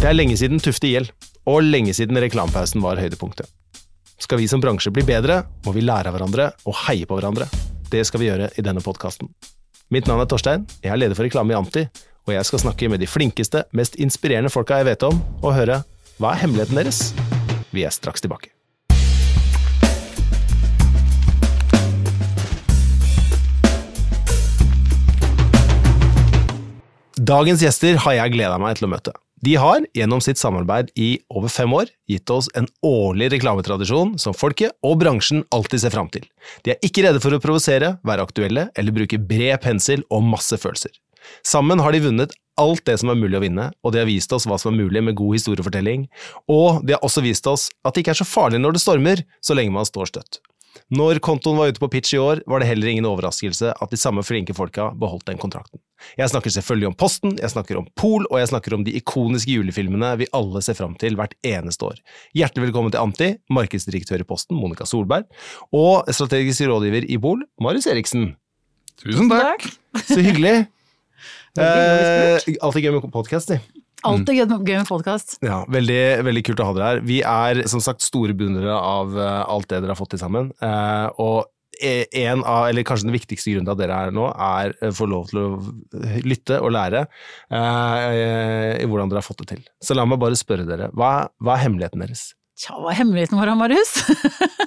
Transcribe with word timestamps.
Det 0.00 0.08
er 0.08 0.14
lenge 0.16 0.32
siden 0.40 0.56
Tufte 0.64 0.88
IL, 0.88 1.10
og 1.44 1.58
lenge 1.60 1.92
siden 1.92 2.16
reklamepausen 2.24 2.80
var 2.80 2.96
høydepunktet. 2.96 3.50
Skal 4.16 4.40
vi 4.40 4.46
som 4.48 4.62
bransje 4.62 4.88
bli 4.96 5.04
bedre, 5.04 5.42
må 5.66 5.74
vi 5.76 5.82
lære 5.84 6.08
av 6.08 6.16
hverandre 6.16 6.46
og 6.64 6.78
heie 6.86 7.04
på 7.04 7.18
hverandre. 7.18 7.44
Det 7.92 8.00
skal 8.08 8.22
vi 8.22 8.30
gjøre 8.30 8.48
i 8.56 8.64
denne 8.64 8.80
podkasten. 8.80 9.28
Mitt 9.92 10.08
navn 10.08 10.24
er 10.24 10.30
Torstein, 10.32 10.64
jeg 10.80 10.94
er 10.94 11.02
leder 11.02 11.18
for 11.18 11.28
reklame 11.28 11.52
i 11.52 11.58
Anti, 11.58 11.84
og 12.24 12.32
jeg 12.32 12.48
skal 12.48 12.64
snakke 12.64 12.88
med 12.88 13.04
de 13.04 13.10
flinkeste, 13.12 13.66
mest 13.76 14.00
inspirerende 14.00 14.48
folka 14.48 14.80
jeg 14.80 14.88
vet 14.88 15.04
om, 15.04 15.20
og 15.44 15.52
høre 15.58 15.82
hva 16.16 16.32
er 16.32 16.44
hemmeligheten 16.46 16.80
deres? 16.80 17.04
Vi 17.68 17.84
er 17.84 17.92
straks 17.92 18.24
tilbake. 18.24 18.54
Dagens 27.20 27.60
gjester 27.60 28.00
har 28.00 28.22
jeg 28.24 28.40
gleda 28.40 28.56
meg 28.56 28.80
til 28.80 28.88
å 28.88 28.96
møte. 28.96 29.20
De 29.40 29.54
har, 29.56 29.86
gjennom 29.96 30.20
sitt 30.20 30.36
samarbeid 30.36 30.90
i 31.00 31.14
over 31.32 31.48
fem 31.48 31.72
år, 31.72 31.88
gitt 32.10 32.28
oss 32.30 32.50
en 32.58 32.66
årlig 32.84 33.30
reklametradisjon 33.32 34.18
som 34.20 34.36
folket 34.36 34.74
og 34.84 34.98
bransjen 35.00 35.46
alltid 35.56 35.80
ser 35.80 35.94
fram 35.94 36.10
til. 36.12 36.26
De 36.66 36.74
er 36.74 36.84
ikke 36.84 37.06
redde 37.06 37.22
for 37.24 37.32
å 37.32 37.40
provosere, 37.40 37.94
være 38.04 38.26
aktuelle 38.28 38.66
eller 38.76 38.96
bruke 38.96 39.16
bred 39.16 39.62
pensel 39.64 40.04
og 40.12 40.26
masse 40.28 40.60
følelser. 40.60 40.92
Sammen 41.46 41.80
har 41.80 41.96
de 41.96 42.02
vunnet 42.04 42.36
alt 42.60 42.84
det 42.84 42.98
som 43.00 43.08
er 43.12 43.16
mulig 43.16 43.38
å 43.38 43.42
vinne, 43.46 43.70
og 43.80 43.94
de 43.94 44.02
har 44.02 44.08
vist 44.10 44.32
oss 44.36 44.44
hva 44.48 44.60
som 44.60 44.74
er 44.74 44.84
mulig 44.84 45.00
med 45.06 45.16
god 45.16 45.38
historiefortelling, 45.38 46.04
og 46.52 46.84
de 46.84 46.98
har 46.98 47.04
også 47.06 47.24
vist 47.24 47.48
oss 47.48 47.70
at 47.80 47.94
det 47.94 48.04
ikke 48.04 48.12
er 48.12 48.20
så 48.20 48.28
farlig 48.28 48.60
når 48.60 48.76
det 48.76 48.84
stormer, 48.84 49.24
så 49.40 49.56
lenge 49.56 49.72
man 49.72 49.88
står 49.88 50.12
støtt. 50.12 50.42
Når 50.90 51.20
kontoen 51.22 51.58
var 51.60 51.70
ute 51.70 51.82
på 51.82 51.88
pitch 51.92 52.14
i 52.16 52.20
år, 52.20 52.42
var 52.50 52.62
det 52.62 52.68
heller 52.70 52.90
ingen 52.90 53.06
overraskelse 53.06 53.74
at 53.76 53.92
de 53.92 53.98
samme 54.00 54.24
flinke 54.26 54.54
folka 54.56 54.90
beholdt 54.98 55.28
den 55.28 55.38
kontrakten. 55.40 55.82
Jeg 56.16 56.32
snakker 56.32 56.52
selvfølgelig 56.54 56.88
om 56.88 56.96
Posten, 56.98 57.36
jeg 57.38 57.52
snakker 57.52 57.78
om 57.78 57.86
Pol, 57.98 58.24
og 58.30 58.40
jeg 58.40 58.50
snakker 58.50 58.74
om 58.74 58.86
de 58.86 58.94
ikoniske 58.98 59.52
julefilmene 59.52 60.14
vi 60.22 60.30
alle 60.36 60.62
ser 60.64 60.78
fram 60.78 60.96
til 61.00 61.18
hvert 61.20 61.36
eneste 61.46 61.90
år. 61.90 62.00
Hjertelig 62.36 62.70
velkommen 62.70 62.94
til 62.94 63.02
Anti, 63.02 63.30
markedsdirektør 63.52 64.24
i 64.24 64.28
Posten, 64.28 64.58
Monica 64.58 64.88
Solberg, 64.88 65.28
og 65.76 66.08
strategisk 66.08 66.66
rådgiver 66.70 67.06
i 67.06 67.20
Pol, 67.20 67.44
Marius 67.62 67.90
Eriksen. 67.90 68.32
Tusen 69.00 69.30
takk! 69.32 69.68
Så 70.06 70.20
hyggelig. 70.20 70.56
eh, 71.60 72.50
alltid 72.60 72.84
gøy 72.84 72.96
med 72.96 73.12
podkast, 73.12 73.52
de. 73.52 73.79
Alltid 74.06 74.36
gøy 74.40 74.46
med- 74.48 74.66
gøy 74.66 74.76
med 74.80 74.88
podkast. 74.88 75.38
Ja, 75.44 75.64
veldig, 75.68 76.00
veldig 76.24 76.42
kult 76.46 76.60
å 76.60 76.66
ha 76.70 76.72
dere 76.76 76.90
her. 76.94 77.00
Vi 77.04 77.20
er 77.22 77.62
som 77.68 77.80
sagt 77.84 78.00
store 78.02 78.32
beundrere 78.34 78.74
av 78.76 79.16
eh, 79.18 79.44
alt 79.48 79.68
det 79.68 79.80
dere 79.82 79.92
har 79.94 80.00
fått 80.00 80.10
til 80.14 80.22
sammen. 80.22 80.52
Eh, 80.62 81.08
og 81.20 81.46
e- 81.82 82.06
en 82.24 82.42
av, 82.44 82.68
eller 82.68 82.82
kanskje 82.84 83.08
den 83.08 83.16
viktigste 83.16 83.52
grunnen 83.54 83.68
til 83.68 83.72
at 83.76 83.78
dere 83.82 83.96
er 83.98 84.08
her 84.10 84.16
nå, 84.16 84.26
er 84.34 84.74
å 84.88 84.92
få 84.96 85.08
lov 85.08 85.28
til 85.30 85.38
å 85.40 85.50
lytte 86.24 86.60
og 86.60 86.72
lære 86.76 87.06
eh, 87.50 88.82
i 88.82 88.86
hvordan 88.88 89.10
dere 89.10 89.20
har 89.22 89.26
fått 89.26 89.44
det 89.44 89.48
til. 89.56 89.64
Så 89.82 89.96
la 89.96 90.04
meg 90.08 90.20
bare 90.22 90.38
spørre 90.38 90.66
dere, 90.68 90.90
hva, 90.96 91.28
hva 91.40 91.56
er 91.56 91.64
hemmeligheten 91.66 92.00
deres? 92.04 92.30
Tja, 92.60 92.74
hva 92.76 92.90
er 92.92 92.98
hemmeligheten 92.98 93.38
vår, 93.40 93.54
Marius? 93.56 93.94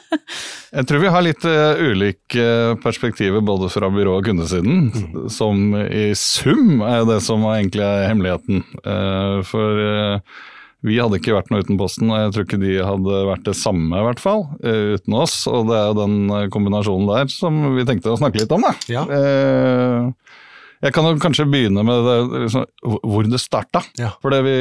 Jeg 0.77 0.87
tror 0.89 1.03
vi 1.03 1.11
har 1.13 1.21
litt 1.21 1.43
uh, 1.45 1.77
ulike 1.77 2.45
perspektiver 2.81 3.43
både 3.45 3.69
fra 3.69 3.91
byrå- 3.93 4.15
og 4.17 4.25
kundesiden, 4.25 4.87
som 5.29 5.75
i 5.77 6.07
sum 6.17 6.81
er 6.81 7.05
det 7.05 7.19
som 7.21 7.45
egentlig 7.51 7.85
er 7.85 8.07
hemmeligheten. 8.09 8.63
Uh, 8.81 9.45
for 9.45 9.83
uh, 9.85 10.41
vi 10.83 10.97
hadde 10.99 11.15
ikke 11.19 11.35
vært 11.37 11.51
noe 11.51 11.63
uten 11.63 11.79
Posten, 11.79 12.09
og 12.11 12.19
jeg 12.19 12.31
tror 12.35 12.45
ikke 12.47 12.59
de 12.59 12.73
hadde 12.83 13.19
vært 13.29 13.45
det 13.47 13.55
samme 13.55 13.99
i 13.99 14.05
hvert 14.09 14.19
fall, 14.19 14.43
eh, 14.67 14.97
uten 14.97 15.15
oss. 15.15 15.35
Og 15.47 15.69
det 15.69 15.77
er 15.79 15.85
jo 15.89 15.99
den 16.01 16.17
eh, 16.27 16.47
kombinasjonen 16.51 17.07
der 17.07 17.29
som 17.31 17.61
vi 17.77 17.85
tenkte 17.87 18.11
å 18.11 18.19
snakke 18.19 18.41
litt 18.41 18.51
om, 18.51 18.65
da. 18.67 18.73
Ja. 18.91 19.05
Eh, 19.07 20.41
jeg 20.83 20.95
kan 20.95 21.07
jo 21.07 21.15
kanskje 21.23 21.47
begynne 21.47 21.85
med 21.87 22.03
det, 22.03 22.17
liksom, 22.43 22.65
hvor 23.07 23.29
det 23.31 23.39
starta. 23.39 23.85
Ja. 23.95 24.11
For 24.19 24.35
det 24.35 24.41
vi, 24.43 24.57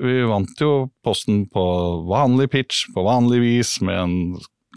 vi 0.00 0.22
vant 0.28 0.62
jo 0.62 0.88
Posten 1.04 1.44
på 1.52 1.64
vanlig 2.08 2.50
pitch, 2.52 2.86
på 2.94 3.04
vanlig 3.06 3.42
vis, 3.42 3.76
med 3.84 3.98
en 3.98 4.16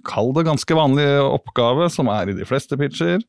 kall 0.06 0.34
det 0.36 0.46
ganske 0.48 0.78
vanlig 0.78 1.08
oppgave, 1.24 1.90
som 1.94 2.10
er 2.14 2.30
i 2.30 2.38
de 2.38 2.46
fleste 2.48 2.78
pitcher. 2.80 3.24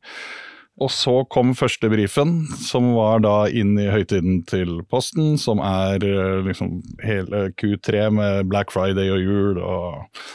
Og 0.77 0.91
så 0.93 1.23
kom 1.33 1.55
første 1.57 1.89
brifen, 1.89 2.43
som 2.61 2.91
var 2.93 3.23
da 3.25 3.37
inn 3.49 3.73
i 3.81 3.87
høytiden 3.89 4.43
til 4.49 4.83
Posten, 4.91 5.33
som 5.41 5.61
er 5.65 6.03
eh, 6.05 6.43
liksom 6.45 6.75
hele 7.01 7.47
Q3 7.57 8.11
med 8.13 8.51
Black 8.51 8.73
Friday 8.75 9.09
og 9.13 9.23
jul 9.23 9.63
og 9.63 10.27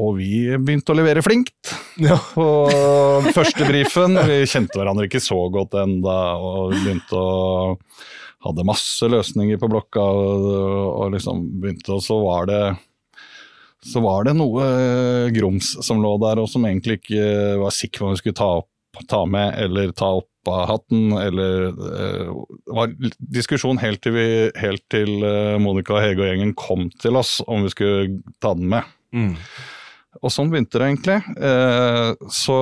og 0.00 0.14
vi 0.20 0.46
begynte 0.54 0.94
å 0.94 0.96
levere 0.96 1.22
flinkt 1.24 1.72
Ja. 2.00 2.16
på 2.36 2.46
første 3.34 3.66
brifen. 3.66 4.14
Vi 4.30 4.38
kjente 4.48 4.78
hverandre 4.78 5.08
ikke 5.08 5.22
så 5.22 5.38
godt 5.52 5.74
enda, 5.82 6.16
og 6.38 6.76
begynte 6.76 7.18
å 7.18 7.74
Hadde 8.40 8.64
masse 8.64 9.08
løsninger 9.10 9.60
på 9.60 9.68
blokka, 9.68 10.00
og, 10.00 10.46
og 10.94 11.12
liksom 11.16 11.42
begynte, 11.60 11.92
og 11.96 12.04
så 12.04 12.16
var 12.24 12.48
det 12.50 12.62
så 13.80 14.00
var 14.04 14.26
det 14.28 14.34
noe 14.36 14.64
grums 15.32 15.72
som 15.84 16.02
lå 16.04 16.10
der, 16.20 16.40
og 16.42 16.50
som 16.52 16.66
egentlig 16.68 16.98
ikke 17.00 17.22
var 17.62 17.72
sikker 17.72 18.02
på 18.02 18.08
om 18.08 18.12
vi 18.12 18.20
skulle 18.20 18.36
ta, 18.36 18.48
opp, 18.60 19.00
ta 19.08 19.22
med 19.24 19.56
eller 19.56 19.94
ta 19.96 20.10
opp 20.18 20.28
av 20.48 20.66
hatten, 20.68 21.12
eller 21.16 21.66
eh, 21.68 22.30
Det 22.66 22.76
var 22.76 22.94
diskusjon 23.18 23.80
helt 23.80 24.02
til, 24.04 24.16
vi, 24.16 24.28
helt 24.60 24.84
til 24.92 25.24
eh, 25.26 25.58
Monica 25.60 25.96
og 25.96 26.04
Hege 26.04 26.22
og 26.22 26.30
gjengen 26.30 26.54
kom 26.56 26.88
til 27.00 27.18
oss 27.20 27.38
om 27.46 27.66
vi 27.66 27.72
skulle 27.72 28.22
ta 28.40 28.54
den 28.56 28.70
med. 28.72 28.88
Mm. 29.12 29.34
Og 30.20 30.32
sånn 30.32 30.50
begynte 30.52 30.80
det 30.80 30.88
egentlig. 30.90 31.18
Eh, 31.36 32.28
så 32.32 32.58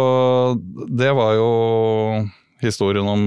det 0.91 1.13
var 1.17 1.39
jo 1.39 1.51
historien 2.63 3.09
om 3.09 3.25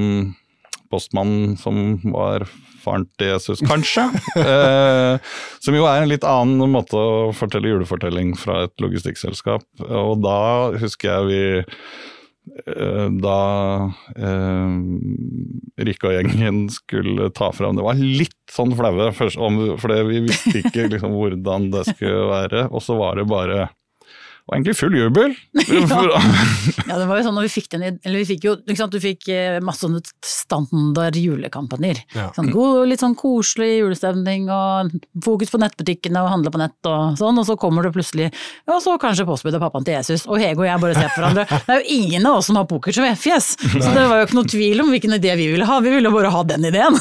postmannen 0.92 1.56
som 1.60 1.98
var 2.14 2.46
faren 2.82 3.06
til 3.20 3.34
Jesus, 3.34 3.62
kanskje. 3.68 4.08
eh, 4.42 5.34
som 5.64 5.78
jo 5.78 5.88
er 5.90 6.02
en 6.04 6.12
litt 6.12 6.26
annen 6.28 6.74
måte 6.74 6.98
å 6.98 7.32
fortelle 7.38 7.72
julefortelling 7.72 8.34
fra 8.40 8.66
et 8.68 8.74
logistikkselskap. 8.84 9.66
Og 9.88 10.16
da 10.24 10.40
husker 10.82 11.12
jeg 11.12 11.30
vi 11.30 11.44
eh, 12.66 13.08
da 13.22 13.42
eh, 14.16 14.78
Rikke 15.82 16.10
og 16.10 16.18
gjengen 16.18 16.64
skulle 16.74 17.32
ta 17.34 17.48
fram 17.56 17.78
Det 17.78 17.86
var 17.86 18.02
litt 18.02 18.38
sånn 18.52 18.74
flaue, 18.78 19.12
for 19.18 19.96
vi 20.10 20.24
visste 20.28 20.60
ikke 20.62 20.90
liksom, 20.94 21.16
hvordan 21.18 21.70
det 21.74 21.86
skulle 21.94 22.26
være. 22.32 22.66
Og 22.72 22.84
så 22.86 22.98
var 23.00 23.22
det 23.22 23.30
bare 23.32 23.70
var 24.52 24.60
egentlig 24.60 24.78
full 24.78 24.96
jubel. 24.98 25.36
Ja, 26.92 26.98
det 27.00 27.06
var 27.08 27.20
jo 27.20 27.24
sånn 27.24 27.36
når 27.38 27.46
vi 27.46 27.52
fikk 27.54 27.68
den 27.72 27.84
i 27.86 27.90
Eller 28.04 28.22
vi 28.22 28.28
fikk 28.34 28.46
jo 28.46 28.54
ikke 28.60 28.78
sant, 28.80 28.94
du 28.94 29.00
fikk 29.02 29.28
eh, 29.32 29.60
masse 29.64 29.86
sånne 29.86 30.02
standard 30.28 31.16
julekampanjer. 31.16 32.02
Ja. 32.18 32.28
Sånn 32.36 32.50
god, 32.52 32.82
litt 32.90 33.04
sånn 33.04 33.16
koselig 33.16 33.70
julestemning 33.78 34.50
og 34.52 34.92
fokus 35.24 35.54
på 35.54 35.62
nettbutikkene 35.62 36.24
og 36.24 36.32
handle 36.34 36.52
på 36.52 36.60
nett 36.60 36.90
og 36.90 37.16
sånn, 37.20 37.40
og 37.40 37.48
så 37.48 37.56
kommer 37.60 37.88
det 37.88 37.94
plutselig 37.96 38.28
Ja, 38.68 38.80
så 38.84 38.98
kanskje 39.02 39.28
og 39.28 39.40
pappaen 39.62 39.88
til 39.88 39.96
Jesus, 39.96 40.26
og 40.28 40.42
Hege 40.42 40.60
og 40.60 40.68
jeg 40.68 40.84
bare 40.84 40.98
ser 40.98 41.14
på 41.14 41.22
hverandre. 41.22 41.46
Det 41.68 41.76
er 41.78 41.82
jo 41.84 41.98
ingen 42.02 42.28
av 42.28 42.42
oss 42.42 42.50
som 42.50 42.60
har 42.60 42.68
poker 42.70 42.96
som 42.96 43.08
fjes, 43.22 43.54
så 43.62 43.94
det 43.96 44.04
var 44.10 44.20
jo 44.22 44.28
ikke 44.28 44.38
noe 44.38 44.52
tvil 44.52 44.84
om 44.84 44.92
hvilken 44.92 45.16
idé 45.16 45.36
vi 45.40 45.48
ville 45.54 45.68
ha, 45.68 45.80
vi 45.84 45.94
ville 45.94 46.12
bare 46.14 46.32
ha 46.34 46.44
den 46.48 46.68
ideen. 46.68 46.98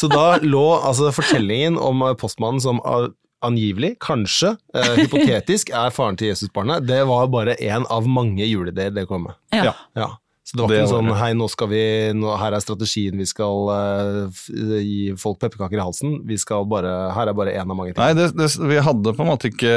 Så 0.00 0.08
da 0.12 0.38
lå 0.42 0.64
altså 0.78 1.12
fortellingen 1.14 1.78
om 1.80 2.04
postmannen 2.20 2.62
som 2.62 2.80
eh, 2.80 3.08
angivelig, 3.46 3.94
kanskje, 4.02 4.54
eh, 4.74 4.92
hypotetisk, 5.00 5.72
er 5.74 5.94
faren 5.94 6.18
til 6.18 6.32
Jesusbarnet, 6.32 6.86
det 6.88 7.02
var 7.08 7.28
bare 7.32 7.56
én 7.62 7.86
av 7.92 8.06
mange 8.10 8.46
juledeler 8.46 8.94
det 9.00 9.06
kom 9.10 9.28
med. 9.28 9.38
Ja. 9.54 9.74
Ja. 9.96 10.10
Så 10.46 10.54
det 10.54 10.62
var 10.62 10.76
ikke 10.76 10.90
sånn 10.92 11.08
hei, 11.18 11.32
nå 11.34 11.48
skal 11.50 11.68
vi, 11.72 11.82
nå, 12.14 12.28
her 12.38 12.54
er 12.54 12.62
strategien, 12.62 13.16
vi 13.18 13.26
skal 13.26 13.66
uh, 13.66 14.44
gi 14.78 15.10
folk 15.18 15.40
pepperkaker 15.42 15.80
i 15.80 15.82
halsen. 15.82 16.20
Vi 16.28 16.38
skal 16.38 16.68
bare, 16.70 16.92
her 17.16 17.32
er 17.32 17.34
bare 17.34 17.56
én 17.58 17.66
av 17.66 17.74
mange 17.74 17.90
ting. 17.90 17.98
Nei, 17.98 18.14
det, 18.14 18.28
det, 18.38 18.46
vi 18.62 18.78
hadde 18.78 19.14
på 19.16 19.24
en 19.26 19.30
måte 19.32 19.50
ikke 19.50 19.74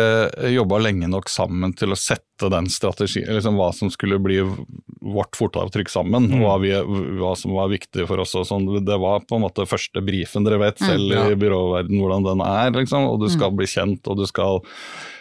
jobba 0.53 0.77
lenge 0.85 1.09
nok 1.09 1.31
sammen 1.33 1.73
til 1.73 1.95
å 1.95 1.97
sette 1.97 2.51
den 2.53 2.69
strategien, 2.71 3.31
liksom 3.33 3.57
hva 3.57 3.71
som 3.75 3.89
skulle 3.89 4.21
bli 4.21 4.43
vårt 4.45 5.33
fotavtrykk 5.39 5.89
sammen, 5.89 6.29
Mm. 6.29 6.43
hva, 6.43 6.55
vi, 6.61 6.69
hva 7.17 7.33
som 7.39 7.55
var 7.57 7.71
viktig 7.73 8.05
for 8.05 8.21
oss. 8.21 8.35
og 8.37 8.45
sånn. 8.45 8.69
Det 8.85 8.97
var 9.01 9.25
på 9.25 9.39
en 9.39 9.47
måte 9.47 9.65
første 9.65 10.03
brifen, 10.05 10.45
dere 10.45 10.61
vet 10.61 10.77
selv 10.85 11.09
ja. 11.15 11.25
i 11.31 11.37
byråverden 11.39 11.97
hvordan 11.97 12.27
den 12.29 12.43
er. 12.45 12.69
liksom, 12.77 13.09
Og 13.09 13.23
du 13.23 13.29
skal 13.33 13.55
bli 13.57 13.65
kjent, 13.65 14.05
og 14.05 14.21
du 14.21 14.27
skal 14.29 14.61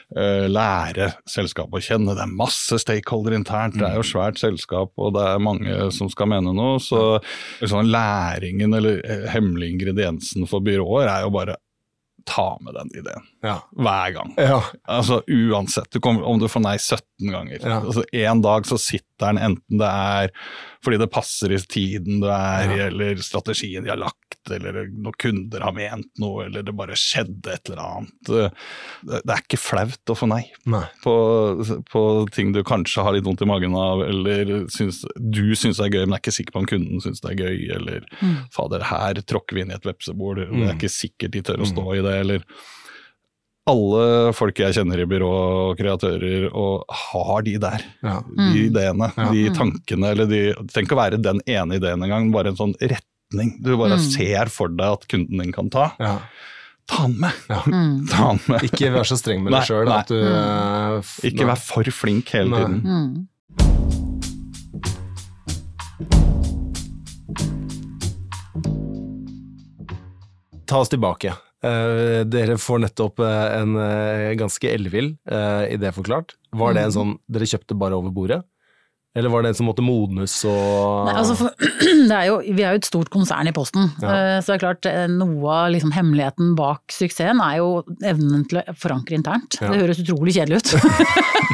lære 0.08 1.10
selskapet 1.28 1.80
å 1.80 1.84
kjenne. 1.84 2.14
Det 2.16 2.24
er 2.24 2.36
masse 2.40 2.78
stakeholder 2.80 3.34
internt, 3.36 3.76
det 3.76 3.84
er 3.90 3.98
jo 3.98 4.06
svært 4.06 4.40
selskap 4.40 4.94
og 4.96 5.12
det 5.18 5.24
er 5.34 5.42
mange 5.44 5.90
som 5.92 6.08
skal 6.12 6.30
mene 6.32 6.54
noe. 6.56 6.78
Så 6.80 7.02
liksom, 7.60 7.90
læringen 7.92 8.72
eller 8.78 9.02
eh, 9.04 9.26
hemmelige 9.34 9.76
ingrediensen 9.76 10.48
for 10.48 10.64
byråer 10.64 11.10
er 11.12 11.26
jo 11.26 11.34
bare 11.34 11.58
ta 12.28 12.58
med 12.64 12.76
den 12.76 12.90
ideen. 13.02 13.28
Ja. 13.44 13.58
Hver 13.78 14.14
gang. 14.16 14.32
Ja. 14.40 14.62
Altså 14.90 15.20
Uansett 15.30 15.92
du 15.94 16.00
kommer, 16.02 16.24
om 16.26 16.40
du 16.42 16.48
får 16.50 16.64
nei 16.64 16.76
17 16.78 17.04
ganger. 17.30 17.60
Ja. 17.62 17.80
Altså 17.84 18.02
En 18.12 18.42
dag 18.42 18.66
så 18.66 18.78
sitter 18.82 19.04
den 19.28 19.38
enten 19.42 19.80
det 19.80 19.86
er 19.90 20.32
fordi 20.84 20.98
det 21.00 21.08
passer 21.10 21.50
i 21.50 21.58
tiden 21.58 22.20
du 22.22 22.28
er 22.30 22.70
i, 22.70 22.76
eller 22.84 23.18
strategien 23.22 23.82
de 23.82 23.90
har 23.90 23.98
lagt, 23.98 24.36
eller 24.54 24.84
når 24.94 25.16
kunder 25.18 25.64
har 25.66 25.74
ment 25.74 26.20
noe, 26.22 26.44
eller 26.46 26.62
det 26.62 26.74
bare 26.78 26.94
skjedde 26.94 27.50
et 27.50 27.66
eller 27.72 27.80
annet. 27.82 28.12
Det, 28.28 28.44
det 29.10 29.34
er 29.34 29.42
ikke 29.42 29.58
flaut 29.58 30.12
å 30.14 30.16
få 30.20 30.28
nei 30.30 30.44
Nei. 30.70 30.84
på, 31.02 31.16
på 31.90 32.04
ting 32.34 32.54
du 32.54 32.62
kanskje 32.66 33.02
har 33.02 33.16
litt 33.16 33.26
vondt 33.26 33.42
i 33.42 33.50
magen 33.50 33.74
av, 33.74 34.04
eller 34.06 34.54
syns, 34.70 35.02
du 35.18 35.50
syns 35.58 35.82
det 35.82 35.88
er 35.88 35.96
gøy, 35.98 36.06
men 36.06 36.14
er 36.20 36.22
ikke 36.22 36.36
sikker 36.38 36.54
på 36.54 36.62
om 36.62 36.70
kunden 36.70 37.02
syns 37.02 37.26
det 37.26 37.34
er 37.34 37.42
gøy, 37.48 37.68
eller 37.80 38.06
fader, 38.54 38.86
her 38.92 39.18
tråkker 39.26 39.58
vi 39.58 39.66
inn 39.66 39.74
i 39.74 39.78
et 39.80 39.90
vepsebol, 39.90 40.44
det 40.46 40.62
er 40.62 40.76
ikke 40.78 40.94
sikkert 40.94 41.34
de 41.34 41.42
tør 41.50 41.66
å 41.66 41.72
stå 41.74 41.88
i 41.98 42.04
det, 42.06 42.14
eller 42.22 42.46
alle 43.68 44.32
folk 44.36 44.58
jeg 44.62 44.74
kjenner 44.78 45.02
i 45.02 45.06
byrå 45.08 45.28
og 45.30 45.78
kreatører, 45.78 46.48
og 46.56 46.84
har 46.88 47.42
de 47.46 47.56
der. 47.62 47.84
Ja. 48.04 48.18
De 48.36 48.64
ideene, 48.66 49.10
Ja. 49.16 49.28
de 49.34 49.44
tankene, 49.56 50.12
eller 50.14 50.26
de 50.30 50.42
Tenk 50.72 50.92
å 50.94 50.98
være 51.00 51.20
den 51.22 51.40
ene 51.46 51.76
ideen 51.78 52.02
engang, 52.04 52.30
bare 52.32 52.48
en 52.54 52.56
sånn 52.60 52.74
retning 52.80 53.58
du 53.62 53.74
bare 53.76 53.98
ser 54.00 54.48
for 54.48 54.68
deg 54.72 54.86
at 54.98 55.08
kunden 55.10 55.42
din 55.42 55.52
kan 55.52 55.68
ta. 55.70 55.90
Ja. 56.00 56.18
Ta 56.88 57.02
den 57.04 57.18
med! 57.20 57.32
Ja. 57.50 57.60
Ta 58.08 58.28
den 58.32 58.40
med. 58.48 58.62
Ikke 58.64 58.88
vær 58.94 59.04
så 59.04 59.18
streng 59.20 59.42
med 59.44 59.52
deg 59.52 59.66
sjøl 59.68 59.90
du 60.08 60.16
eh, 60.16 61.10
Ikke 61.28 61.44
vær 61.50 61.60
for 61.60 61.84
flink 61.92 62.32
hele 62.32 62.48
Nei. 62.48 62.62
tiden. 62.64 62.80
Mm. 62.88 64.28
Ta 70.66 70.78
oss 70.78 70.88
tilbake. 70.88 71.34
Eh, 71.58 72.20
dere 72.30 72.54
får 72.62 72.84
nettopp 72.84 73.18
eh, 73.24 73.46
en 73.58 73.74
uh, 73.74 74.30
ganske 74.38 74.70
ellevill 74.70 75.16
uh, 75.30 75.66
idé 75.66 75.90
forklart. 75.94 76.36
Var 76.54 76.76
det 76.76 76.84
en 76.86 76.94
sånn 76.94 77.16
dere 77.26 77.48
kjøpte 77.50 77.74
bare 77.78 77.98
over 77.98 78.14
bordet? 78.14 78.44
Eller 79.16 79.32
var 79.32 79.42
det 79.42 79.48
en 79.50 79.56
som 79.56 79.66
måtte 79.66 79.82
modnes 79.82 80.34
og 80.46 81.06
Nei, 81.08 81.14
altså 81.16 81.34
for, 81.38 81.54
det 82.10 82.14
er 82.14 82.26
jo, 82.28 82.34
vi 82.44 82.62
er 82.62 82.74
jo 82.76 82.80
et 82.82 82.86
stort 82.86 83.08
konsern 83.10 83.48
i 83.50 83.54
Posten, 83.56 83.88
Ja. 84.02 84.10
eh, 84.12 84.34
så 84.44 84.52
det 84.52 84.56
er 84.58 84.62
klart 84.62 84.88
eh, 84.90 85.06
noe 85.10 85.54
av 85.54 85.72
liksom 85.74 85.94
hemmeligheten 85.96 86.52
bak 86.58 86.92
suksessen 86.92 87.40
er 87.42 87.56
jo 87.58 87.70
evnen 88.04 88.44
til 88.50 88.60
å 88.60 88.74
forankre 88.78 89.16
internt. 89.18 89.56
Ja. 89.62 89.72
Det 89.72 89.80
høres 89.80 90.02
utrolig 90.04 90.36
kjedelig 90.36 90.60
ut. 90.60 90.74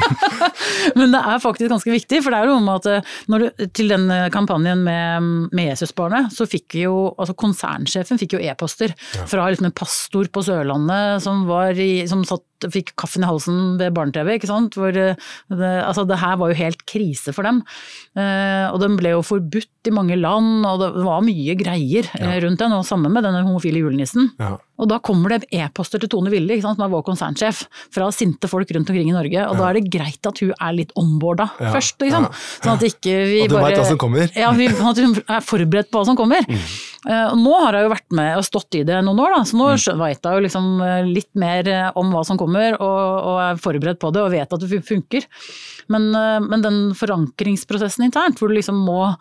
Men 0.99 1.13
det 1.15 1.21
er 1.21 1.41
faktisk 1.43 1.71
ganske 1.71 1.93
viktig, 1.95 2.19
for 2.25 2.33
det 2.35 2.41
er 2.43 2.49
jo 2.51 2.57
noe 2.59 2.65
med 2.67 2.75
at 2.83 2.91
eh, 2.91 3.45
du, 3.55 3.65
til 3.79 3.91
den 3.95 4.05
kampanjen 4.35 4.83
med, 4.85 5.31
med 5.55 5.71
Jesusbarnet, 5.71 6.33
så 6.35 6.45
fikk 6.49 6.75
vi 6.77 6.85
jo, 6.85 6.97
altså 7.15 7.37
konsernsjefen 7.39 8.19
fikk 8.21 8.35
jo 8.37 8.43
e-poster 8.45 8.93
fra 9.25 9.47
liksom 9.49 9.71
en 9.71 9.75
pastor 9.79 10.29
på 10.33 10.43
Sørlandet 10.45 11.23
som, 11.25 11.45
var 11.49 11.73
i, 11.81 12.03
som 12.11 12.21
satt, 12.27 12.43
fikk 12.63 12.93
kaffen 12.99 13.25
i 13.25 13.29
halsen 13.29 13.77
ved 13.79 13.93
barne-TV, 13.95 14.35
ikke 14.37 14.49
sant. 14.49 14.77
Hvor, 14.79 14.95
eh, 14.95 15.17
det, 15.51 15.71
altså 15.83 16.05
det 16.07 16.19
her 16.21 16.37
var 16.41 16.51
jo 16.51 16.59
helt 16.59 16.85
krise 16.89 17.33
for 17.35 17.47
dem. 17.47 17.61
Eh, 18.17 18.67
og 18.71 18.79
den 18.83 18.97
ble 18.99 19.15
jo 19.15 19.25
forbudt 19.25 19.89
i 19.89 19.93
mange 19.93 20.17
land, 20.19 20.65
og 20.65 20.81
det 20.81 20.91
var 21.05 21.25
mye 21.25 21.57
greier 21.59 22.07
ja. 22.15 22.37
rundt 22.43 22.61
den, 22.61 22.77
og 22.77 22.85
sammen 22.87 23.13
med 23.13 23.25
denne 23.27 23.43
homofile 23.45 23.83
julenissen. 23.83 24.31
Ja. 24.41 24.55
Og 24.81 24.89
da 24.91 24.97
kommer 25.03 25.31
det 25.31 25.47
e-poster 25.55 26.01
til 26.01 26.09
Tone 26.11 26.31
Wille, 26.33 26.57
som 26.63 26.79
er 26.83 26.91
vår 26.91 27.03
konsernsjef, 27.07 27.63
fra 27.95 28.09
sinte 28.15 28.49
folk 28.51 28.71
rundt 28.75 28.89
omkring 28.91 29.11
i 29.11 29.15
Norge, 29.15 29.45
og 29.47 29.59
da 29.59 29.69
er 29.69 29.79
det 29.79 29.91
greit 29.93 30.27
at 30.27 30.41
hun 30.43 30.51
er 30.55 30.75
litt 30.75 30.91
omboarda 30.99 31.47
Ja, 31.61 31.71
først, 31.75 31.95
liksom. 32.03 32.27
ja, 32.27 32.43
Sånn 32.65 32.73
at 32.75 32.83
ikke 32.89 33.15
vi 33.29 33.39
Og 33.45 33.53
du 33.53 33.57
veit 33.59 33.79
hva 33.79 33.87
som 33.87 34.01
kommer. 34.01 34.31
Ja, 34.35 34.51
vi, 34.57 34.67
at 34.67 35.01
hun 35.03 35.15
er 35.21 35.45
forberedt 35.45 35.91
på 35.91 36.01
hva 36.01 36.09
som 36.09 36.19
kommer. 36.19 36.43
Mm. 36.49 36.65
Eh, 37.05 37.25
og 37.29 37.37
nå 37.37 37.53
har 37.61 37.75
hun 37.77 37.85
jo 37.85 37.93
vært 37.93 38.15
med 38.17 38.39
og 38.39 38.45
stått 38.47 38.79
i 38.79 38.83
det 38.87 38.97
noen 39.05 39.21
år, 39.21 39.35
da, 39.35 39.41
så 39.45 39.59
nå 39.59 39.67
mm. 39.75 39.99
veit 40.01 40.25
hun 40.25 40.37
jo 40.37 40.45
liksom 40.47 40.69
eh, 40.81 41.09
litt 41.09 41.31
mer 41.37 41.69
eh, 41.69 41.89
om 42.01 42.09
hva 42.13 42.23
som 42.25 42.39
kommer, 42.41 42.77
og, 42.79 43.01
og 43.29 43.41
er 43.43 43.61
forberedt 43.61 44.01
på 44.01 44.09
det 44.15 44.23
og 44.23 44.31
vet 44.33 44.55
at 44.57 44.65
det 44.65 44.81
funker. 44.85 45.27
Men, 45.93 46.09
men 46.49 46.63
den 46.63 46.79
forankringsprosessen 46.97 48.07
internt, 48.07 48.39
hvor 48.41 48.49
du 48.49 48.55
liksom 48.57 48.79
må 48.87 49.11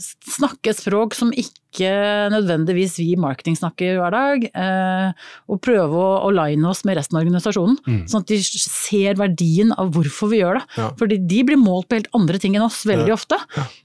snakke 0.00 0.72
språk 0.74 1.14
som 1.14 1.30
ikke 1.30 1.90
nødvendigvis 2.30 2.96
vi 3.00 3.06
i 3.12 3.18
marketing 3.18 3.56
snakker 3.58 3.98
hver 3.98 4.14
dag, 4.14 4.46
eh, 4.46 5.26
og 5.50 5.60
prøve 5.62 6.04
å 6.22 6.30
line 6.34 6.66
oss 6.70 6.84
med 6.86 6.98
resten 6.98 7.18
av 7.18 7.24
organisasjonen, 7.24 7.78
sånn 8.10 8.24
at 8.24 8.30
de 8.30 8.38
ser 8.42 9.18
verdien 9.18 9.72
av 9.78 9.92
hvorfor 9.94 10.30
vi 10.30 10.40
gjør 10.42 10.60
det. 10.60 10.64
Ja. 10.78 10.88
Fordi 10.98 11.18
de 11.30 11.40
blir 11.50 11.60
målt 11.60 11.88
på 11.90 11.98
helt 11.98 12.10
andre 12.14 12.40
ting 12.42 12.54
enn 12.58 12.66
oss 12.66 12.82
veldig 12.86 13.14
ofte. 13.14 13.38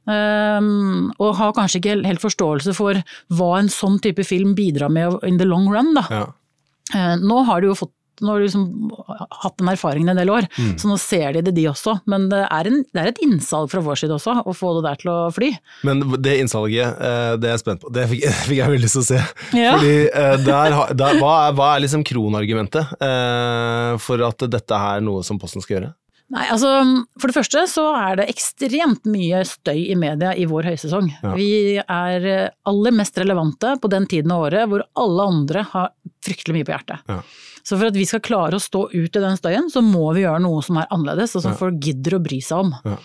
Um, 0.10 1.10
og 1.18 1.38
har 1.40 1.56
kanskje 1.58 1.82
ikke 1.82 2.00
helt 2.06 2.24
forståelse 2.24 2.76
for 2.78 3.02
hva 3.38 3.52
en 3.60 3.72
sånn 3.74 3.98
type 4.02 4.26
film 4.26 4.56
bidrar 4.58 4.94
med 4.94 5.22
in 5.28 5.42
the 5.42 5.50
long 5.50 5.70
run. 5.70 5.94
Da. 5.98 6.06
Ja. 6.10 6.26
Eh, 6.96 7.16
nå 7.22 7.44
har 7.46 7.62
de 7.62 7.70
jo 7.70 7.78
fått 7.78 7.94
har 8.27 8.39
du 8.39 8.44
liksom 8.44 8.92
hatt 9.39 9.56
den 9.62 9.71
erfaringen 9.71 10.12
en 10.12 10.19
del 10.19 10.31
år, 10.33 10.48
så 10.75 10.89
nå 10.89 10.98
ser 11.00 11.38
de 11.38 11.44
det 11.45 11.54
de 11.56 11.68
også. 11.71 12.00
Men 12.10 12.27
det 12.31 12.42
er, 12.45 12.69
en, 12.69 12.81
det 12.94 13.01
er 13.01 13.12
et 13.12 13.21
innsalg 13.25 13.69
fra 13.71 13.83
vår 13.86 14.01
side 14.01 14.16
også, 14.16 14.36
å 14.44 14.56
få 14.56 14.74
det 14.77 14.86
der 14.88 15.00
til 15.01 15.12
å 15.13 15.19
fly. 15.33 15.51
Men 15.88 16.04
det 16.18 16.36
innsalget, 16.44 17.00
eh, 17.00 17.31
det 17.39 17.50
er 17.50 17.56
jeg 17.56 17.63
spent 17.63 17.83
på. 17.83 17.94
Det 17.95 18.07
fikk, 18.12 18.27
fikk 18.50 18.60
jeg 18.60 18.74
veldig 18.74 18.83
lyst 18.86 19.00
til 19.00 19.06
å 19.06 19.10
se. 19.10 19.21
Ja. 19.60 19.77
Fordi 19.77 19.95
eh, 20.07 20.36
der, 20.45 20.77
der, 21.00 21.21
hva, 21.21 21.33
er, 21.48 21.56
hva 21.57 21.71
er 21.75 21.86
liksom 21.86 22.06
kronargumentet 22.07 23.00
eh, 23.06 23.95
for 24.04 24.27
at 24.27 24.45
dette 24.51 24.83
er 24.92 25.04
noe 25.06 25.25
som 25.25 25.42
Posten 25.42 25.63
skal 25.66 25.80
gjøre? 25.80 25.95
Nei, 26.30 26.44
altså 26.54 26.69
For 27.18 27.31
det 27.31 27.39
første 27.39 27.63
så 27.71 27.88
er 27.98 28.19
det 28.19 28.27
ekstremt 28.30 29.07
mye 29.10 29.39
støy 29.50 29.88
i 29.89 29.95
media 29.98 30.36
i 30.38 30.45
vår 30.50 30.68
høysesong. 30.69 31.07
Ja. 31.24 31.31
Vi 31.33 31.80
er 31.81 32.27
aller 32.69 32.94
mest 32.94 33.18
relevante 33.18 33.74
på 33.81 33.89
den 33.89 34.06
tiden 34.10 34.36
av 34.36 34.45
året 34.45 34.69
hvor 34.69 34.86
alle 35.01 35.25
andre 35.31 35.66
har 35.71 35.89
fryktelig 36.25 36.60
mye 36.60 36.68
på 36.68 36.75
hjertet. 36.75 37.01
Ja. 37.10 37.24
Så 37.69 37.77
for 37.77 37.92
at 37.92 37.98
vi 37.98 38.07
skal 38.10 38.24
klare 38.25 38.57
å 38.57 38.63
stå 38.63 38.88
ut 38.89 39.18
i 39.18 39.21
den 39.21 39.38
støyen, 39.38 39.69
så 39.69 39.83
må 39.86 40.07
vi 40.18 40.24
gjøre 40.25 40.42
noe 40.42 40.63
som 40.66 40.80
er 40.81 40.89
annerledes, 40.89 41.36
og 41.38 41.45
som 41.45 41.54
Ja. 41.54 41.60
folk 41.60 41.77
gidder 41.86 42.18
å 42.18 42.24
bry 42.24 42.39
seg 42.42 42.66
om. 42.66 42.71
Ja. 42.86 42.98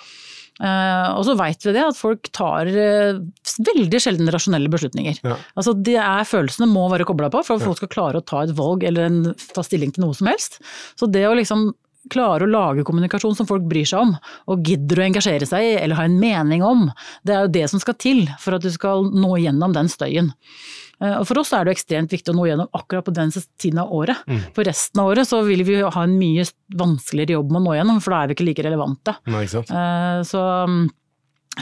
Uh, 0.54 1.18
og 1.18 1.24
så 1.26 1.32
veit 1.34 1.64
vi 1.66 1.72
det, 1.74 1.82
at 1.82 1.98
folk 1.98 2.28
tar 2.30 2.68
uh, 2.70 3.18
veldig 3.66 3.98
sjelden 3.98 4.30
rasjonelle 4.30 4.70
beslutninger. 4.70 5.18
Ja. 5.26 5.34
Altså 5.58 5.74
det 5.74 5.96
er 5.98 6.28
Følelsene 6.30 6.68
må 6.70 6.84
være 6.92 7.06
kobla 7.08 7.26
på 7.34 7.42
for 7.42 7.58
at 7.58 7.66
folk 7.66 7.80
skal 7.80 7.90
klare 7.90 8.20
å 8.22 8.24
ta 8.24 8.44
et 8.44 8.54
valg 8.54 8.86
eller 8.86 9.08
en, 9.10 9.18
ta 9.34 9.64
stilling 9.66 9.90
til 9.96 10.06
noe 10.06 10.14
som 10.14 10.30
helst. 10.30 10.60
Så 10.94 11.10
det 11.10 11.24
å 11.26 11.34
liksom 11.34 11.72
klare 12.12 12.46
å 12.46 12.52
lage 12.52 12.84
kommunikasjon 12.86 13.34
som 13.34 13.48
folk 13.48 13.66
bryr 13.66 13.88
seg 13.88 14.04
om, 14.04 14.14
og 14.46 14.62
gidder 14.68 15.00
å 15.00 15.06
engasjere 15.08 15.48
seg 15.48 15.66
i 15.72 15.74
eller 15.80 15.98
ha 15.98 16.06
en 16.06 16.20
mening 16.20 16.62
om, 16.62 16.86
det 17.26 17.34
er 17.34 17.46
jo 17.46 17.54
det 17.56 17.66
som 17.72 17.82
skal 17.82 17.98
til 17.98 18.24
for 18.38 18.54
at 18.54 18.62
du 18.62 18.70
skal 18.70 19.08
nå 19.10 19.34
gjennom 19.42 19.74
den 19.74 19.90
støyen. 19.90 20.30
Eh, 21.00 21.16
Og 21.18 21.26
For 21.26 21.38
oss 21.40 21.52
er 21.52 21.64
det 21.64 21.74
ekstremt 21.76 22.10
viktig 22.14 22.32
å 22.32 22.36
nå 22.38 22.46
gjennom 22.48 22.68
akkurat 22.74 23.04
på 23.04 23.14
den 23.14 23.30
tiden 23.58 23.78
av 23.82 23.90
året. 23.92 24.16
For 24.54 24.64
resten 24.64 25.00
av 25.00 25.10
året 25.12 25.26
så 25.28 25.42
vil 25.46 25.64
vi 25.64 25.80
ha 25.82 26.02
en 26.02 26.18
mye 26.18 26.44
vanskeligere 26.74 27.38
jobb 27.38 27.50
med 27.50 27.62
å 27.62 27.64
nå 27.64 27.76
gjennom, 27.78 28.00
for 28.02 28.10
da 28.14 28.22
er 28.22 28.28
vi 28.28 28.34
ikke 28.38 28.46
like 28.50 28.64
relevante. 28.66 29.16
Nei, 29.26 29.44
ikke 29.46 29.56
sant? 29.58 29.70
Eh, 29.70 30.22
Så, 30.22 30.44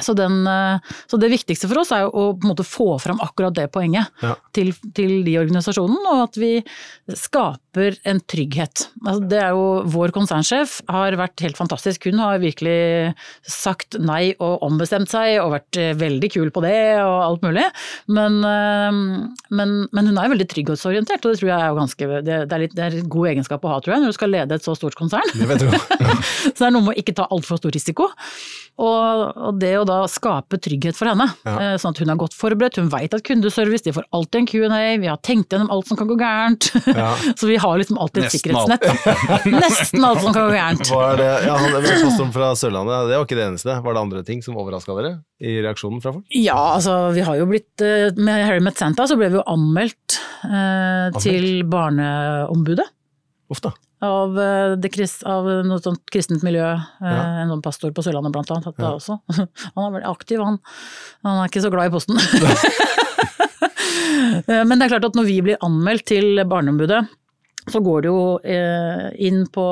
så, 0.00 0.14
den, 0.16 0.46
eh, 0.48 0.92
så 1.10 1.18
det 1.20 1.28
viktigste 1.32 1.68
for 1.68 1.82
oss 1.82 1.90
er 1.92 2.06
å 2.08 2.30
på 2.32 2.46
en 2.46 2.52
måte 2.54 2.64
få 2.64 2.94
fram 3.02 3.20
akkurat 3.20 3.52
det 3.58 3.66
poenget 3.74 4.08
Ja. 4.24 4.34
til, 4.56 4.72
til 4.96 5.18
de 5.26 5.34
organisasjonene, 5.42 6.14
og 6.14 6.22
at 6.30 6.38
vi 6.40 6.52
skaper 7.18 7.96
en 8.08 8.20
trygghet. 8.28 8.86
Altså 9.04 9.28
det 9.28 9.40
er 9.42 9.52
jo 9.56 9.82
Vår 9.92 10.12
konsernsjef 10.14 10.78
har 10.92 11.16
vært 11.18 11.40
helt 11.44 11.56
fantastisk. 11.58 12.06
Hun 12.08 12.20
har 12.22 12.40
virkelig 12.42 13.14
sagt 13.48 13.96
nei 14.00 14.32
og 14.38 14.62
ombestemt 14.64 15.10
seg, 15.12 15.38
og 15.42 15.52
vært 15.56 15.78
eh, 15.80 15.92
veldig 15.98 16.30
kul 16.32 16.50
på 16.54 16.62
det 16.64 16.76
og 17.02 17.16
alt 17.26 17.44
mulig. 17.44 17.64
Men, 18.12 18.38
eh, 18.44 18.98
men, 19.60 19.74
men 19.92 20.10
hun 20.10 20.20
er 20.20 20.32
veldig 20.32 20.48
trygghetsorientert, 20.52 21.24
og 21.24 21.32
det 21.34 21.40
tror 21.42 21.52
jeg 21.52 21.58
er 21.68 21.78
ganske 21.80 22.10
det, 22.22 22.38
er 22.46 22.62
litt, 22.64 22.76
det 22.76 22.84
er 22.86 22.98
en 23.02 23.12
god 23.12 23.32
egenskap 23.34 23.64
å 23.66 23.72
ha, 23.74 23.80
tror 23.82 23.96
jeg, 23.96 24.04
når 24.06 24.12
du 24.14 24.18
skal 24.20 24.32
lede 24.36 24.56
et 24.58 24.66
så 24.66 24.76
stort 24.78 24.96
konsern. 24.98 25.32
Det 25.36 25.48
vet 25.48 25.64
du. 25.64 25.68
Så 26.52 26.58
det 26.58 26.66
er 26.68 26.74
noe 26.74 26.84
med 26.86 26.94
å 26.94 27.00
ikke 27.00 27.14
ta 27.16 27.26
altfor 27.32 27.58
stor 27.60 27.72
risiko. 27.74 28.08
Og, 28.82 29.24
og 29.48 29.58
det 29.60 29.74
å 29.78 29.81
da 29.88 30.00
skape 30.10 30.58
trygghet 30.62 30.96
for 30.98 31.10
henne, 31.12 31.28
Ja. 31.46 31.54
eh, 31.72 31.76
sånn 31.80 31.94
at 31.94 32.02
hun 32.02 32.10
er 32.14 32.20
godt 32.20 32.34
forberedt, 32.36 32.76
hun 32.80 32.90
veit 32.92 33.14
at 33.14 33.24
kundeservice, 33.26 33.82
de 33.86 33.92
får 33.96 34.04
alltid 34.12 34.40
en 34.42 34.46
Q&A, 34.46 34.82
vi 35.02 35.10
har 35.10 35.18
tenkt 35.24 35.52
gjennom 35.54 35.70
alt 35.70 35.86
som 35.88 35.96
kan 36.00 36.08
gå 36.10 36.16
gærent. 36.20 36.70
Ja. 36.86 37.12
Så 37.38 37.46
vi 37.50 37.56
har 37.56 37.78
liksom 37.78 37.98
alltid 37.98 38.24
et 38.24 38.34
sikkerhetsnett. 38.36 38.84
Nesten 39.62 40.04
alt 40.04 40.20
som 40.24 40.32
kan 40.34 40.48
gå 40.50 40.56
gærent. 40.56 40.86
Hva 40.92 41.12
er 41.12 41.20
det? 41.22 41.30
Ja, 41.46 41.56
han 41.58 42.32
fra 42.32 42.52
Sørlandet, 42.58 43.08
det 43.10 43.18
var 43.18 43.26
ikke 43.26 43.38
det 43.38 43.46
eneste. 43.50 43.76
Var 43.84 43.96
det 43.96 44.02
andre 44.02 44.22
ting 44.26 44.42
som 44.44 44.56
overraska 44.60 44.94
dere 44.98 45.12
i 45.42 45.58
reaksjonen 45.64 46.02
fra 46.02 46.14
folk? 46.16 46.26
Ja, 46.36 46.58
altså 46.76 46.96
vi 47.16 47.24
har 47.26 47.38
jo 47.40 47.46
blitt 47.50 47.82
eh, 47.84 48.10
Med 48.16 48.46
Harry 48.46 48.62
Met 48.64 48.78
Santa 48.80 49.06
så 49.10 49.16
ble 49.18 49.30
vi 49.32 49.38
jo 49.40 49.44
anmeldt 49.50 50.18
eh, 50.46 51.08
til 51.22 51.62
Barneombudet. 51.70 52.86
Uff 53.52 53.60
da. 53.64 53.72
Av, 54.02 54.34
eh, 54.42 54.72
det, 54.82 54.88
kris- 54.90 55.20
av 55.30 55.46
noe 55.66 55.78
sånt 55.78 56.00
kristent 56.10 56.42
miljø, 56.42 56.72
eh, 56.74 57.06
Ja. 57.06 57.22
en 57.44 57.52
sånn 57.52 57.62
pastor 57.62 57.92
på 57.94 58.02
Sørlandet 58.02 58.32
blant 58.34 58.50
annet. 58.50 58.74
Ja. 58.78 58.90
også. 58.98 59.20
Han 59.76 59.84
er 59.86 59.92
veldig 60.00 60.10
aktiv, 60.10 60.42
han. 60.42 60.58
Han 61.22 61.38
er 61.44 61.48
ikke 61.52 61.62
så 61.62 61.70
glad 61.70 61.86
i 61.86 61.94
posten. 61.94 62.18
Eh, 64.46 64.62
Men 64.64 64.78
det 64.78 64.86
er 64.86 64.92
klart 64.94 65.04
at 65.08 65.16
når 65.18 65.26
vi 65.28 65.34
blir 65.44 65.58
anmeldt 65.64 66.06
til 66.10 66.40
Barneombudet, 66.48 67.02
så 67.70 67.78
går 67.84 68.02
det 68.02 68.10
jo 68.10 68.22
eh, 68.42 69.04
inn, 69.22 69.44
på, 69.54 69.64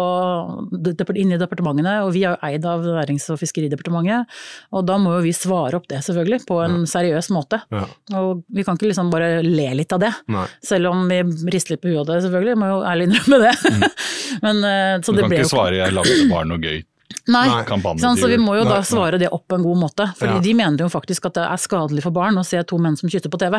inn 1.19 1.33
i 1.35 1.39
departementene, 1.41 1.97
og 2.05 2.13
vi 2.15 2.23
er 2.23 2.37
jo 2.37 2.47
eid 2.47 2.67
av 2.69 2.85
Nærings- 2.87 3.27
og 3.35 3.41
fiskeridepartementet. 3.41 4.31
Og 4.79 4.85
da 4.87 4.99
må 5.03 5.17
jo 5.17 5.25
vi 5.25 5.33
svare 5.35 5.81
opp 5.81 5.89
det, 5.91 5.99
selvfølgelig, 6.07 6.45
på 6.47 6.61
en 6.63 6.85
seriøs 6.91 7.31
måte. 7.35 7.59
Ja. 7.75 7.83
Og 8.21 8.45
vi 8.55 8.63
kan 8.67 8.79
ikke 8.79 8.93
liksom 8.93 9.11
bare 9.11 9.41
le 9.43 9.67
litt 9.81 9.97
av 9.97 10.05
det. 10.05 10.13
Nei. 10.31 10.47
Selv 10.63 10.93
om 10.93 11.03
vi 11.11 11.19
rister 11.51 11.75
litt 11.75 11.83
på 11.83 11.91
huet 11.91 12.05
av 12.07 12.15
det, 12.15 12.23
selvfølgelig. 12.29 12.61
Må 12.63 12.71
jo 12.71 12.79
ærlig 12.93 13.11
innrømme 13.11 13.43
det. 13.43 13.91
Men, 14.45 14.63
eh, 14.63 14.95
så 15.03 15.11
Du 15.11 15.19
det 15.19 15.27
kan 15.27 15.35
ble 15.35 15.43
ikke 15.43 15.49
jo 15.49 15.57
svare 15.57 15.83
'jeg 15.83 15.99
lagde 15.99 16.31
bare 16.31 16.47
noe 16.47 16.63
gøy' 16.63 16.85
Nei, 17.31 17.47
kampanje 17.67 18.07
så 18.19 18.29
vi 18.31 18.39
må 18.41 18.55
jo 18.57 18.65
Nei, 18.65 18.71
da 18.71 18.81
nei. 18.81 18.87
svare 18.87 19.19
det 19.19 19.29
opp 19.35 19.47
på 19.51 19.59
en 19.59 19.65
god 19.67 19.79
måte. 19.79 20.07
Fordi 20.19 20.35
Ja. 20.39 20.41
de 20.41 20.55
mener 20.55 20.79
jo 20.79 20.89
faktisk 20.89 21.27
at 21.27 21.35
det 21.35 21.43
er 21.45 21.59
skadelig 21.59 22.03
for 22.03 22.11
barn 22.11 22.39
å 22.39 22.45
se 22.47 22.63
to 22.63 22.79
menn 22.79 22.97
som 22.97 23.11
kytter 23.11 23.29
på 23.31 23.39
TV. 23.39 23.59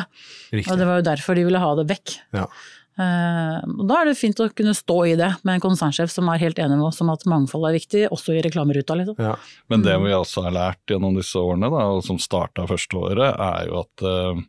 Riktig. 0.51 0.71
Og 0.71 0.77
det 0.79 0.87
var 0.87 1.01
jo 1.01 1.03
derfor 1.03 1.35
de 1.35 1.43
ville 1.43 1.59
ha 1.59 1.75
det 1.75 1.87
vekk. 1.87 2.15
Ja. 2.33 2.45
Eh, 2.99 3.57
og 3.71 3.85
da 3.87 4.01
er 4.01 4.09
det 4.09 4.17
fint 4.19 4.39
å 4.43 4.49
kunne 4.51 4.73
stå 4.75 4.97
i 5.07 5.15
det 5.19 5.29
med 5.47 5.57
en 5.57 5.63
konsernsjef 5.63 6.11
som 6.11 6.27
er 6.31 6.41
helt 6.43 6.59
enig 6.59 6.75
med 6.75 6.89
oss 6.89 6.99
om 7.03 7.11
at 7.13 7.23
mangfold 7.29 7.69
er 7.69 7.77
viktig, 7.77 8.03
også 8.11 8.35
i 8.35 8.43
reklameruta. 8.43 8.97
Liksom. 8.99 9.21
Ja. 9.21 9.37
Men 9.71 9.85
det 9.85 9.95
vi 10.03 10.11
også 10.17 10.43
har 10.47 10.57
lært 10.57 10.91
gjennom 10.91 11.15
disse 11.17 11.39
årene, 11.39 11.71
da, 11.71 11.85
og 11.95 12.03
som 12.05 12.19
starta 12.21 12.67
første 12.69 12.99
året, 12.99 13.31
er 13.31 13.71
jo 13.71 13.79
at 13.85 14.05
uh, 14.05 14.43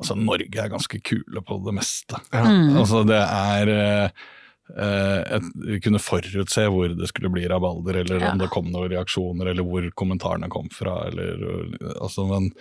altså, 0.00 0.16
Norge 0.18 0.64
er 0.64 0.72
ganske 0.72 1.02
kule 1.04 1.44
på 1.44 1.60
det 1.68 1.76
meste. 1.76 2.22
Ja. 2.32 2.46
Mm. 2.48 2.80
Altså, 2.80 3.04
det 3.08 3.20
er 3.20 3.72
eh, 3.76 4.26
eh, 4.72 5.36
et, 5.38 5.48
Vi 5.68 5.80
kunne 5.84 6.02
forutse 6.02 6.66
hvor 6.72 6.96
det 6.96 7.12
skulle 7.12 7.32
bli 7.34 7.46
rabalder, 7.50 8.02
eller 8.02 8.24
Ja. 8.24 8.32
om 8.32 8.42
det 8.42 8.50
kom 8.54 8.72
noen 8.72 8.90
reaksjoner, 8.94 9.52
eller 9.52 9.66
hvor 9.66 9.88
kommentarene 9.98 10.50
kom 10.52 10.72
fra. 10.72 11.02
Eller, 11.12 11.68
altså, 12.00 12.26
men, 12.32 12.52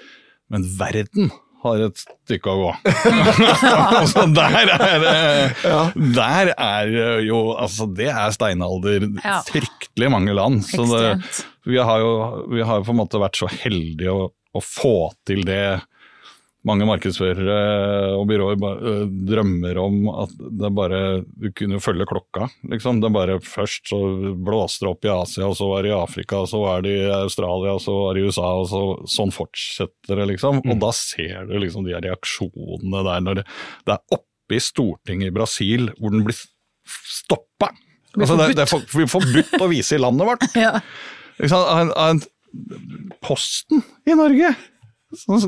men 0.51 0.67
verden 0.77 1.31
har 1.65 1.83
et 1.87 2.01
stykke 2.01 2.53
å 2.53 2.57
gå. 2.61 2.71
altså, 3.99 4.25
der 4.35 4.57
er 4.61 5.03
det 5.03 5.15
Der 6.15 6.51
er 6.53 6.91
jo 7.25 7.41
Altså, 7.57 7.87
det 7.97 8.09
er 8.11 8.33
steinalder. 8.35 9.07
Ja. 9.23 9.39
Fryktelig 9.47 10.11
mange 10.13 10.35
land. 10.37 10.63
Så 10.67 10.85
det, 10.91 11.03
vi 11.67 11.79
har 11.81 12.03
jo 12.03 12.13
vi 12.53 12.65
har 12.65 12.85
på 12.85 12.93
en 12.93 13.01
måte 13.01 13.21
vært 13.21 13.39
så 13.39 13.49
heldige 13.51 14.13
å, 14.13 14.29
å 14.29 14.63
få 14.63 14.97
til 15.27 15.43
det 15.47 15.79
mange 16.67 16.85
markedsførere 16.89 17.57
og 18.17 18.25
byråer 18.29 18.59
øh, 18.91 19.03
drømmer 19.29 19.79
om 19.81 19.97
at 20.23 20.33
det 20.61 20.69
bare 20.75 20.99
Du 21.31 21.47
kunne 21.55 21.77
jo 21.77 21.83
følge 21.83 22.05
klokka, 22.09 22.49
liksom. 22.69 22.99
Det 23.03 23.11
bare 23.15 23.39
Først 23.43 23.87
så 23.91 23.99
blåste 24.35 24.85
det 24.85 24.91
opp 24.91 25.07
i 25.07 25.11
Asia, 25.13 25.47
og 25.47 25.55
så 25.59 25.69
var 25.71 25.83
det 25.87 25.91
i 25.93 25.97
Afrika, 25.97 26.41
og 26.43 26.49
så 26.51 26.61
var 26.63 26.83
det 26.85 26.93
i 26.99 27.09
Australia, 27.21 27.73
og 27.77 27.81
så 27.83 27.95
var 27.97 28.13
det 28.17 28.23
i 28.23 28.27
USA, 28.29 28.49
og 28.61 28.67
så, 28.71 28.81
sånn 29.17 29.33
fortsetter 29.35 30.19
det, 30.21 30.27
liksom. 30.35 30.61
Og 30.65 30.79
da 30.83 30.91
ser 30.95 31.47
du 31.49 31.57
liksom 31.63 31.87
de 31.87 31.95
reaksjonene 31.97 33.03
der 33.09 33.25
når 33.25 33.41
det, 33.41 33.47
det 33.87 33.95
er 33.97 34.17
oppe 34.19 34.55
i 34.57 34.61
Stortinget 34.63 35.31
i 35.31 35.35
Brasil 35.35 35.89
hvor 35.99 36.13
den 36.13 36.23
blir 36.27 36.37
stoppa. 36.87 37.73
Altså, 38.17 38.37
det, 38.39 38.53
det 38.57 38.63
er 38.63 38.69
for, 38.71 38.85
forbudt 39.11 39.57
å 39.61 39.67
vise 39.69 39.97
i 39.97 40.01
landet 40.01 40.27
vårt. 40.29 40.45
Ja. 40.67 40.77
liksom, 41.37 41.67
en- 41.81 41.93
en- 42.07 42.23
Posten 43.21 43.81
i 44.07 44.15
Norge, 44.17 44.53
som, 45.17 45.39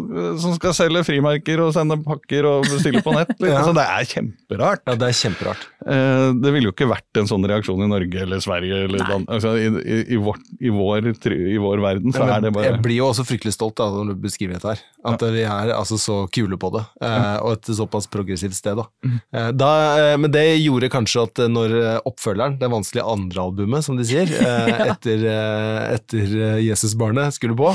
som 0.41 0.55
skal 0.57 0.73
selge 0.77 1.03
frimerker 1.07 1.61
og 1.63 1.73
sende 1.75 1.97
pakker 2.05 2.47
og 2.49 2.67
bestille 2.67 3.01
på 3.05 3.13
nett. 3.15 3.31
Liksom. 3.39 3.49
Ja. 3.49 3.59
Altså, 3.61 3.73
det 3.77 3.85
er 3.85 4.09
kjemperart. 4.13 4.81
ja, 4.89 4.95
det 4.99 5.07
er 5.11 5.17
kjemperart. 5.19 5.65
Eh, 5.85 6.25
Det 6.43 6.53
ville 6.55 6.69
jo 6.69 6.73
ikke 6.75 6.89
vært 6.89 7.19
en 7.21 7.29
sånn 7.29 7.45
reaksjon 7.49 7.83
i 7.85 7.89
Norge 7.91 8.23
eller 8.25 8.41
Sverige. 8.43 8.81
Eller 8.89 9.03
Dan 9.07 9.25
altså, 9.31 9.53
i, 9.59 9.67
i, 9.79 9.99
i, 10.15 10.19
vår, 10.19 10.39
i, 10.59 10.73
vår, 10.73 11.09
I 11.29 11.57
vår 11.61 11.83
verden 11.85 12.15
så 12.15 12.25
er 12.27 12.43
det 12.45 12.53
bare 12.55 12.71
Jeg 12.71 12.81
blir 12.85 12.99
jo 12.99 13.09
også 13.11 13.25
fryktelig 13.29 13.53
stolt 13.55 13.77
da, 13.79 13.87
når 13.93 14.13
du 14.15 14.23
beskriver 14.25 14.57
dette 14.57 14.73
her. 14.75 14.83
At 15.09 15.23
vi 15.31 15.45
er 15.47 15.71
altså 15.77 15.95
så 16.01 16.17
kule 16.35 16.57
på 16.59 16.71
det, 16.75 16.81
eh, 17.05 17.37
og 17.39 17.53
et 17.55 17.69
såpass 17.77 18.09
progressivt 18.11 18.57
sted. 18.57 18.75
Da. 18.81 18.85
Mm. 19.05 19.15
Eh, 19.31 19.49
da, 19.55 19.69
eh, 20.01 20.15
men 20.19 20.33
det 20.33 20.43
gjorde 20.59 20.89
kanskje 20.91 21.23
at 21.29 21.39
eh, 21.45 21.51
når 21.51 21.75
eh, 21.79 21.95
oppfølgeren, 22.09 22.57
det 22.59 22.69
vanskelige 22.73 23.07
andrealbumet 23.07 23.85
som 23.85 23.95
de 23.99 24.05
sier, 24.09 24.27
eh, 24.27 24.83
etter, 24.91 25.23
eh, 25.31 25.95
etter 25.95 26.35
Jesusbarnet 26.65 27.37
skulle 27.37 27.55
på, 27.59 27.71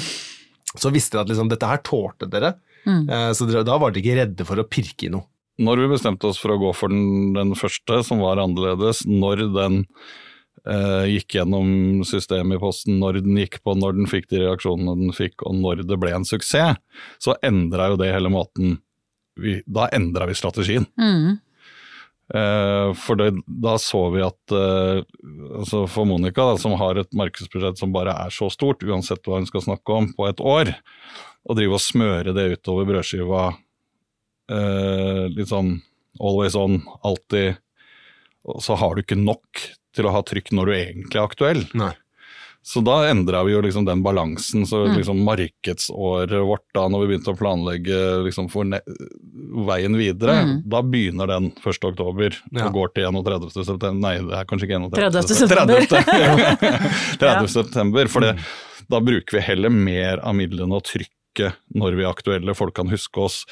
så 0.79 0.93
visste 0.95 1.17
dere 1.17 1.27
at 1.27 1.33
liksom, 1.33 1.51
dette 1.53 1.71
her 1.71 1.83
tålte 1.87 2.29
dere. 2.31 2.55
Mm. 2.85 3.07
Eh, 3.09 3.31
så 3.37 3.47
da 3.51 3.79
var 3.79 3.95
dere 3.95 4.03
ikke 4.03 4.19
redde 4.21 4.47
for 4.49 4.61
å 4.61 4.67
pirke 4.69 5.09
i 5.09 5.15
noe. 5.15 5.29
Når 5.63 5.85
vi 5.85 5.91
bestemte 5.93 6.27
oss 6.27 6.41
for 6.43 6.51
å 6.51 6.59
gå 6.59 6.73
for 6.75 6.91
den, 6.91 7.35
den 7.37 7.55
første, 7.59 8.01
som 8.07 8.23
var 8.25 8.41
annerledes, 8.43 9.05
når 9.07 9.45
den 9.55 9.85
eh, 10.67 11.05
gikk 11.13 11.37
gjennom 11.39 12.03
systemet 12.09 12.59
i 12.59 12.63
Posten, 12.63 12.99
når 12.99 13.21
den 13.23 13.39
gikk 13.39 13.61
på, 13.63 13.77
når 13.79 13.95
den 14.01 14.11
fikk 14.11 14.27
de 14.33 14.43
reaksjonene 14.43 14.97
den 14.99 15.15
fikk, 15.15 15.45
og 15.47 15.55
når 15.61 15.85
det 15.87 16.01
ble 16.03 16.11
en 16.17 16.27
suksess, 16.27 16.81
så 17.23 17.37
endra 17.47 17.93
jo 17.93 18.01
det 18.03 18.11
hele 18.15 18.33
måten 18.35 18.81
vi, 19.39 19.61
Da 19.67 19.89
endra 19.91 20.29
vi 20.31 20.37
strategien. 20.39 20.85
Mm. 20.95 21.39
Eh, 22.33 22.95
for 22.97 23.21
det, 23.21 23.31
da 23.47 23.75
så 23.79 24.07
vi 24.15 24.23
at 24.25 24.55
eh, 24.57 25.03
altså 25.59 25.83
for 25.91 26.09
Monica, 26.09 26.47
da, 26.49 26.57
som 26.61 26.77
har 26.81 26.97
et 26.97 27.13
markedsbudsjett 27.17 27.81
som 27.81 27.93
bare 27.93 28.15
er 28.25 28.33
så 28.33 28.49
stort, 28.53 28.85
uansett 28.87 29.27
hva 29.29 29.43
hun 29.43 29.49
skal 29.49 29.67
snakke 29.67 29.99
om, 29.99 30.09
på 30.17 30.29
et 30.31 30.41
år, 30.41 30.73
å 31.45 31.57
drive 31.57 31.77
og 31.77 31.85
smøre 31.85 32.33
det 32.37 32.47
utover 32.57 32.89
brødskiva 32.89 33.51
eh, 33.53 35.27
litt 35.35 35.53
sånn 35.53 35.77
always 36.23 36.57
on, 36.57 36.81
alltid, 37.05 37.61
så 38.63 38.77
har 38.81 38.95
du 38.95 39.05
ikke 39.05 39.21
nok 39.21 39.67
til 39.95 40.09
å 40.09 40.15
ha 40.15 40.25
trykk 40.27 40.53
når 40.57 40.69
du 40.71 40.75
egentlig 40.79 41.21
er 41.21 41.29
aktuell. 41.29 41.63
Nei. 41.77 41.93
Så 42.65 42.81
da 42.81 43.03
endra 43.11 43.43
vi 43.45 43.53
jo 43.53 43.61
liksom 43.61 43.85
den 43.85 44.01
balansen. 44.03 44.63
Så 44.65 44.87
Mm. 44.89 44.97
liksom 44.97 45.19
markedsåret 45.25 46.31
vårt 46.49 46.65
da 46.73 46.87
når 46.89 47.03
vi 47.03 47.09
begynte 47.13 47.35
å 47.35 47.37
planlegge 47.37 48.25
liksom 48.25 48.49
for 48.51 48.65
ne 48.65 48.81
veien 49.69 49.93
videre, 49.97 50.33
Mm. 50.45 50.63
da 50.69 50.81
begynner 50.83 51.27
den 51.29 51.51
1. 51.61 51.85
oktober 51.85 52.33
Ja. 52.53 52.67
og 52.67 52.73
går 52.73 52.95
til 52.95 53.05
31. 53.05 53.65
september. 53.65 53.93
Nei, 54.01 54.17
det 54.19 54.33
er 54.33 54.45
kanskje 54.49 54.65
ikke 54.65 54.81
31. 54.81 55.13
30. 55.13 55.35
september. 55.35 55.81
30. 55.87 57.19
30. 57.19 57.49
september. 57.59 58.09
For 58.09 58.21
det, 58.21 58.39
da 58.89 59.01
bruker 59.01 59.33
vi 59.39 59.41
heller 59.41 59.71
mer 59.71 60.21
av 60.25 60.35
midlene 60.35 60.73
og 60.75 60.85
trykket 60.85 61.55
når 61.75 61.97
vi 61.99 62.03
er 62.05 62.13
aktuelle. 62.13 62.55
Folk 62.57 62.75
kan 62.75 62.89
huske 62.89 63.19
oss. 63.25 63.45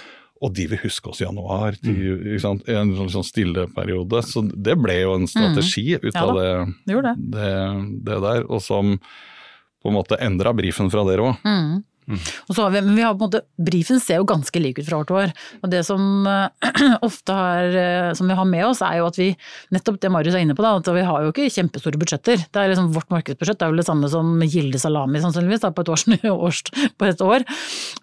Og 0.42 0.52
de 0.54 0.66
vil 0.66 0.78
huske 0.82 1.08
oss 1.12 1.20
i 1.20 1.24
januar, 1.24 1.76
til, 1.80 1.94
Mm. 1.94 2.40
sant? 2.40 2.68
en 2.68 2.96
sånn, 2.96 3.10
sånn 3.14 3.24
stille 3.24 3.68
periode. 3.72 4.22
Så 4.26 4.42
det 4.50 4.74
ble 4.76 4.96
jo 5.02 5.14
en 5.14 5.26
strategi 5.30 5.94
ut 5.94 6.02
Mm. 6.02 6.14
Ja 6.14 6.24
av 6.26 6.34
det 6.34 6.74
Det 6.86 6.94
det. 7.02 7.14
det, 7.30 8.04
det 8.10 8.20
der, 8.22 8.44
og 8.50 8.60
som 8.60 8.98
på 9.82 9.88
en 9.90 9.94
måte 9.94 10.18
endra 10.20 10.52
brifen 10.54 10.90
fra 10.90 11.04
dere 11.04 11.18
òg. 11.30 11.38
Mm. 11.44 11.84
Så 12.50 12.58
har 12.60 12.72
vi, 12.74 12.82
men 12.82 12.96
vi 12.96 13.04
har 13.04 13.14
på 13.14 13.22
en 13.22 13.30
måte, 13.30 13.42
Brifen 13.62 14.00
ser 14.02 14.20
jo 14.20 14.28
ganske 14.28 14.62
lik 14.62 14.80
ut 14.80 14.88
fra 14.88 15.00
år 15.00 15.08
til 15.08 15.18
år. 15.20 15.32
Og 15.62 15.72
det 15.72 15.82
som 15.86 16.26
eh, 16.28 16.72
ofte 17.08 17.36
har, 17.36 17.78
eh, 17.82 18.10
som 18.18 18.30
vi 18.30 18.38
har 18.38 18.48
med 18.48 18.66
oss, 18.68 18.82
er 18.84 19.00
jo 19.00 19.08
at 19.08 19.20
vi 19.20 19.30
nettopp 19.74 20.00
det 20.02 20.12
Marius 20.12 20.36
er 20.38 20.44
inne 20.46 20.56
på, 20.58 20.64
da, 20.66 20.74
at 20.80 20.92
vi 20.96 21.06
har 21.06 21.24
jo 21.24 21.32
ikke 21.32 21.50
kjempestore 21.52 22.00
budsjetter. 22.02 22.46
Det 22.48 22.62
er 22.62 22.72
liksom 22.72 22.90
Vårt 22.92 23.12
markedsbudsjett 23.14 23.62
er 23.62 23.72
vel 23.72 23.80
det 23.80 23.88
samme 23.88 24.10
som 24.12 24.34
Gilde 24.44 24.80
Salami 24.82 25.22
sannsynligvis 25.22 25.62
da, 25.64 25.72
på 25.72 25.84
et, 25.84 25.92
års, 25.92 26.62
på 26.98 27.08
et 27.08 27.24
år. 27.24 27.46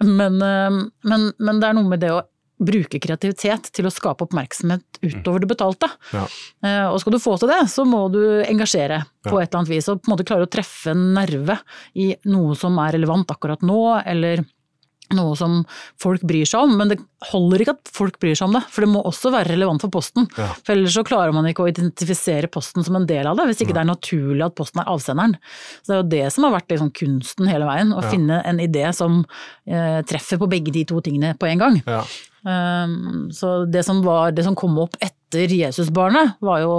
Men, 0.06 0.42
eh, 0.42 0.84
men, 1.12 1.32
men 1.38 1.62
det 1.62 1.70
er 1.70 1.78
noe 1.78 1.92
med 1.92 2.04
det 2.06 2.14
å 2.16 2.24
bruke 2.60 3.00
kreativitet 3.00 3.70
til 3.72 3.86
å 3.88 3.92
skape 3.94 4.26
oppmerksomhet 4.28 4.84
utover 5.02 5.40
det 5.46 5.48
betalte. 5.56 5.88
Ja. 6.12 6.26
Eh, 6.64 6.88
Og 6.92 7.00
skal 7.00 7.14
du 7.16 7.20
få 7.24 7.38
til 7.40 7.48
det, 7.50 7.62
så 7.72 7.86
må 7.88 8.12
du 8.12 8.44
engasjere 8.44 9.06
på 9.24 9.38
Ja. 9.38 9.44
et 9.44 9.50
eller 9.54 9.60
annet 9.64 9.70
vis, 9.76 9.88
og 9.90 10.02
på 10.04 10.12
en 10.12 10.18
måte 10.18 10.26
klare 10.28 10.46
å 10.48 10.52
treffe 10.52 10.92
en 10.92 11.14
nerve 11.14 11.60
i 11.96 12.16
noe 12.26 12.56
som 12.56 12.78
er 12.80 12.92
relevant 13.00 13.28
akkurat 13.32 13.62
nå, 13.62 14.04
eller 14.06 14.44
noe 15.12 15.34
som 15.36 15.66
folk 15.98 16.22
bryr 16.22 16.46
seg 16.46 16.62
om. 16.68 16.76
Men 16.78 16.90
det 16.92 17.00
holder 17.32 17.64
ikke 17.64 17.74
at 17.74 17.90
folk 17.92 18.20
bryr 18.22 18.36
seg 18.38 18.46
om 18.46 18.54
det, 18.54 18.62
for 18.70 18.82
det 18.86 18.90
må 18.94 19.02
også 19.04 19.32
være 19.34 19.50
relevant 19.56 19.82
for 19.82 19.90
Posten. 19.90 20.28
Ja. 20.38 20.54
For 20.62 20.76
ellers 20.76 20.94
så 20.94 21.02
klarer 21.04 21.34
man 21.34 21.46
ikke 21.50 21.64
å 21.66 21.72
identifisere 21.72 22.46
Posten 22.52 22.84
som 22.86 22.96
en 22.96 23.08
del 23.10 23.26
av 23.26 23.36
det, 23.36 23.48
hvis 23.48 23.64
ikke 23.66 23.74
det 23.74 23.82
er 23.82 23.90
naturlig 23.90 24.46
at 24.46 24.54
Posten 24.54 24.82
er 24.84 24.86
avsenderen. 24.94 25.34
Så 25.82 25.88
det 25.88 25.96
er 25.96 26.04
jo 26.04 26.10
det 26.10 26.32
som 26.36 26.44
har 26.46 26.60
vært 26.60 26.70
liksom 26.70 26.92
kunsten 26.94 27.48
hele 27.50 27.66
veien, 27.66 27.90
å 27.92 28.04
Ja. 28.04 28.10
finne 28.12 28.42
en 28.46 28.60
idé 28.60 28.94
som 28.94 29.26
eh, 29.66 30.04
treffer 30.04 30.38
på 30.38 30.48
begge 30.48 30.72
de 30.72 30.86
to 30.86 31.02
tingene 31.02 31.34
på 31.40 31.48
en 31.50 31.58
gang. 31.58 31.82
Um, 32.44 33.30
så 33.36 33.66
det 33.68 33.84
som, 33.84 34.04
var, 34.06 34.32
det 34.32 34.46
som 34.46 34.56
kom 34.58 34.78
opp 34.80 34.96
etter 35.04 35.52
Jesusbarnet, 35.54 36.40
var 36.42 36.62
jo 36.64 36.76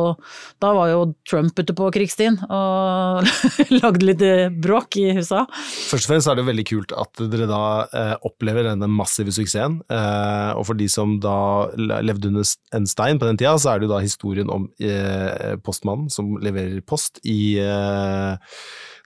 Da 0.59 0.73
var 0.75 0.89
jo 0.91 1.03
Trump 1.29 1.59
ute 1.61 1.75
på 1.77 1.91
krigsstien 1.95 2.39
og 2.49 3.29
lagde 3.83 4.09
litt 4.09 4.25
bråk 4.59 4.99
i 4.99 5.05
USA. 5.21 5.45
Først 5.53 6.09
og 6.09 6.15
fremst 6.15 6.31
er 6.31 6.41
det 6.41 6.47
veldig 6.49 6.67
kult 6.73 6.95
at 6.97 7.23
dere 7.31 7.47
da 7.51 7.63
eh, 7.87 8.15
opplever 8.27 8.67
denne 8.67 8.91
massive 8.91 9.35
suksessen. 9.37 9.79
Eh, 9.87 10.51
og 10.57 10.67
for 10.71 10.81
de 10.81 10.89
som 10.91 11.19
da 11.23 11.37
levde 11.79 12.33
under 12.33 12.55
en 12.77 12.91
stein 12.91 13.21
på 13.21 13.29
den 13.29 13.39
tida, 13.39 13.55
så 13.61 13.75
er 13.75 13.81
det 13.81 13.87
jo 13.87 13.95
da 13.95 14.03
historien 14.03 14.51
om 14.51 14.67
eh, 14.83 15.55
postmannen 15.63 16.11
som 16.11 16.35
leverer 16.43 16.83
post 16.83 17.23
i 17.23 17.55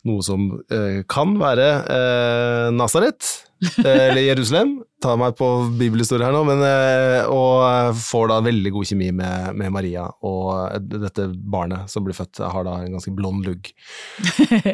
noe 0.08 0.24
som 0.24 0.50
eh, 0.72 1.02
kan 1.10 1.36
være 1.40 1.68
eh, 1.90 2.66
Nasaret, 2.74 3.30
eh, 3.80 4.10
eller 4.10 4.22
Jerusalem. 4.26 4.76
Ta 5.04 5.14
meg 5.20 5.34
på 5.36 5.46
bibelhistorie 5.76 6.24
her 6.24 6.32
nå, 6.32 6.40
men 6.48 6.62
eh, 6.64 7.26
Og 7.28 7.98
får 8.00 8.30
da 8.30 8.38
veldig 8.46 8.70
god 8.72 8.88
kjemi 8.88 9.10
med, 9.16 9.50
med 9.60 9.72
Maria, 9.74 10.06
og 10.24 10.52
eh, 10.70 10.78
dette 11.04 11.26
barnet 11.34 11.90
som 11.92 12.06
blir 12.06 12.16
født, 12.16 12.40
har 12.40 12.64
da 12.68 12.78
en 12.84 12.96
ganske 12.96 13.14
blond 13.16 13.48
lugg. 13.48 13.72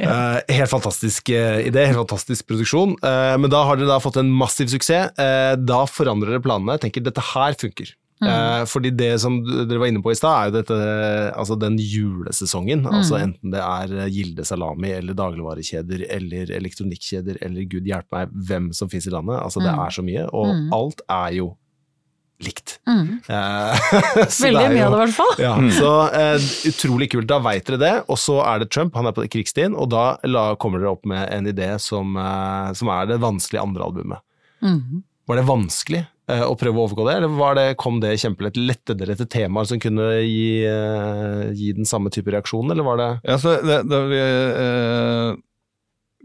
Eh, 0.01 0.55
helt 0.55 0.71
fantastisk 0.71 1.29
eh, 1.35 1.67
idé, 1.69 1.85
helt 1.87 2.01
fantastisk 2.01 2.47
produksjon. 2.49 2.97
Eh, 3.07 3.35
men 3.41 3.51
da 3.53 3.63
har 3.67 3.79
dere 3.79 3.91
da 3.91 3.99
fått 4.03 4.19
en 4.21 4.31
massiv 4.33 4.71
suksess. 4.73 5.13
Eh, 5.21 5.55
da 5.59 5.83
forandrer 5.91 6.35
dere 6.35 6.45
planene. 6.45 6.79
tenker 6.83 7.05
dette 7.05 7.23
her 7.33 7.55
funker. 7.61 7.93
Eh, 8.21 8.63
fordi 8.69 8.91
det 8.93 9.15
som 9.23 9.39
dere 9.45 9.81
var 9.81 9.89
inne 9.89 10.03
på 10.05 10.13
i 10.13 10.19
stad, 10.19 10.35
er 10.35 10.51
jo 10.51 10.57
dette, 10.59 10.81
altså 11.41 11.57
den 11.61 11.79
julesesongen. 11.81 12.85
Altså 12.91 13.17
enten 13.21 13.55
det 13.55 13.63
er 13.65 13.95
eh, 14.03 14.11
Gilde 14.13 14.45
Salami 14.45 14.93
eller 14.93 15.17
dagligvarekjeder 15.17 16.05
eller 16.19 16.53
elektronikkjeder 16.59 17.41
eller 17.47 17.71
gud 17.71 17.89
hjelpe 17.89 18.19
meg 18.19 18.37
hvem 18.51 18.71
som 18.77 18.93
finnes 18.93 19.09
i 19.09 19.15
landet. 19.15 19.39
Altså 19.41 19.65
det 19.65 19.73
er 19.73 19.97
så 19.97 20.05
mye, 20.05 20.29
og 20.37 20.77
alt 20.77 21.05
er 21.09 21.41
jo 21.41 21.51
likt. 22.45 22.79
Mm. 22.89 23.21
Eh, 23.29 23.91
Veldig 24.45 24.63
er 24.65 24.75
mye 24.75 24.87
av 24.87 24.95
det, 24.95 24.99
i 24.99 25.03
hvert 25.03 25.17
fall. 25.17 25.35
Ja, 25.41 25.55
så 25.77 25.91
eh, 26.17 26.49
utrolig 26.71 27.11
kult. 27.13 27.29
Da 27.31 27.41
veit 27.45 27.69
dere 27.69 27.81
det. 27.81 27.95
Og 28.13 28.21
så 28.21 28.41
er 28.45 28.63
det 28.63 28.71
Trump, 28.73 28.97
han 28.97 29.09
er 29.09 29.17
på 29.17 29.27
krigsstien, 29.33 29.77
og 29.77 29.91
da 29.93 30.05
la, 30.29 30.51
kommer 30.61 30.83
dere 30.83 30.95
opp 30.95 31.09
med 31.09 31.25
en 31.33 31.51
idé 31.51 31.73
som, 31.83 32.17
eh, 32.21 32.73
som 32.77 32.93
er 32.93 33.13
det 33.13 33.21
vanskelige 33.25 33.65
andre 33.65 33.89
albumet. 33.89 34.27
Var 34.61 35.39
det 35.39 35.47
vanskelig 35.49 36.01
eh, 36.31 36.45
å 36.47 36.55
prøve 36.59 36.79
å 36.81 36.87
overgå 36.89 37.07
det, 37.11 37.17
eller 37.21 37.35
var 37.41 37.55
det, 37.59 37.67
kom 37.81 38.01
det 38.03 38.15
kjempelett? 38.23 38.57
Lette 38.57 38.95
dere 38.97 39.17
etter 39.17 39.29
temaer 39.31 39.69
som 39.71 39.81
kunne 39.83 40.09
gi, 40.23 40.65
eh, 40.65 41.45
gi 41.59 41.73
den 41.77 41.85
samme 41.89 42.11
type 42.15 42.31
reaksjon, 42.33 42.71
eller 42.71 42.87
var 42.87 42.97
det 43.03 43.11
Ja, 43.29 43.37
så 43.43 43.57
det, 43.65 43.83
det, 43.91 44.01
vi, 44.11 44.21
eh, 44.25 45.39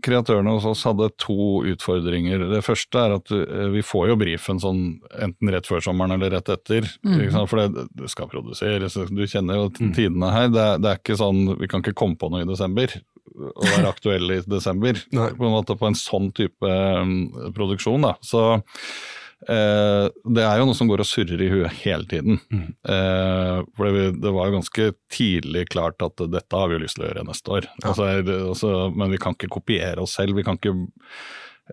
kreatørene 0.06 0.52
hos 0.54 0.66
oss 0.70 0.84
hadde 0.86 1.08
to 1.18 1.36
utfordringer. 1.72 2.44
Det 2.52 2.60
første 2.66 3.00
er 3.02 3.16
at 3.16 3.32
eh, 3.34 3.70
vi 3.74 3.82
får 3.86 4.12
jo 4.12 4.18
brifen 4.22 4.60
sånn 4.62 4.82
enten 5.24 5.50
rett 5.56 5.66
før 5.70 5.82
sommeren 5.82 6.14
eller 6.18 6.36
rett 6.36 6.52
etter. 6.54 6.86
Mm. 7.02 7.16
Ikke 7.24 7.34
sant? 7.34 7.50
For 7.50 7.64
det, 7.64 7.88
det 8.04 8.12
skal 8.14 8.30
produseres, 8.30 8.98
du 9.10 9.24
kjenner 9.26 9.64
jo 9.64 9.70
Mhm. 9.72 9.94
tidene 9.98 10.30
her. 10.36 10.48
Det, 10.54 10.62
er- 10.62 10.78
det 10.84 10.92
er 10.92 11.00
ikke 11.02 11.18
sånn, 11.18 11.58
Vi 11.60 11.68
kan 11.72 11.82
ikke 11.82 11.96
komme 11.98 12.18
på 12.22 12.30
noe 12.30 12.44
i 12.44 12.50
desember 12.50 12.92
og 13.36 13.66
være 13.66 13.90
aktuelle 13.90 14.38
i 14.38 14.44
desember. 14.48 14.94
Nei. 15.12 15.30
På 15.36 15.48
en 15.48 15.56
måte 15.56 15.76
på 15.80 15.88
en 15.90 15.98
sånn 15.98 16.30
type 16.38 16.70
um, 17.02 17.32
produksjon. 17.56 18.02
da. 18.06 18.14
Så 18.22 18.62
eh, 19.50 20.06
det 20.36 20.44
er 20.48 20.58
jo 20.62 20.66
noe 20.70 20.78
som 20.78 20.88
går 20.90 21.04
og 21.04 21.10
surrer 21.10 21.42
i 21.46 21.50
huet 21.52 21.72
hele 21.84 22.06
tiden. 22.10 22.40
Mm. 22.52 22.68
Eh, 22.88 23.64
for 23.78 23.92
det, 23.92 24.06
det 24.24 24.32
var 24.36 24.50
jo 24.50 24.58
ganske 24.60 24.90
tidlig 25.12 25.68
klart 25.74 26.02
at 26.06 26.18
dette 26.32 26.56
har 26.62 26.70
vi 26.72 26.78
jo 26.80 26.84
lyst 26.86 26.96
til 27.00 27.06
å 27.06 27.10
gjøre 27.12 27.28
neste 27.28 27.52
år. 27.60 27.68
Ja. 27.84 27.90
Altså, 27.92 28.12
det- 28.26 28.42
altså, 28.54 28.76
men 28.96 29.12
vi 29.12 29.18
kan 29.22 29.36
ikke 29.38 29.52
kopiere 29.60 30.02
oss 30.06 30.16
selv. 30.18 30.36
vi 30.36 30.44
kan 30.48 30.58
ikke 30.60 30.74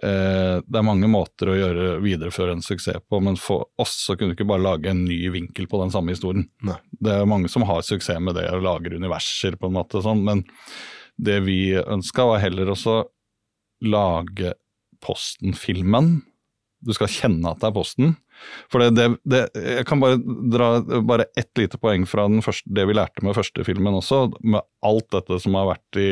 eh, 0.02 0.60
Det 0.64 0.78
er 0.78 0.86
mange 0.86 1.08
måter 1.10 1.50
å 1.52 1.56
gjøre 1.58 2.00
videreføre 2.02 2.52
en 2.56 2.62
suksess 2.64 3.00
på, 3.10 3.20
men 3.22 3.36
for 3.36 3.66
oss 3.78 3.92
så 4.06 4.16
kunne 4.16 4.32
vi 4.32 4.38
ikke 4.40 4.48
bare 4.48 4.64
lage 4.64 4.88
en 4.90 5.04
ny 5.04 5.18
vinkel 5.34 5.66
på 5.68 5.80
den 5.82 5.90
samme 5.92 6.14
historien. 6.14 6.46
Nei. 6.64 6.78
Det 7.00 7.12
er 7.12 7.26
mange 7.28 7.48
som 7.52 7.62
har 7.68 7.82
suksess 7.84 8.20
med 8.20 8.34
det 8.38 8.46
og 8.54 8.62
lager 8.64 8.94
universer 8.96 9.56
på 9.60 9.68
en 9.68 9.76
måte 9.76 10.00
sånn, 10.04 10.22
men 10.24 10.44
det 11.20 11.42
vi 11.44 11.74
ønska 11.76 12.24
var 12.26 12.40
heller 12.40 12.70
også 12.72 13.02
lage 13.84 14.54
Posten-filmen. 15.02 16.22
Du 16.82 16.92
skal 16.96 17.10
kjenne 17.12 17.52
at 17.52 17.60
det 17.62 17.68
er 17.68 17.74
Posten. 17.76 18.14
For 18.72 18.82
det, 18.82 18.88
det, 18.96 19.06
det, 19.28 19.42
jeg 19.54 19.84
kan 19.86 20.00
bare 20.02 20.16
dra 20.50 20.68
bare 21.06 21.28
ett 21.38 21.50
lite 21.60 21.78
poeng 21.78 22.02
fra 22.10 22.24
den 22.30 22.42
første, 22.42 22.66
det 22.74 22.86
vi 22.88 22.96
lærte 22.96 23.22
med 23.22 23.36
første 23.36 23.62
filmen 23.66 23.94
også, 24.00 24.24
med 24.42 24.64
alt 24.82 25.06
dette 25.14 25.38
som 25.44 25.54
har 25.58 25.68
vært 25.68 26.00
i 26.02 26.08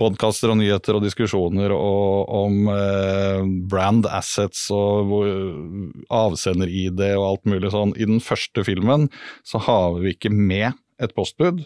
podkaster 0.00 0.50
og 0.50 0.58
nyheter 0.58 0.98
og 0.98 1.04
diskusjoner 1.06 1.74
og, 1.76 2.26
om 2.40 2.66
eh, 2.72 3.44
brand 3.70 4.08
assets 4.10 4.66
og 4.74 5.06
hvor- 5.12 5.32
avsender-ID 6.16 7.00
og 7.14 7.28
alt 7.28 7.46
mulig 7.52 7.70
sånn. 7.74 7.94
I 7.94 8.08
den 8.08 8.20
første 8.24 8.64
filmen 8.66 9.08
så 9.46 9.62
har 9.68 10.00
vi 10.02 10.16
ikke 10.16 10.32
med 10.34 10.72
et 11.02 11.14
postbud. 11.16 11.62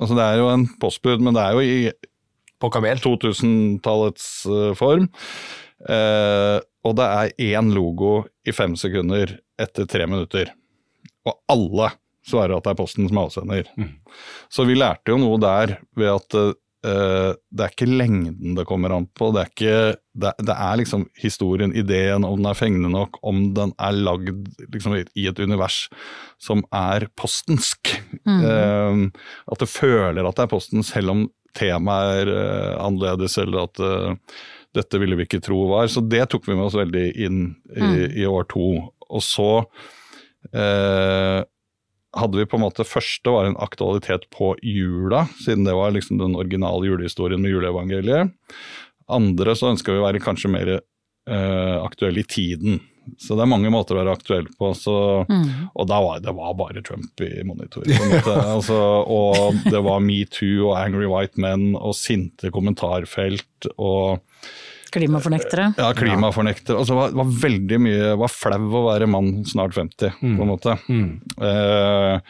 Altså 0.00 0.16
Det 0.16 0.24
er 0.24 0.40
jo 0.40 0.48
en 0.52 0.66
postbud, 0.80 1.20
men 1.24 1.36
det 1.36 1.42
er 1.42 1.52
jo 1.56 1.60
i 1.64 1.92
2000-tallets 2.62 4.26
eh, 4.48 4.72
form. 4.78 5.08
Eh, 5.88 6.58
og 6.86 6.96
det 6.98 7.06
er 7.06 7.56
én 7.58 7.72
logo 7.74 8.20
i 8.46 8.54
fem 8.54 8.76
sekunder 8.78 9.36
etter 9.60 9.88
tre 9.90 10.06
minutter. 10.08 10.52
Og 11.26 11.34
alle 11.50 11.90
svarer 12.26 12.56
at 12.56 12.66
det 12.66 12.74
er 12.74 12.78
Posten 12.78 13.08
som 13.08 13.18
er 13.18 13.28
avsender. 13.28 13.72
Mm. 13.78 13.90
Så 14.52 14.66
vi 14.68 14.78
lærte 14.78 15.12
jo 15.12 15.18
noe 15.22 15.38
der 15.42 15.76
ved 15.98 16.10
at 16.12 16.36
uh, 16.38 16.54
det 17.34 17.64
er 17.64 17.72
ikke 17.72 17.88
lengden 17.90 18.56
det 18.58 18.66
kommer 18.68 18.94
an 18.94 19.08
på. 19.18 19.30
Det 19.34 19.42
er, 19.42 19.52
ikke, 19.52 19.78
det, 20.22 20.32
det 20.46 20.56
er 20.56 20.80
liksom 20.82 21.06
historien, 21.22 21.74
ideen, 21.74 22.26
om 22.26 22.38
den 22.38 22.50
er 22.50 22.58
fengende 22.58 22.90
nok, 22.92 23.20
om 23.26 23.48
den 23.56 23.74
er 23.82 23.96
lagd 23.96 24.50
liksom, 24.74 24.98
i 24.98 25.28
et 25.30 25.42
univers 25.42 25.86
som 26.42 26.64
er 26.74 27.08
postensk. 27.18 27.96
Mm. 28.26 28.42
Uh, 28.42 29.24
at 29.52 29.62
det 29.62 29.70
føler 29.72 30.22
at 30.26 30.38
det 30.38 30.46
er 30.46 30.54
Posten, 30.54 30.86
selv 30.86 31.14
om 31.14 31.26
temaet 31.56 32.26
er 32.26 32.34
uh, 32.34 32.84
annerledes, 32.84 33.38
eller 33.40 33.70
at 33.70 33.86
dette 34.76 35.00
ville 35.02 35.16
vi 35.18 35.26
ikke 35.26 35.42
tro 35.44 35.64
var. 35.72 35.90
Så 35.92 36.02
det 36.04 36.26
tok 36.32 36.46
vi 36.48 36.54
med 36.54 36.68
oss 36.68 36.78
veldig 36.78 37.06
inn 37.26 37.42
i, 37.74 37.80
Mm. 37.80 38.16
i 38.22 38.26
år 38.28 38.48
to. 38.52 38.70
Og 39.06 39.22
så 39.24 39.50
eh, 40.52 41.44
hadde 42.16 42.40
vi 42.40 42.46
på 42.48 42.58
en 42.58 42.64
måte 42.64 42.86
Første 42.86 43.32
var 43.32 43.48
en 43.48 43.58
aktualitet 43.60 44.28
på 44.34 44.54
jula, 44.62 45.26
siden 45.44 45.66
det 45.66 45.76
var 45.76 45.94
liksom 45.94 46.18
den 46.22 46.36
originale 46.38 46.86
julehistorien 46.88 47.42
med 47.42 47.52
juleevangeliet. 47.52 48.32
Andre 49.08 49.54
så 49.54 49.70
ønska 49.74 49.92
vi 49.92 50.00
å 50.00 50.06
være 50.06 50.22
kanskje 50.24 50.50
mer 50.50 50.72
eh, 50.76 51.76
aktuelle 51.82 52.24
i 52.24 52.28
tiden. 52.28 52.80
Så 53.22 53.36
det 53.38 53.44
er 53.44 53.50
mange 53.50 53.70
måter 53.70 53.94
å 53.94 54.00
være 54.00 54.14
aktuell 54.16 54.48
på. 54.58 54.72
Så, 54.74 54.94
mm. 55.28 55.70
og 55.78 55.86
da 55.86 56.00
var 56.02 56.22
det 56.24 56.34
var 56.34 56.56
bare 56.58 56.82
Trump 56.82 57.22
i 57.22 57.44
monitor. 57.46 57.86
På 57.86 58.02
en 58.02 58.14
måte. 58.16 58.34
altså, 58.56 58.78
og 59.06 59.60
det 59.70 59.82
var 59.86 60.02
metoo 60.02 60.72
og 60.72 60.78
angry 60.80 61.06
white 61.10 61.38
men 61.42 61.74
og 61.78 61.94
sinte 61.98 62.50
kommentarfelt 62.54 63.70
og 63.76 64.18
Klimafornektere. 64.94 65.70
ja, 65.78 65.92
klimafornektere. 65.96 66.76
Altså, 66.78 66.94
det 66.94 67.00
var, 67.00 67.16
var 67.24 67.32
veldig 67.42 67.78
mye 67.82 68.12
var 68.20 68.32
flau 68.32 68.68
å 68.80 68.84
være 68.90 69.08
mann 69.10 69.32
snart 69.48 69.74
50, 69.76 70.12
på 70.20 70.44
en 70.46 70.50
måte. 70.52 70.76
Mm. 70.88 71.08
Eh, 71.42 72.20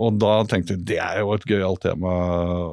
og 0.00 0.18
da 0.22 0.36
tenkte 0.48 0.76
vi 0.76 0.84
det 0.92 1.00
er 1.02 1.18
jo 1.24 1.32
et 1.34 1.44
gøyalt 1.50 1.82
tema 1.82 2.12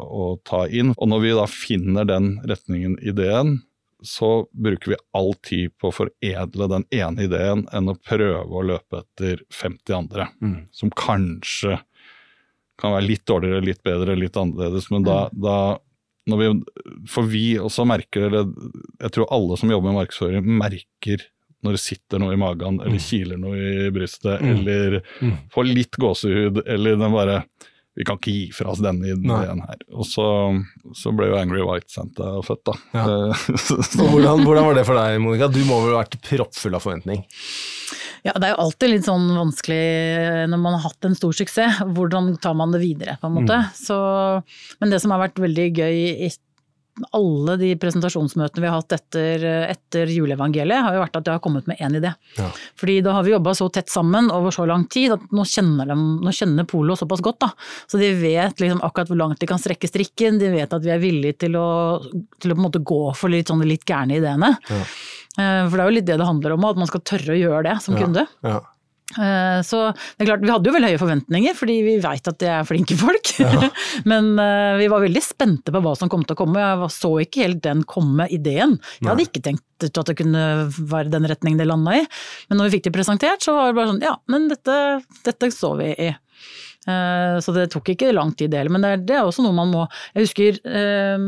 å 0.06 0.28
ta 0.48 0.66
inn. 0.70 0.94
Og 0.98 1.10
når 1.12 1.24
vi 1.26 1.32
da 1.40 1.48
finner 1.50 2.06
den 2.08 2.36
retningen 2.48 2.98
ideen, 3.02 3.58
så 4.06 4.46
bruker 4.54 4.94
vi 4.94 5.00
all 5.18 5.34
tid 5.42 5.72
på 5.82 5.90
å 5.90 5.96
foredle 6.04 6.68
den 6.70 6.86
ene 6.94 7.26
ideen 7.26 7.64
enn 7.74 7.90
å 7.90 7.98
prøve 7.98 8.46
å 8.46 8.62
løpe 8.70 9.02
etter 9.02 9.42
50 9.50 9.96
andre, 9.98 10.28
Mm. 10.40 10.68
som 10.72 10.92
kanskje 10.94 11.80
kan 12.78 12.94
være 12.94 13.08
litt 13.08 13.26
dårligere, 13.26 13.66
litt 13.66 13.82
bedre, 13.84 14.16
litt 14.16 14.38
annerledes. 14.38 14.92
Men 14.94 15.02
da, 15.04 15.30
da 15.34 15.58
når 15.74 15.80
vi, 16.36 16.48
For 17.08 17.24
vi 17.24 17.56
også 17.58 17.86
merker, 17.88 18.28
eller 18.28 18.50
jeg 19.00 19.12
tror 19.16 19.30
alle 19.32 19.56
som 19.58 19.72
jobber 19.72 19.94
med 19.94 20.02
markedsføring, 20.02 20.44
merker 20.60 21.24
når 21.64 21.72
det 21.74 21.80
sitter 21.82 22.20
noe 22.20 22.34
i 22.36 22.38
magen, 22.38 22.82
eller 22.84 23.00
kiler 23.02 23.40
noe 23.40 23.56
i 23.58 23.90
brystet, 23.96 24.42
Mm. 24.44 24.52
eller 24.58 25.02
Mm. 25.24 25.38
får 25.50 25.66
litt 25.74 25.92
gåsehud, 25.98 26.62
eller 26.68 26.96
den 27.00 27.12
bare 27.16 27.44
Vi 27.98 28.04
kan 28.06 28.18
ikke 28.20 28.30
gi 28.32 28.52
fra 28.54 28.70
oss 28.70 28.78
denne 28.78 29.08
ideen 29.10 29.62
her. 29.66 29.78
Og 29.92 30.06
så, 30.06 30.54
så 30.94 31.10
ble 31.18 31.32
jo 31.32 31.36
Angry 31.40 31.64
White 31.66 31.90
Santa 31.90 32.28
født, 32.46 32.62
da. 32.70 32.74
Ja. 32.94 33.06
Eh, 33.10 33.34
Og 34.04 34.12
hvordan, 34.14 34.44
hvordan 34.46 34.66
var 34.68 34.76
det 34.78 34.86
for 34.86 34.94
deg, 34.94 35.18
Monica? 35.20 35.48
Du 35.50 35.64
må 35.66 35.80
vel 35.82 35.96
ha 35.96 36.04
vært 36.04 36.20
proppfull 36.22 36.76
av 36.78 36.84
forventning? 36.86 37.24
Ja, 38.26 38.34
det 38.34 38.48
er 38.48 38.56
jo 38.56 38.64
alltid 38.66 38.94
litt 38.94 39.08
sånn 39.08 39.30
vanskelig 39.36 40.48
når 40.52 40.62
man 40.64 40.78
har 40.78 40.88
hatt 40.88 41.08
en 41.08 41.18
stor 41.18 41.36
suksess. 41.36 41.84
Hvordan 41.98 42.34
tar 42.42 42.58
man 42.58 42.74
det 42.74 42.82
videre, 42.84 43.18
på 43.22 43.30
en 43.30 43.38
måte. 43.40 43.62
Mm. 43.68 43.78
Så, 43.78 43.98
men 44.82 44.94
det 44.94 45.02
som 45.04 45.14
har 45.14 45.26
vært 45.28 45.42
veldig 45.44 45.70
gøy 45.78 46.04
i 46.28 46.32
alle 47.14 47.56
de 47.62 47.72
presentasjonsmøtene 47.80 48.64
vi 48.64 48.70
har 48.70 48.80
hatt 48.80 48.96
etter, 48.96 49.44
etter 49.70 50.10
juleevangeliet, 50.12 50.82
har 50.86 50.96
jo 50.96 51.04
vært 51.04 51.20
at 51.20 51.30
jeg 51.30 51.38
har 51.38 51.44
kommet 51.44 51.68
med 51.70 51.82
én 51.84 51.98
idé. 52.00 52.14
Ja. 52.40 52.48
Fordi 52.80 52.96
da 53.06 53.14
har 53.18 53.26
vi 53.28 53.34
jobba 53.36 53.54
så 53.58 53.68
tett 53.74 53.92
sammen 53.94 54.32
over 54.34 54.54
så 54.56 54.66
lang 54.70 54.88
tid 54.92 55.14
at 55.18 55.28
nå 55.36 55.46
kjenner, 55.48 55.92
de, 55.92 55.98
nå 56.26 56.34
kjenner 56.34 56.68
Polo 56.70 56.98
såpass 56.98 57.24
godt. 57.26 57.40
da. 57.46 57.52
Så 57.90 58.02
de 58.02 58.12
vet 58.18 58.64
liksom 58.64 58.82
akkurat 58.86 59.12
hvor 59.12 59.22
langt 59.22 59.42
de 59.44 59.50
kan 59.50 59.62
strekke 59.62 59.90
strikken, 59.90 60.40
de 60.42 60.52
vet 60.54 60.74
at 60.74 60.86
vi 60.86 60.94
er 60.94 61.04
villige 61.04 61.42
til 61.46 61.58
å, 61.60 61.70
til 62.42 62.56
å 62.56 62.72
gå 62.78 63.02
for 63.18 63.34
litt, 63.34 63.52
sånn, 63.52 63.66
litt 63.68 63.86
gærne 63.88 64.18
ideene. 64.18 64.56
Ja. 64.70 64.82
Eh, 65.38 65.68
For 65.70 65.78
det 65.78 65.84
er 65.84 65.92
jo 65.92 65.98
litt 66.00 66.10
det 66.10 66.18
det 66.18 66.28
handler 66.28 66.56
om, 66.58 66.66
at 66.66 66.82
man 66.82 66.90
skal 66.90 67.02
tørre 67.06 67.36
å 67.36 67.40
gjøre 67.40 67.64
det 67.70 67.78
som 67.86 67.96
Ja. 67.96 68.02
kunde. 68.06 68.28
Ja. 68.44 68.60
Eh, 69.16 69.62
Så 69.64 69.94
det 69.96 70.26
er 70.26 70.30
klart, 70.34 70.42
vi 70.44 70.52
hadde 70.52 70.68
jo 70.68 70.74
veldig 70.76 70.90
høye 70.92 71.00
forventninger, 71.00 71.54
fordi 71.56 71.76
vi 71.86 71.94
veit 72.04 72.28
at 72.28 72.38
det 72.40 72.50
er 72.52 72.66
flinke 72.68 72.98
folk. 73.00 73.32
Men 74.12 74.34
eh, 74.40 74.76
vi 74.82 74.90
var 74.92 75.00
veldig 75.06 75.24
spente 75.24 75.72
på 75.72 75.82
hva 75.82 75.96
som 75.96 76.10
kom 76.12 76.26
til 76.28 76.36
å 76.36 76.42
komme. 76.42 76.60
Jeg 76.60 76.92
så 76.92 77.14
ikke 77.24 77.46
helt 77.46 77.62
den 77.64 77.84
komme, 77.88 78.28
ideen. 78.34 78.76
Jeg 79.00 79.08
hadde 79.10 79.28
ikke 79.30 79.44
tenkt 79.46 79.64
ut 79.86 79.98
at 80.02 80.06
det 80.12 80.18
kunne 80.18 80.44
være 80.92 81.10
den 81.14 81.24
retningen 81.30 81.58
det 81.62 81.68
landa 81.70 81.96
i. 82.02 82.06
Men 82.50 82.58
når 82.60 82.68
vi 82.70 82.78
fikk 82.78 82.90
det 82.90 82.96
presentert, 82.98 83.46
så 83.46 83.54
var 83.56 83.70
det 83.72 83.78
bare 83.80 83.92
sånn 83.94 84.02
ja, 84.04 84.16
men 84.28 84.50
dette, 84.52 84.78
dette 85.24 85.52
så 85.56 85.76
vi 85.80 85.94
i. 86.10 86.16
Eh, 86.88 87.38
Så 87.44 87.54
det 87.56 87.68
tok 87.74 87.90
ikke 87.92 88.14
lang 88.16 88.32
tid 88.38 88.52
det 88.54 88.62
heller, 88.62 88.72
men 88.78 88.86
det 88.86 88.92
er, 88.96 89.02
det 89.10 89.16
er 89.18 89.28
også 89.28 89.44
noe 89.44 89.56
man 89.56 89.72
må 89.74 89.82
Jeg 90.16 90.28
husker 90.28 90.60
eh, 90.64 91.26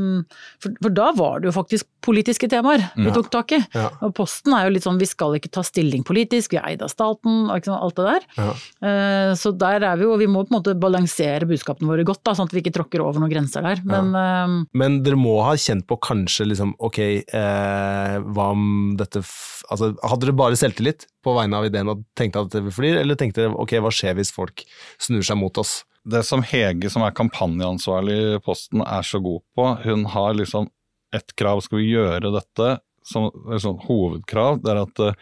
For, 0.63 0.75
for 0.85 0.95
da 0.95 1.09
var 1.17 1.41
det 1.41 1.49
jo 1.49 1.55
faktisk 1.55 1.87
politiske 2.05 2.47
temaer 2.49 2.85
vi 2.95 3.11
tok 3.11 3.27
tak 3.33 3.51
i. 3.57 3.59
Ja. 3.75 3.89
Og 4.05 4.13
Posten 4.15 4.53
er 4.55 4.65
jo 4.65 4.71
litt 4.71 4.85
sånn 4.85 4.99
vi 5.01 5.07
skal 5.09 5.35
ikke 5.35 5.51
ta 5.51 5.61
stilling 5.67 6.05
politisk, 6.07 6.53
vi 6.55 6.59
er 6.61 6.69
eid 6.71 6.83
av 6.85 6.89
staten, 6.93 7.49
og 7.51 7.67
alt 7.75 7.99
det 7.99 8.05
der. 8.07 8.27
Ja. 8.39 8.53
Eh, 8.87 9.33
Så 9.35 9.51
der 9.59 9.83
er 9.83 9.99
vi 9.99 10.07
jo, 10.07 10.15
vi 10.19 10.29
må 10.31 10.45
på 10.45 10.53
en 10.53 10.59
måte 10.61 10.77
balansere 10.79 11.47
budskapene 11.49 11.91
våre 11.91 12.07
godt, 12.07 12.23
da, 12.23 12.33
sånn 12.37 12.47
at 12.47 12.55
vi 12.55 12.63
ikke 12.63 12.73
tråkker 12.79 13.03
over 13.03 13.19
noen 13.19 13.33
grenser 13.33 13.65
der. 13.67 13.83
Men 13.83 14.13
ja. 14.15 14.47
Men 14.79 15.01
dere 15.03 15.19
må 15.19 15.35
ha 15.43 15.53
kjent 15.59 15.85
på 15.89 15.99
kanskje 15.99 16.47
liksom, 16.53 16.73
ok, 16.79 16.99
eh, 17.03 18.15
hva 18.31 18.49
om 18.55 18.95
dette 18.99 19.21
altså, 19.69 19.93
Hadde 20.03 20.25
dere 20.25 20.37
bare 20.37 20.59
selvtillit 20.59 21.07
på 21.25 21.35
vegne 21.37 21.59
av 21.59 21.69
ideen 21.69 21.91
og 21.91 22.03
tenkte 22.17 22.43
at 22.45 22.51
det 22.55 22.63
vil 22.67 22.75
fly, 22.75 22.91
eller 23.01 23.19
tenkte 23.19 23.45
dere 23.45 23.59
ok, 23.59 23.77
hva 23.83 23.93
skjer 23.93 24.17
hvis 24.19 24.33
folk 24.35 24.65
snur 25.01 25.25
seg 25.25 25.39
mot 25.39 25.61
oss? 25.61 25.83
Det 26.09 26.23
som 26.25 26.43
Hege, 26.45 26.89
som 26.91 27.03
er 27.05 27.15
kampanjeansvarlig 27.15 28.19
i 28.35 28.41
Posten, 28.43 28.83
er 28.85 29.05
så 29.05 29.21
god 29.23 29.43
på, 29.55 29.65
hun 29.83 30.05
har 30.13 30.37
liksom 30.37 30.69
ett 31.15 31.35
krav. 31.37 31.61
Skal 31.65 31.81
vi 31.81 31.91
gjøre 31.91 32.31
dette 32.33 32.77
som 33.05 33.29
sånn 33.61 33.81
hovedkrav, 33.87 34.61
det 34.63 34.73
er 34.73 34.81
at 34.83 35.01
eh, 35.03 35.17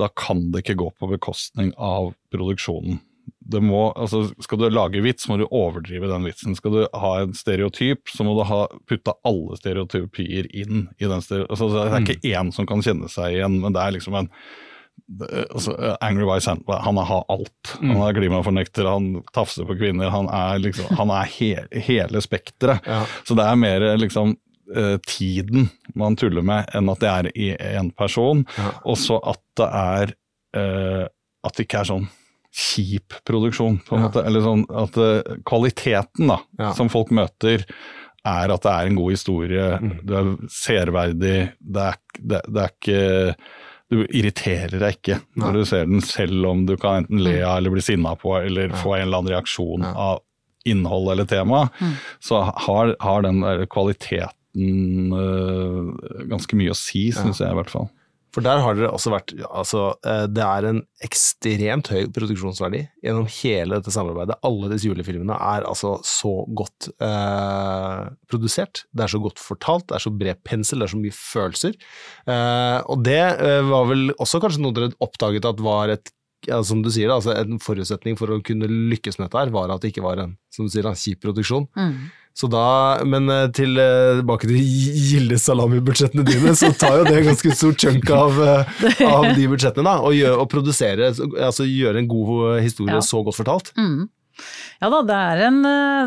da 0.00 0.08
kan 0.16 0.48
det 0.52 0.64
ikke 0.64 0.78
gå 0.80 0.90
på 0.98 1.10
bekostning 1.10 1.72
av 1.76 2.12
produksjonen. 2.32 3.00
Det 3.38 3.60
må, 3.64 3.90
altså, 3.98 4.24
skal 4.42 4.60
du 4.60 4.68
lage 4.70 5.02
vits, 5.04 5.28
må 5.28 5.38
du 5.40 5.46
overdrive 5.46 6.10
den 6.10 6.26
vitsen. 6.28 6.56
Skal 6.58 6.74
du 6.74 6.80
ha 7.02 7.12
en 7.20 7.36
stereotyp, 7.36 8.08
så 8.12 8.26
må 8.26 8.34
du 8.38 8.44
ha 8.48 8.64
putta 8.90 9.16
alle 9.26 9.58
stereotypier 9.60 10.48
inn 10.54 10.88
i 10.98 11.06
den. 11.06 11.20
Altså, 11.20 11.70
det 11.74 11.86
er 11.86 12.02
ikke 12.04 12.34
én 12.34 12.52
som 12.54 12.68
kan 12.68 12.84
kjenne 12.84 13.10
seg 13.12 13.38
igjen, 13.38 13.60
men 13.62 13.76
det 13.76 13.84
er 13.84 13.96
liksom 13.98 14.18
en 14.20 14.30
altså, 15.50 15.96
Angry 16.00 16.34
Vice 16.34 16.44
Santa, 16.44 16.78
han 16.84 16.96
har 16.96 17.24
alt. 17.28 17.74
Han 17.80 17.96
er 18.02 18.14
klimafornekter, 18.14 18.88
han 18.88 19.22
tafser 19.34 19.66
på 19.68 19.76
kvinner, 19.80 20.12
han 20.12 20.28
er, 20.28 20.60
liksom, 20.62 20.94
han 20.98 21.12
er 21.14 21.30
he, 21.34 21.54
hele 21.88 22.22
spekteret. 22.24 22.86
Ja. 22.86 23.02
Så 23.24 23.36
det 23.38 23.46
er 23.46 23.60
mer 23.60 23.86
liksom 24.00 24.36
eh, 24.76 24.96
tiden 25.06 25.70
man 25.98 26.18
tuller 26.20 26.44
med, 26.46 26.70
enn 26.74 26.90
at 26.92 27.02
det 27.02 27.10
er 27.10 27.30
i 27.34 27.50
én 27.56 27.92
person. 27.96 28.44
Ja. 28.58 28.72
Og 28.84 29.00
så 29.00 29.20
at 29.22 29.42
det 29.60 29.70
er 29.70 30.14
eh, 30.56 31.06
At 31.40 31.56
det 31.56 31.64
ikke 31.64 31.80
er 31.80 31.88
sånn 31.88 32.10
kjip 32.52 33.14
produksjon, 33.24 33.80
på 33.86 33.96
en 33.96 34.02
Ja. 34.02 34.08
måte. 34.08 34.24
Eller 34.26 34.40
sånn 34.44 34.64
at 34.70 34.96
uh, 34.98 35.36
kvaliteten 35.46 36.28
da, 36.28 36.38
Ja. 36.58 36.72
som 36.74 36.88
folk 36.88 37.10
møter, 37.10 37.64
er 38.26 38.50
at 38.52 38.62
det 38.62 38.70
er 38.72 38.86
en 38.86 38.96
god 38.96 39.10
historie, 39.14 39.78
Mm. 39.80 40.00
du 40.04 40.14
er 40.14 40.36
seerverdig, 40.48 41.52
det 41.60 41.82
er, 41.86 41.96
det, 42.20 42.42
det 42.52 42.62
er 42.62 42.70
ikke 42.74 43.36
Du 43.90 44.04
irriterer 44.06 44.78
deg 44.78 44.92
ikke 45.00 45.16
Nei. 45.34 45.46
når 45.48 45.52
du 45.52 45.64
ser 45.66 45.84
den, 45.86 46.00
selv 46.00 46.46
om 46.46 46.64
du 46.64 46.76
kan 46.76 47.02
enten 47.02 47.18
le 47.24 47.40
av 47.42 47.56
eller 47.58 47.70
bli 47.74 47.80
sinna 47.82 48.12
på, 48.14 48.36
eller 48.38 48.68
Ja. 48.68 48.76
få 48.76 48.94
en 48.94 49.02
eller 49.08 49.18
annen 49.18 49.32
reaksjon 49.34 49.82
av 49.84 50.20
innhold 50.64 51.10
eller 51.10 51.24
tema. 51.24 51.70
Mm. 51.80 51.96
Så 52.20 52.38
har, 52.66 52.94
har 53.00 53.22
den 53.22 53.40
der 53.40 53.66
kvaliteten 53.66 55.12
uh, 55.12 55.90
ganske 56.30 56.54
mye 56.54 56.70
å 56.70 56.76
si, 56.78 57.10
syns 57.10 57.40
jeg 57.42 57.50
i 57.50 57.54
hvert 57.58 57.70
fall. 57.72 57.88
For 58.34 58.46
der 58.46 58.60
har 58.62 58.76
dere 58.78 58.92
også 58.94 59.10
vært 59.12 59.32
altså, 59.48 59.82
eh, 60.06 60.26
Det 60.30 60.44
er 60.44 60.68
en 60.68 60.80
ekstremt 61.02 61.90
høy 61.90 62.06
produksjonsverdi 62.14 62.82
gjennom 63.02 63.26
hele 63.40 63.80
dette 63.80 63.94
samarbeidet. 63.94 64.38
Alle 64.46 64.70
disse 64.72 64.86
julefilmene 64.86 65.34
er 65.34 65.66
altså 65.68 65.96
så 66.06 66.32
godt 66.46 66.90
eh, 67.02 68.04
produsert. 68.30 68.84
Det 68.94 69.06
er 69.06 69.14
så 69.14 69.22
godt 69.22 69.42
fortalt, 69.42 69.88
det 69.90 69.98
er 69.98 70.06
så 70.06 70.14
bred 70.14 70.42
pensel, 70.46 70.80
det 70.80 70.88
er 70.88 70.94
så 70.94 71.02
mye 71.02 71.16
følelser. 71.16 71.76
Eh, 72.30 72.78
og 72.86 73.04
det 73.08 73.20
eh, 73.20 73.60
var 73.66 73.90
vel 73.90 74.14
også 74.16 74.42
kanskje 74.42 74.64
noe 74.64 74.76
dere 74.76 74.94
oppdaget 75.02 75.50
at 75.50 75.64
var 75.64 75.96
et 75.96 76.14
ja, 76.48 76.62
som 76.64 76.80
du 76.80 76.88
sier, 76.92 77.10
altså 77.12 77.34
En 77.36 77.58
forutsetning 77.60 78.16
for 78.16 78.32
å 78.32 78.40
kunne 78.44 78.68
lykkes 78.70 79.18
med 79.18 79.28
dette 79.28 79.42
her, 79.42 79.52
var 79.52 79.72
at 79.72 79.82
det 79.82 79.92
ikke 79.92 80.06
var 80.06 80.22
en 80.22 80.38
som 80.54 80.66
du 80.66 80.72
sier, 80.72 80.86
en 80.88 80.96
kjip 80.96 81.20
produksjon. 81.24 81.66
Mm. 81.76 82.08
Så 82.34 82.46
da, 82.48 83.02
Men 83.04 83.28
eh, 83.28 83.42
eh, 83.48 83.50
tilbake 83.52 84.46
til 84.48 84.60
gilde 84.60 85.36
salami-budsjettene 85.40 86.24
dine, 86.24 86.54
så 86.56 86.70
tar 86.78 87.00
jo 87.00 87.04
det 87.08 87.18
en 87.18 87.28
ganske 87.32 87.56
stor 87.58 87.74
chunk 87.74 88.08
av, 88.14 88.38
eh, 88.40 89.02
av 89.08 89.26
de 89.36 89.48
budsjettene. 89.50 89.84
da, 89.84 89.98
Å 90.00 90.12
gjøre- 90.14 90.38
å 90.40 90.48
produsere, 90.48 91.10
altså 91.42 91.66
gjøre 91.66 91.98
en 91.98 92.08
god 92.08 92.60
historie 92.62 92.94
Ja. 92.94 93.00
så 93.04 93.22
godt 93.26 93.36
fortalt. 93.42 93.72
Mm. 93.76 94.08
Ja 94.80 94.88
da, 94.88 95.02
det 95.04 95.12
er, 95.20 95.40
en, 95.50 95.58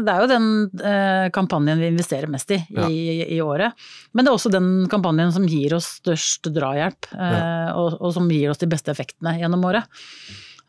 det 0.02 0.10
er 0.10 0.22
jo 0.24 0.30
den 0.32 0.48
eh, 0.82 1.28
kampanjen 1.30 1.78
vi 1.78 1.92
investerer 1.92 2.28
mest 2.32 2.50
i, 2.56 2.58
Ja. 2.74 2.88
i 2.90 3.28
i 3.36 3.42
året. 3.46 3.74
Men 4.16 4.26
det 4.26 4.32
er 4.32 4.38
også 4.40 4.50
den 4.50 4.88
kampanjen 4.90 5.32
som 5.36 5.46
gir 5.46 5.76
oss 5.76 6.00
størst 6.02 6.50
drahjelp, 6.56 7.12
eh, 7.14 7.70
og, 7.78 8.00
og 8.02 8.14
som 8.16 8.28
gir 8.32 8.50
oss 8.50 8.58
de 8.64 8.66
beste 8.72 8.90
effektene 8.90 9.36
gjennom 9.38 9.62
året. 9.70 9.84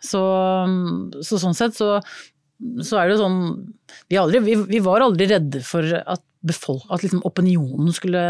Så, 0.04 0.20
så 1.24 1.38
sånn 1.40 1.56
sett 1.56 1.72
så, 1.78 2.02
så 2.86 3.00
er 3.00 3.08
det 3.08 3.16
jo 3.16 3.24
sånn 3.24 3.40
vi, 4.10 4.18
aldri, 4.18 4.40
vi, 4.44 4.54
vi 4.68 4.80
var 4.84 5.04
aldri 5.04 5.26
redde 5.30 5.60
for 5.66 5.86
at, 5.98 6.22
befolk, 6.44 6.84
at 6.92 7.02
liksom 7.04 7.22
opinionen 7.26 7.92
skulle 7.94 8.22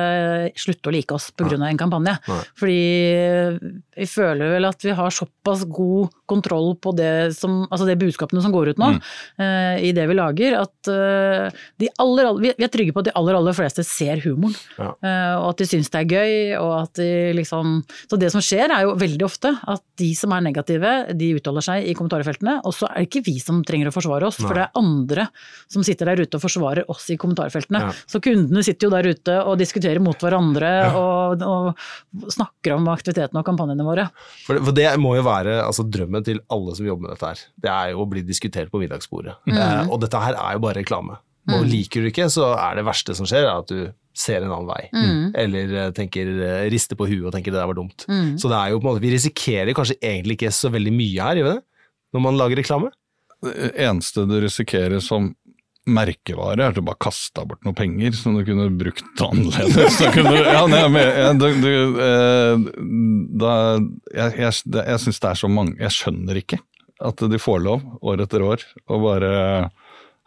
slutte 0.59 0.91
å 0.91 0.95
like 0.95 1.15
oss 1.17 1.31
pga. 1.35 1.59
en 1.59 1.81
kampanje. 1.81 2.15
Nei. 2.31 2.41
Fordi 2.61 2.79
vi 3.99 4.09
føler 4.11 4.55
vel 4.55 4.69
at 4.69 4.87
vi 4.87 4.95
har 4.97 5.15
såpass 5.15 5.65
god 5.67 6.13
kontroll 6.31 6.73
på 6.81 6.95
det, 6.97 7.35
som, 7.37 7.65
altså 7.69 7.87
det 7.89 7.99
budskapene 8.01 8.43
som 8.45 8.53
går 8.55 8.73
ut 8.73 8.81
nå, 8.81 8.91
eh, 9.43 9.85
i 9.89 9.93
det 9.97 10.07
vi 10.09 10.17
lager, 10.17 10.57
at 10.61 10.91
uh, 10.91 11.65
de 11.81 11.91
aller, 12.01 12.31
vi 12.41 12.53
er 12.55 12.73
trygge 12.73 12.95
på 12.95 13.03
at 13.03 13.11
de 13.11 13.15
aller, 13.19 13.37
aller 13.37 13.57
fleste 13.57 13.85
ser 13.87 14.23
humoren. 14.25 14.57
Ja. 14.79 14.91
Uh, 15.05 15.35
og 15.43 15.49
at 15.53 15.63
de 15.63 15.69
syns 15.69 15.93
det 15.93 16.03
er 16.03 16.15
gøy, 16.17 16.35
og 16.61 16.73
at 16.79 17.01
de 17.01 17.11
liksom 17.37 17.77
Så 18.11 18.17
det 18.21 18.31
som 18.33 18.43
skjer 18.45 18.73
er 18.73 18.85
jo 18.87 18.95
veldig 18.99 19.25
ofte 19.27 19.51
at 19.71 19.83
de 20.01 20.11
som 20.17 20.33
er 20.35 20.45
negative, 20.45 20.93
de 21.17 21.31
uttaler 21.39 21.65
seg 21.65 21.89
i 21.91 21.95
kommentarfeltene, 21.97 22.59
og 22.65 22.75
så 22.77 22.89
er 22.89 23.03
det 23.03 23.09
ikke 23.09 23.25
vi 23.29 23.37
som 23.43 23.61
trenger 23.67 23.91
å 23.91 23.95
forsvare 23.95 24.29
oss, 24.29 24.41
for 24.41 24.57
det 24.57 24.65
er 24.67 24.81
andre 24.81 25.27
som 25.71 25.85
sitter 25.87 26.11
der 26.11 26.25
ute 26.25 26.39
og 26.39 26.45
forsvarer 26.45 26.91
oss 26.93 27.07
i 27.13 27.19
kommentarfeltene. 27.21 27.85
Ja. 27.85 27.93
Så 28.11 28.21
kundene 28.25 28.65
sitter 28.67 28.89
jo 28.89 28.95
der 28.95 29.09
ute 29.11 29.37
og 29.45 29.59
diskuterer 29.61 30.03
mot 30.03 30.21
hverandre 30.21 30.73
og, 30.99 31.45
og 31.45 32.33
snakker 32.33 32.77
om 32.77 32.89
aktivitetene 32.93 33.41
og 33.41 33.47
kampanjene 33.47 33.87
våre. 33.87 34.09
For, 34.47 34.59
for 34.65 34.77
det 34.77 34.89
må 35.01 35.15
jo 35.19 35.25
være 35.27 35.61
altså, 35.65 35.87
drømmen 35.87 36.14
til 36.23 36.41
alle 36.55 36.75
som 36.79 36.87
jobber 36.87 37.09
med 37.09 37.15
dette 37.17 37.31
her. 37.33 37.45
Det 37.65 37.71
er 37.73 37.93
jo 37.93 38.05
å 38.05 38.09
bli 38.11 38.23
diskutert 38.27 38.71
på 38.73 38.81
middagsbordet. 38.83 39.35
Eh, 39.51 39.83
og 39.89 39.99
dette 40.05 40.21
her 40.23 40.39
er 40.39 40.57
jo 40.57 40.63
bare 40.65 40.79
reklame. 40.81 41.19
Og 41.53 41.67
liker 41.69 42.05
du 42.05 42.09
ikke, 42.09 42.31
så 42.33 42.55
er 42.57 42.79
det 42.79 42.87
verste 42.87 43.17
som 43.17 43.29
skjer, 43.29 43.47
at 43.51 43.69
du 43.69 43.93
ser 44.17 44.45
en 44.45 44.53
annen 44.55 44.71
vei. 44.71 44.83
Eller 45.43 45.75
eh, 45.83 45.93
tenker, 45.97 46.31
eh, 46.47 46.65
rister 46.73 46.97
på 46.99 47.09
huet 47.11 47.27
og 47.27 47.35
tenker 47.35 47.53
det 47.53 47.61
der 47.61 47.69
var 47.69 47.77
dumt. 47.77 48.07
Mm. 48.09 48.37
Så 48.41 48.49
det 48.49 48.59
er 48.61 48.73
jo 48.73 48.81
på 48.81 48.87
en 48.87 48.93
måte, 48.93 49.05
vi 49.05 49.13
risikerer 49.17 49.77
kanskje 49.77 49.99
egentlig 50.01 50.39
ikke 50.39 50.55
så 50.55 50.71
veldig 50.73 50.95
mye 50.95 51.27
her, 51.29 51.41
gjør 51.41 51.51
vi 51.51 51.57
det? 51.57 51.65
Når 52.15 52.25
man 52.29 52.39
lager 52.39 52.63
reklame? 52.63 52.93
Det 53.45 53.73
eneste 53.85 54.25
du 54.31 54.39
risikerer 54.41 55.03
som 55.05 55.35
merkevare, 55.85 56.57
er 56.63 56.73
at 56.73 56.79
du 56.79 56.85
bare 56.85 57.01
kasta 57.05 57.45
bort 57.49 57.65
noen 57.67 57.77
penger 57.77 58.15
som 58.17 58.37
du 58.39 58.45
kunne 58.47 58.71
brukt 58.73 59.21
annerledes. 59.21 59.99
Da 60.01 60.13
kunne 60.15 60.33
ja, 60.41 60.63
nei, 60.71 60.83
men, 60.93 61.11
ja, 61.21 61.33
du, 61.37 61.47
du, 61.61 62.01
eh, 62.05 62.65
da, 63.43 63.53
jeg 64.15 64.39
jeg, 64.41 64.63
jeg 64.79 65.03
syns 65.03 65.21
det 65.21 65.31
er 65.31 65.41
så 65.43 65.51
mange 65.53 65.77
Jeg 65.83 65.93
skjønner 65.93 66.41
ikke 66.41 66.61
at 67.05 67.21
de 67.29 67.41
får 67.43 67.61
lov 67.67 67.85
år 68.07 68.23
etter 68.25 68.45
år 68.47 68.65
å 68.89 69.01
bare 69.03 69.31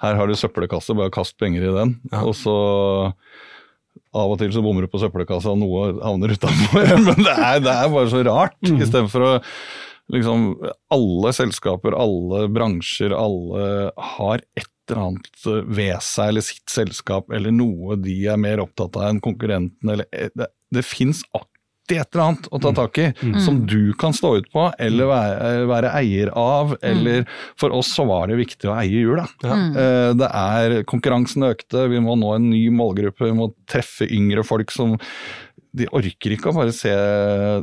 Her 0.04 0.20
har 0.20 0.30
du 0.30 0.38
søppelkasse, 0.38 0.94
bare 0.98 1.14
kast 1.14 1.40
penger 1.42 1.64
i 1.66 1.74
den. 1.74 1.96
Ja. 2.12 2.22
Og 2.28 2.36
så 2.38 2.54
av 4.18 4.34
og 4.34 4.38
til 4.42 4.54
så 4.54 4.62
bommer 4.62 4.86
du 4.86 4.92
på 4.92 5.02
søppelkassa, 5.02 5.56
og 5.56 5.62
noe 5.62 5.90
havner 6.04 6.36
utafor. 6.38 6.86
Men 7.08 7.18
det 7.26 7.34
er, 7.34 7.60
det 7.66 7.74
er 7.74 7.92
bare 7.94 8.12
så 8.14 8.22
rart. 8.28 8.58
Mm. 8.62 8.82
Istedenfor 8.86 9.26
å 9.26 9.34
liksom 10.14 10.52
Alle 10.94 11.34
selskaper, 11.36 11.98
alle 11.98 12.46
bransjer, 12.54 13.12
alle 13.12 13.92
har 14.16 14.46
et 14.56 14.70
eller 14.92 15.04
annet 15.10 15.46
ved 15.78 15.98
seg 16.06 16.32
eller 16.34 16.46
sitt 16.46 16.70
selskap 16.72 17.32
eller 17.34 17.52
noe 17.56 17.96
de 18.02 18.18
er 18.28 18.38
mer 18.42 18.62
opptatt 18.64 18.96
av 19.00 19.10
enn 19.10 19.22
konkurrenten. 19.24 19.90
Eller, 19.94 20.06
eh, 20.12 20.30
det 20.36 20.48
det 20.74 20.82
fins 20.84 21.22
alltid 21.32 21.54
et 21.96 22.10
eller 22.12 22.24
annet 22.26 22.48
å 22.52 22.60
ta 22.60 22.74
tak 22.76 22.98
i 23.00 23.06
som 23.40 23.62
du 23.66 23.94
kan 23.96 24.12
stå 24.12 24.34
ut 24.42 24.50
på 24.52 24.66
eller 24.84 25.08
være, 25.08 25.52
være 25.70 25.92
eier 26.02 26.32
av. 26.36 26.74
Eller 26.84 27.24
for 27.56 27.72
oss 27.72 27.94
så 27.96 28.04
var 28.10 28.28
det 28.28 28.36
viktig 28.42 28.68
å 28.68 28.76
eie 28.76 29.00
jula. 29.06 29.24
Ja. 29.46 29.56
Eh, 29.56 30.10
Det 30.20 30.28
er, 30.28 30.84
konkurransen 30.84 31.48
økte, 31.48 31.86
vi 31.88 32.02
må 32.04 32.18
nå 32.20 32.34
en 32.36 32.50
ny 32.52 32.66
målgruppe, 32.76 33.30
vi 33.30 33.38
må 33.40 33.54
treffe 33.72 34.04
yngre 34.12 34.44
folk 34.44 34.72
som 34.76 34.98
De 35.78 35.88
orker 35.94 36.32
ikke 36.36 36.50
å 36.52 36.56
bare 36.58 36.72
se, 36.76 36.92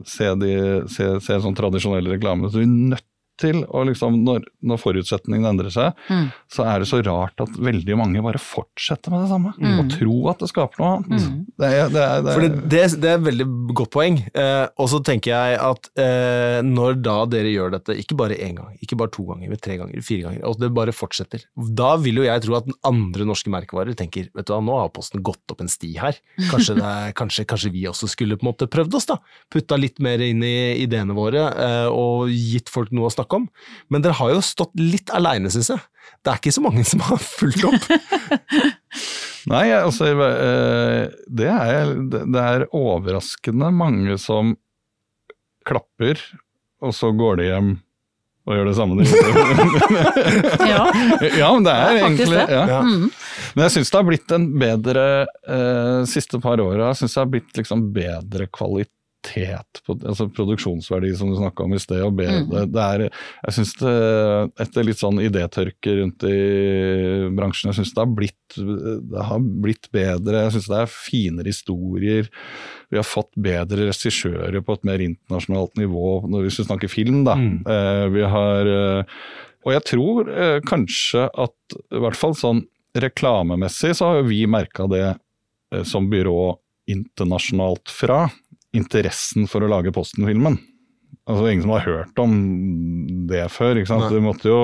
se, 0.07 0.33
de, 0.41 0.53
se, 0.89 1.21
se 1.21 1.39
sånn 1.45 1.57
tradisjonell 1.59 2.09
reklame. 2.15 2.49
Så 2.49 2.63
vi 2.63 2.65
er 2.65 2.95
nødt 2.95 3.05
til 3.41 3.63
å 3.67 3.81
liksom, 3.89 4.21
når, 4.25 4.45
når 4.63 4.79
forutsetningene 4.83 5.51
endrer 5.55 5.73
seg, 5.75 5.97
Mm. 6.11 6.27
så 6.53 6.65
er 6.69 6.83
det 6.83 6.87
så 6.91 7.01
rart 7.03 7.41
at 7.43 7.55
veldig 7.59 7.97
mange 7.99 8.21
bare 8.23 8.39
fortsetter 8.39 9.11
med 9.11 9.25
det 9.25 9.31
samme. 9.33 9.53
Mm. 9.59 9.79
Og 9.81 9.89
tror 9.95 10.29
at 10.35 10.43
det 10.45 10.49
skaper 10.53 10.83
noe 10.83 10.91
annet. 10.99 11.25
Mm. 11.25 11.41
Det 11.59 11.71
er, 11.71 11.89
det 11.95 12.03
er, 12.05 12.23
det 12.27 12.35
For 12.37 12.45
er, 12.45 12.49
det, 12.55 12.69
det, 12.75 12.83
det 13.03 13.11
er 13.11 13.19
et 13.19 13.25
veldig 13.29 13.47
godt 13.81 13.91
poeng. 13.95 14.19
Eh, 14.35 14.67
og 14.79 14.91
så 14.93 15.01
tenker 15.07 15.33
jeg 15.35 15.59
at 15.65 15.89
eh, 15.99 16.59
når 16.67 17.01
da 17.03 17.17
dere 17.33 17.51
gjør 17.55 17.75
dette, 17.75 17.97
ikke 18.05 18.19
bare 18.21 18.39
én 18.39 18.59
gang, 18.61 18.77
ikke 18.85 18.99
bare 19.01 19.13
to 19.15 19.25
ganger, 19.31 19.51
men 19.51 19.63
tre 19.65 19.79
ganger, 19.81 20.05
fire 20.07 20.29
ganger, 20.29 20.45
og 20.51 20.61
det 20.63 20.71
bare 20.77 20.95
fortsetter, 20.95 21.47
da 21.57 21.95
vil 22.05 22.21
jo 22.23 22.29
jeg 22.29 22.45
tro 22.47 22.59
at 22.61 22.69
den 22.69 22.79
andre 22.87 23.27
norske 23.29 23.51
merkevarer 23.55 23.97
tenker 23.99 24.29
vet 24.35 24.47
du 24.47 24.55
hva, 24.55 24.61
nå 24.63 24.79
har 24.79 24.93
Posten 24.95 25.25
gått 25.27 25.51
opp 25.51 25.65
en 25.65 25.73
sti 25.73 25.95
her. 25.99 26.21
Kanskje, 26.53 26.77
det, 26.79 26.85
er- 26.87 27.17
kanskje, 27.21 27.47
kanskje 27.51 27.73
vi 27.75 27.87
også 27.91 28.07
skulle 28.13 28.37
på 28.39 28.47
en 28.47 28.53
måte 28.53 28.69
prøvd 28.71 28.95
oss, 29.01 29.09
da. 29.11 29.19
Putta 29.51 29.81
litt 29.81 29.99
mer 30.05 30.23
inn 30.23 30.45
i 30.47 30.55
ideene 30.85 31.17
våre 31.17 31.49
eh, 31.51 31.89
og 31.91 32.29
gitt 32.31 32.71
folk 32.71 32.93
noe 32.95 33.09
å 33.09 33.13
snakke 33.15 33.23
om. 33.33 33.49
Men 33.89 34.03
dere 34.05 34.13
har 34.19 34.35
jo 34.35 34.43
stått 34.45 34.75
litt 34.77 35.11
aleine, 35.15 35.49
syns 35.51 35.71
jeg. 35.73 35.81
Det 36.25 36.33
er 36.33 36.37
ikke 36.43 36.53
så 36.53 36.65
mange 36.65 36.85
som 36.85 37.01
har 37.07 37.17
fulgt 37.23 37.65
opp. 37.65 37.89
Nei, 39.53 39.65
altså 39.77 40.09
eh, 40.13 41.09
det 41.29 41.49
er, 41.49 41.95
det 42.13 42.45
er 42.45 42.67
overraskende 42.73 43.73
mange 43.73 44.19
som 44.21 44.55
klapper, 45.65 46.21
og 46.85 46.93
så 46.97 47.13
går 47.17 47.41
de 47.41 47.49
hjem 47.49 47.75
og 48.45 48.59
gjør 48.59 48.67
det 48.69 48.75
samme 48.77 48.97
de 48.99 49.05
gjorde. 49.09 49.69
Ja. 50.69 50.83
ja, 51.33 51.49
men 51.55 51.65
det 51.65 51.73
er 51.73 51.87
Det 51.89 51.95
er 51.95 52.03
egentlig 52.03 52.27
det. 52.29 52.43
ja. 52.53 52.65
Ja. 52.69 52.81
Mm. 52.85 53.07
Men 53.55 53.63
jeg 53.65 53.73
syns 53.77 53.93
det 53.93 53.97
har 54.01 54.09
blitt 54.09 54.35
en 54.37 54.45
bedre 54.61 55.05
eh, 55.25 56.01
siste 56.11 56.41
par 56.45 56.61
åra. 56.61 56.91
Jeg 56.91 57.01
syns 57.01 57.15
det 57.17 57.23
har 57.23 57.31
blitt 57.33 57.61
liksom 57.61 57.87
bedre 57.95 58.49
kvalitet 58.53 58.93
kvalitet, 59.25 59.81
på, 59.87 59.95
altså 60.07 60.27
produksjonsverdi 60.33 61.15
som 61.17 61.31
du 61.31 61.37
snakka 61.39 61.65
om 61.65 61.75
i 61.75 61.79
sted. 61.81 62.03
og 62.05 62.15
bedre. 62.19 62.65
Mm. 62.67 62.73
Det, 62.73 62.83
er, 62.85 63.05
jeg 63.47 63.55
synes 63.57 63.73
det, 63.81 63.95
Etter 64.65 64.85
litt 64.85 65.01
sånn 65.01 65.21
idétørke 65.23 65.95
rundt 66.01 66.25
i 66.29 66.35
bransjen, 67.35 67.71
jeg 67.73 67.79
syns 67.81 67.95
det, 67.95 68.03
har 68.05 68.13
blitt- 68.15 68.59
det 69.11 69.25
har 69.25 69.41
blitt 69.41 69.89
bedre. 69.95 70.45
Jeg 70.47 70.53
syns 70.57 70.69
det 70.71 70.79
er 70.83 70.93
finere 70.93 71.47
historier. 71.51 72.29
Vi 72.91 72.97
har 73.01 73.05
fått 73.07 73.33
bedre 73.37 73.89
regissører 73.89 74.61
på 74.63 74.77
et 74.77 74.85
mer 74.85 74.99
internasjonalt 75.03 75.77
nivå, 75.81 76.21
hvis 76.43 76.61
vi 76.61 76.65
snakker 76.69 76.89
film. 76.93 77.25
da. 77.25 77.35
Mm. 77.35 77.65
Eh, 77.67 78.09
vi 78.15 78.23
har, 78.23 78.67
eh, 78.67 79.05
og 79.65 79.73
jeg 79.73 79.85
tror 79.85 80.29
eh, 80.31 80.61
kanskje 80.61 81.29
at 81.33 81.79
i 81.91 81.99
hvert 82.05 82.17
fall 82.17 82.35
sånn 82.35 82.65
reklamemessig 82.95 83.95
så 83.97 84.07
har 84.13 84.21
jo 84.21 84.29
vi 84.29 84.45
merka 84.47 84.87
det 84.87 85.17
som 85.89 86.07
byrå 86.07 86.55
internasjonalt 86.87 87.89
fra. 87.91 88.29
Interessen 88.75 89.47
for 89.51 89.65
å 89.65 89.71
lage 89.71 89.93
Posten-filmen. 89.95 90.59
Altså 91.31 91.47
ingen 91.51 91.63
som 91.65 91.71
har 91.77 91.85
hørt 91.87 92.19
om 92.21 92.33
det 93.31 93.47
før. 93.55 93.79
ikke 93.81 93.89
sant? 93.93 94.09
Nei. 94.09 94.13
Du 94.19 94.25
måtte 94.25 94.51
jo 94.51 94.61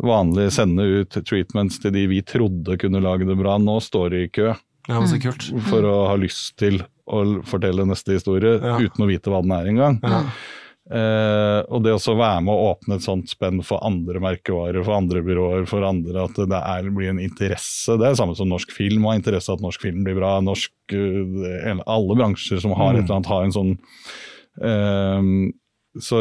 vanlig 0.00 0.50
sende 0.54 0.84
ut 1.02 1.16
treatments 1.26 1.80
til 1.82 1.92
de 1.96 2.06
vi 2.08 2.20
trodde 2.22 2.78
kunne 2.80 3.02
lage 3.02 3.26
det 3.28 3.36
bra. 3.40 3.56
Nå 3.60 3.78
står 3.84 4.10
de 4.14 4.22
i 4.26 4.30
kø 4.32 4.50
Ja, 4.88 5.00
så 5.06 5.18
kult. 5.20 5.48
for 5.68 5.82
å 5.84 5.96
ha 6.08 6.14
lyst 6.20 6.54
til 6.60 6.80
å 7.10 7.42
fortelle 7.44 7.84
neste 7.88 8.14
historie 8.16 8.60
Ja. 8.62 8.78
uten 8.78 9.04
å 9.04 9.08
vite 9.10 9.28
hva 9.32 9.42
den 9.42 9.52
er 9.52 9.66
engang. 9.72 10.00
Ja. 10.02 10.22
Eh, 10.90 11.60
og 11.70 11.84
det 11.84 11.92
å 11.94 12.14
være 12.18 12.40
med 12.42 12.50
å 12.50 12.70
åpne 12.72 12.96
et 12.98 13.04
sånt 13.04 13.30
spenn 13.30 13.60
for 13.62 13.78
andre 13.86 14.18
merkevarer, 14.24 14.82
for 14.82 14.96
andre 14.96 15.22
byråer, 15.22 15.68
for 15.70 15.86
andre, 15.86 16.24
at 16.26 16.40
det 16.50 16.58
er, 16.58 16.88
blir 16.90 17.12
en 17.12 17.20
interesse. 17.22 17.94
Det 17.94 18.08
er 18.08 18.16
det 18.16 18.18
samme 18.18 18.34
som 18.34 18.50
norsk 18.50 18.72
film 18.74 19.06
har 19.06 19.20
interesse 19.20 19.52
av 19.52 19.60
at 19.60 19.66
norsk 19.68 19.86
film 19.86 20.02
blir 20.06 20.18
bra. 20.18 20.32
Norsk, 20.42 20.72
eh, 20.96 21.78
alle 21.86 22.18
bransjer 22.18 22.58
som 22.64 22.74
har 22.74 22.96
et 22.98 23.04
eller 23.04 23.20
annet, 23.20 23.30
har 23.30 23.46
en 23.46 23.54
sånn 23.54 23.72
eh, 24.66 25.22
Så 26.00 26.20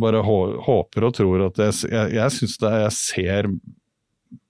bare 0.00 0.22
hå, 0.24 0.38
håper 0.64 1.04
og 1.08 1.16
tror 1.16 1.42
at 1.48 1.58
jeg, 1.60 1.80
jeg, 1.92 2.14
jeg 2.16 2.36
syns 2.38 2.54
jeg 2.64 2.94
ser 2.96 3.50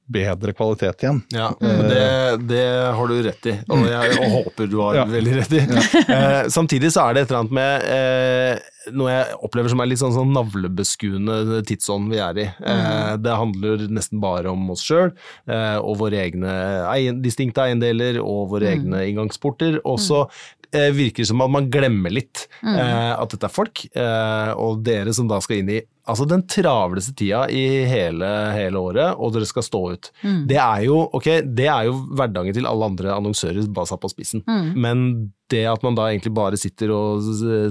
bedre 0.09 0.55
kvalitet 0.57 1.03
igjen. 1.05 1.19
Ja, 1.37 1.51
det, 1.61 2.05
det 2.49 2.63
har 2.97 3.11
du 3.11 3.19
rett 3.27 3.49
i, 3.51 3.53
og 3.69 3.83
jeg 3.85 4.15
og 4.23 4.31
håper 4.39 4.71
du 4.73 4.79
har 4.81 4.95
Ja. 5.03 5.05
veldig 5.11 5.35
rett 5.37 5.53
i. 5.59 5.61
Eh, 6.09 6.47
samtidig 6.49 6.89
så 6.95 7.03
er 7.11 7.19
det 7.19 7.27
et 7.27 7.35
eller 7.35 7.43
annet 7.43 7.57
med 7.59 7.85
eh, 7.93 8.71
noe 8.97 9.13
jeg 9.13 9.39
opplever 9.47 9.73
som 9.73 9.83
er 9.83 9.91
litt 9.91 10.01
sånn, 10.01 10.15
sånn 10.17 10.35
navlebeskuende 10.37 11.63
tidsånd 11.69 12.13
vi 12.13 12.21
er 12.23 12.41
i. 12.41 12.47
Eh, 12.49 13.15
det 13.23 13.39
handler 13.41 13.87
nesten 13.93 14.23
bare 14.23 14.53
om 14.53 14.71
oss 14.75 14.85
sjøl 14.87 15.11
eh, 15.11 15.79
og 15.79 15.99
våre 16.03 16.23
egne 16.27 16.55
egen, 16.95 17.23
distinkte 17.25 17.67
eiendeler 17.67 18.21
og 18.23 18.55
våre 18.55 18.73
egne 18.75 19.05
inngangsporter. 19.11 19.81
Og 19.89 20.01
så 20.03 20.25
eh, 20.73 20.91
virker 20.95 21.25
det 21.25 21.31
som 21.31 21.45
at 21.45 21.53
man 21.53 21.71
glemmer 21.73 22.15
litt 22.15 22.47
eh, 22.63 23.13
at 23.13 23.31
dette 23.35 23.49
er 23.49 23.55
folk, 23.55 23.85
eh, 23.93 24.51
og 24.57 24.83
dere 24.87 25.15
som 25.17 25.31
da 25.31 25.41
skal 25.45 25.63
inn 25.63 25.73
i 25.79 25.81
altså 26.09 26.25
den 26.25 26.47
travleste 26.49 27.13
tida 27.13 27.43
i 27.53 27.85
hele, 27.85 28.29
hele 28.57 28.81
året, 28.81 29.19
og 29.21 29.35
dere 29.35 29.49
skal 29.49 29.67
stå 29.67 29.81
ut. 29.93 30.13
Det 30.49 30.57
er 30.57 30.87
jo 30.87 31.03
okay, 31.13 31.43
det 31.45 31.67
er 31.69 31.91
jo 31.91 31.99
hverdagen 32.17 32.57
til 32.57 32.69
alle 32.69 32.89
andre 32.89 33.13
annonsører 33.13 33.69
bare 33.69 33.91
satt 33.91 34.01
på 34.01 34.09
spissen. 34.15 34.41
Men 34.73 35.29
det 35.53 35.65
at 35.71 35.85
man 35.85 35.97
da 35.99 36.09
egentlig 36.11 36.35
bare 36.37 36.59
sitter 36.61 36.93
og 36.95 37.25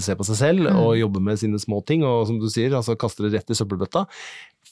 ser 0.03 0.17
på 0.19 0.25
seg 0.27 0.39
selv 0.39 0.69
og 0.73 0.97
jobber 0.97 1.23
med 1.23 1.39
sine 1.41 1.59
små 1.61 1.83
ting, 1.87 2.05
og 2.07 2.25
som 2.29 2.41
du 2.41 2.47
sier, 2.51 2.73
altså 2.77 2.97
kaster 2.99 3.27
det 3.27 3.37
rett 3.37 3.53
i 3.53 3.57
søppelbøtta 3.57 4.07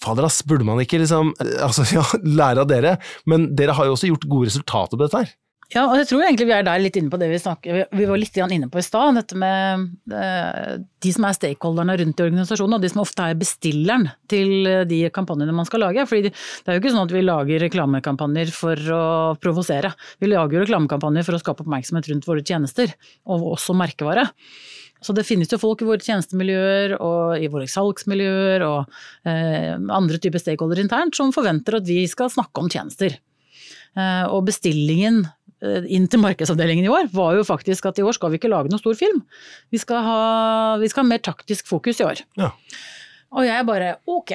Fader 0.01 0.27
ass, 0.27 0.41
burde 0.43 0.65
man 0.67 0.81
ikke 0.83 0.99
liksom 1.01 1.33
altså, 1.39 1.85
ja, 1.95 2.03
lære 2.25 2.65
av 2.65 2.69
dere? 2.71 2.95
Men 3.29 3.49
dere 3.55 3.75
har 3.77 3.87
jo 3.87 3.95
også 3.95 4.11
gjort 4.11 4.29
gode 4.31 4.49
resultater 4.49 4.97
på 4.97 5.05
dette 5.05 5.21
her. 5.23 5.33
Ja, 5.73 5.87
og 5.89 5.95
jeg 5.97 6.05
tror 6.11 6.21
egentlig 6.21 6.45
vi 6.45 6.53
er 6.53 6.65
der 6.65 6.81
litt 6.81 6.97
inne 6.99 7.09
på 7.09 7.17
det 7.17 7.27
vi 7.31 7.39
snakker 7.41 7.87
Vi 7.89 8.05
var 8.05 8.19
litt 8.21 8.35
inne 8.37 8.67
på 8.69 8.77
i 8.77 8.85
stad, 8.85 9.17
dette 9.17 9.37
med 9.39 9.87
eh, 10.13 10.75
de 11.01 11.13
som 11.15 11.25
er 11.25 11.37
stakeholderne 11.37 11.95
rundt 12.01 12.21
i 12.21 12.25
organisasjonen, 12.27 12.77
og 12.77 12.83
de 12.83 12.91
som 12.91 13.01
ofte 13.01 13.25
er 13.25 13.39
bestilleren 13.39 14.05
til 14.29 14.69
eh, 14.69 14.83
de 14.85 15.01
kampanjene 15.15 15.55
man 15.57 15.65
skal 15.65 15.81
lage. 15.87 16.05
Fordi 16.05 16.29
det 16.29 16.69
er 16.69 16.77
jo 16.77 16.83
ikke 16.83 16.93
sånn 16.93 17.09
at 17.09 17.15
vi 17.15 17.25
lager 17.25 17.65
reklamekampanjer 17.65 18.53
for 18.53 18.93
å 18.93 19.03
provosere. 19.41 19.95
Vi 20.21 20.29
lager 20.29 20.59
jo 20.59 20.65
reklamekampanjer 20.67 21.25
for 21.25 21.37
å 21.37 21.41
skape 21.41 21.65
oppmerksomhet 21.65 22.13
rundt 22.13 22.29
våre 22.29 22.45
tjenester, 22.45 22.93
og 23.25 23.51
også 23.55 23.77
merkevare. 23.77 24.29
Så 25.05 25.13
det 25.17 25.25
finnes 25.27 25.51
jo 25.51 25.61
folk 25.61 25.81
i 25.81 25.87
våre 25.87 26.01
tjenestemiljøer 26.01 26.95
og 27.03 27.41
i 27.41 27.49
våre 27.51 27.67
salgsmiljøer 27.69 28.63
og 28.65 28.97
eh, 29.27 29.73
andre 29.73 30.21
typer 30.21 30.41
stakeholdere 30.41 30.85
internt 30.85 31.17
som 31.17 31.33
forventer 31.35 31.79
at 31.79 31.89
vi 31.89 32.03
skal 32.09 32.31
snakke 32.33 32.61
om 32.61 32.69
tjenester. 32.71 33.17
Eh, 33.95 34.25
og 34.27 34.47
bestillingen 34.49 35.23
inn 35.63 36.09
til 36.11 36.19
markedsavdelingen 36.19 36.87
i 36.87 36.91
år 36.91 37.07
var 37.15 37.37
jo 37.37 37.45
faktisk 37.47 37.87
at 37.89 37.99
i 37.99 38.05
år 38.05 38.17
skal 38.17 38.33
vi 38.33 38.39
ikke 38.41 38.51
lage 38.51 38.71
noen 38.71 38.81
stor 38.81 38.97
film. 38.99 39.21
Vi 39.71 39.79
skal 39.81 40.03
ha, 40.03 40.19
vi 40.81 40.89
skal 40.91 41.05
ha 41.05 41.11
mer 41.13 41.23
taktisk 41.23 41.69
fokus 41.69 42.01
i 42.01 42.07
år. 42.07 42.21
Ja. 42.39 42.51
Og 43.35 43.43
jeg 43.43 43.65
bare 43.67 43.89
ok, 44.07 44.31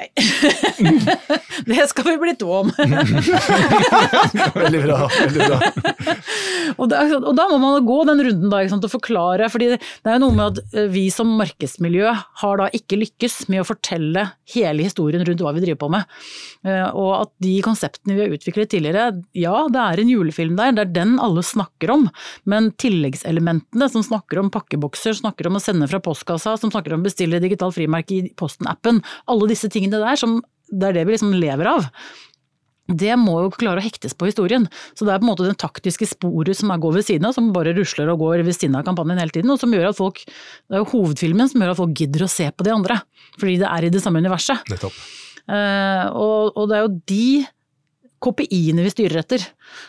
det 1.71 1.87
skal 1.89 2.05
vi 2.11 2.17
bli 2.21 2.35
to 2.41 2.51
om. 2.61 2.73
Veldig 4.61 4.81
bra. 4.85 4.99
veldig 5.09 5.47
bra. 5.49 5.59
og, 6.77 6.85
da, 6.91 7.01
og 7.19 7.33
da 7.39 7.47
må 7.51 7.59
man 7.63 7.87
gå 7.87 7.97
den 8.09 8.23
runden 8.27 8.53
da, 8.53 8.61
sant, 8.71 8.85
og 8.87 8.93
forklare, 8.93 9.49
fordi 9.53 9.71
det 9.73 9.81
er 10.11 10.19
jo 10.19 10.23
noe 10.27 10.37
med 10.37 10.45
at 10.61 10.77
eh, 10.77 10.89
vi 10.93 11.07
som 11.15 11.31
markedsmiljø 11.39 12.13
har 12.43 12.61
da 12.61 12.69
ikke 12.77 12.99
lykkes 13.01 13.41
med 13.53 13.63
å 13.63 13.69
fortelle 13.69 14.27
hele 14.55 14.85
historien 14.87 15.25
rundt 15.27 15.43
hva 15.45 15.53
vi 15.57 15.63
driver 15.65 15.81
på 15.85 15.91
med. 15.97 16.19
Eh, 16.67 16.87
Og 16.91 17.13
at 17.23 17.33
de 17.45 17.55
konseptene 17.65 18.17
vi 18.19 18.25
har 18.27 18.35
utviklet 18.37 18.71
tidligere, 18.73 19.09
ja 19.39 19.55
det 19.73 19.81
er 19.87 20.03
en 20.05 20.13
julefilm 20.13 20.57
der, 20.59 20.75
det 20.77 20.85
er 20.87 20.93
den 21.01 21.17
alle 21.23 21.45
snakker 21.47 21.93
om, 21.95 22.09
men 22.51 22.71
tilleggselementene 22.81 23.89
som 23.93 24.05
snakker 24.07 24.41
om 24.43 24.51
pakkebokser, 24.53 25.17
snakker 25.21 25.49
om 25.51 25.57
å 25.59 25.63
sende 25.63 25.89
fra 25.91 26.01
postkassa, 26.05 26.57
som 26.61 26.73
snakker 26.75 26.93
om 26.97 27.01
å 27.05 27.09
bestille 27.09 27.41
digital 27.43 27.73
frimerke 27.75 28.19
i 28.19 28.21
Posten-appen, 28.41 28.90
alle 29.31 29.49
disse 29.53 29.71
tingene 29.73 30.03
der, 30.03 30.19
som, 30.19 30.41
det 30.71 30.91
er 30.91 30.99
det 30.99 31.07
vi 31.07 31.15
liksom 31.15 31.37
lever 31.39 31.71
av 31.71 31.87
det 32.91 33.15
må 33.21 33.37
jo 33.45 33.53
klare 33.55 33.81
å 33.81 33.85
hektes 33.85 34.17
på 34.19 34.29
historien. 34.29 34.67
Så 34.99 35.07
det 35.07 35.15
er 35.15 35.23
på 35.23 35.27
en 35.27 35.31
måte 35.31 35.47
den 35.47 35.59
taktiske 35.59 36.09
sporet 36.11 36.59
som 36.59 36.73
går 36.83 36.97
ved 36.99 37.07
siden 37.07 37.29
av, 37.29 37.37
som 37.37 37.53
bare 37.55 37.75
rusler 37.77 38.11
og 38.13 38.23
går 38.25 38.45
ved 38.47 38.57
siden 38.57 38.79
av 38.79 38.87
kampanjen 38.89 39.21
hele 39.23 39.35
tiden, 39.35 39.53
og 39.53 39.61
som 39.63 39.73
gjør 39.75 39.91
at 39.93 39.99
folk 39.99 40.23
Det 40.25 40.77
er 40.77 40.83
jo 40.83 40.91
hovedfilmen 40.93 41.51
som 41.51 41.63
gjør 41.63 41.75
at 41.75 41.81
folk 41.81 41.95
gidder 42.03 42.27
å 42.27 42.31
se 42.31 42.49
på 42.51 42.67
de 42.67 42.75
andre, 42.75 43.01
fordi 43.39 43.59
det 43.63 43.71
er 43.71 43.87
i 43.87 43.93
det 43.95 44.03
samme 44.03 44.23
universet. 44.23 44.67
Nettopp. 44.71 45.01
Uh, 45.51 46.07
og, 46.15 46.59
og 46.59 46.71
det 46.71 46.77
er 46.77 46.85
jo 46.85 46.93
de 47.11 47.27
KPI-ene 48.21 48.85
vi 48.85 48.93
styrer 48.93 49.23
etter. 49.23 49.45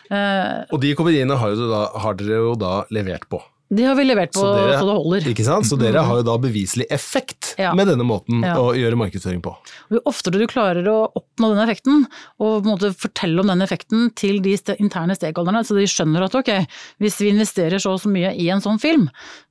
Uh, 0.08 0.64
Og 0.72 0.80
de 0.82 0.94
kopiene 0.98 1.36
har, 1.38 1.58
da, 1.58 1.82
har 2.02 2.16
dere 2.18 2.40
jo 2.46 2.54
da 2.58 2.80
levert 2.94 3.28
på. 3.30 3.42
De 3.72 3.84
har 3.88 3.94
vi 3.96 4.04
levert 4.04 4.34
på 4.34 4.42
Så 4.42 4.48
så, 4.52 4.84
det 4.84 4.94
holder. 4.98 5.26
Ikke 5.32 5.44
sant? 5.46 5.64
Så 5.64 5.78
dere 5.80 6.02
har 6.04 6.18
jo 6.20 6.24
da 6.28 6.34
beviselig 6.42 6.86
effekt 6.92 7.54
Ja. 7.58 7.72
med 7.74 7.88
denne 7.88 8.04
måten 8.04 8.42
Ja. 8.44 8.56
å 8.60 8.74
gjøre 8.76 8.98
markedsføring 9.00 9.40
på. 9.40 9.54
Og 9.56 9.96
Jo 9.96 10.00
oftere 10.04 10.38
du 10.38 10.46
klarer 10.46 10.84
å 10.92 11.08
oppnå 11.16 11.54
den 11.54 11.62
effekten, 11.66 12.06
og 12.38 12.68
fortelle 13.00 13.40
om 13.40 13.46
den 13.48 13.62
effekten 13.64 14.10
til 14.14 14.40
de 14.44 14.56
interne 14.78 15.16
stakeholderne, 15.16 15.64
så 15.64 15.74
de 15.78 15.86
skjønner 15.88 16.24
at 16.28 16.34
ok, 16.34 16.66
hvis 17.00 17.16
vi 17.20 17.30
investerer 17.32 17.80
så 17.80 17.94
og 17.96 18.00
så 18.04 18.12
mye 18.12 18.34
i 18.36 18.48
en 18.52 18.60
sånn 18.60 18.78
film, 18.80 19.08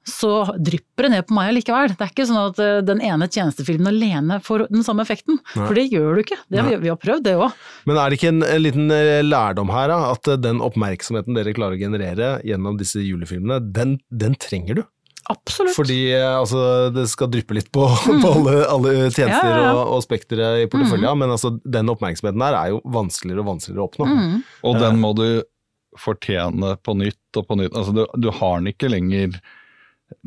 så 0.07 0.31
drypper 0.57 1.05
det 1.05 1.11
ned 1.13 1.25
på 1.29 1.35
meg 1.37 1.51
likevel. 1.53 1.91
Det 1.93 2.05
er 2.05 2.13
ikke 2.13 2.25
sånn 2.29 2.39
at 2.41 2.61
eh, 2.61 2.79
den 2.85 3.03
ene 3.05 3.27
tjenestefilmen 3.29 3.91
alene 3.91 4.39
får 4.43 4.65
den 4.71 4.85
samme 4.85 5.05
effekten, 5.05 5.37
for 5.53 5.77
det 5.77 5.87
gjør 5.91 6.17
du 6.17 6.23
ikke. 6.23 6.39
Det 6.49 6.61
har 6.61 6.71
vi, 6.71 6.79
vi 6.87 6.91
har 6.91 6.97
prøvd 7.01 7.27
det 7.27 7.35
òg. 7.37 7.59
Men 7.89 7.99
er 8.01 8.09
det 8.09 8.17
ikke 8.17 8.31
en, 8.31 8.45
en 8.47 8.63
liten 8.63 8.95
eh, 8.95 9.19
lærdom 9.25 9.73
her, 9.73 9.91
da? 9.93 9.99
At 10.15 10.31
eh, 10.31 10.39
den 10.41 10.63
oppmerksomheten 10.65 11.37
dere 11.37 11.53
klarer 11.57 11.77
å 11.77 11.83
generere 11.83 12.31
gjennom 12.47 12.81
disse 12.81 13.03
julefilmene, 13.05 13.61
den, 13.75 13.99
den 14.09 14.35
trenger 14.41 14.81
du? 14.81 14.83
Absolutt. 15.29 15.75
Fordi 15.77 15.99
altså, 16.17 16.89
det 16.91 17.05
skal 17.11 17.29
dryppe 17.31 17.55
litt 17.55 17.69
på, 17.71 17.85
på 18.09 18.33
alle, 18.33 18.57
alle 18.65 18.95
tjenester 19.13 19.53
Ja, 19.53 19.61
ja, 19.61 19.71
og, 19.77 19.93
og 19.99 20.03
spekteret 20.03 20.65
i 20.65 20.67
porteføljen, 20.71 21.13
men 21.21 21.37
altså, 21.37 21.53
den 21.61 21.93
oppmerksomheten 21.93 22.41
der 22.41 22.57
er 22.57 22.73
jo 22.73 22.81
vanskeligere 22.89 23.45
og 23.45 23.51
vanskeligere 23.53 23.85
å 23.85 23.89
oppnå. 23.91 24.09
Mm. 24.09 24.35
Og 24.65 24.81
den 24.81 25.01
må 25.03 25.13
du 25.15 25.25
fortjene 25.99 26.75
på 26.81 26.95
nytt 26.97 27.37
og 27.39 27.47
på 27.47 27.57
nytt. 27.59 27.75
Altså, 27.75 27.93
du, 27.95 28.05
du 28.17 28.31
har 28.33 28.59
den 28.59 28.71
ikke 28.73 28.89
lenger 28.91 29.37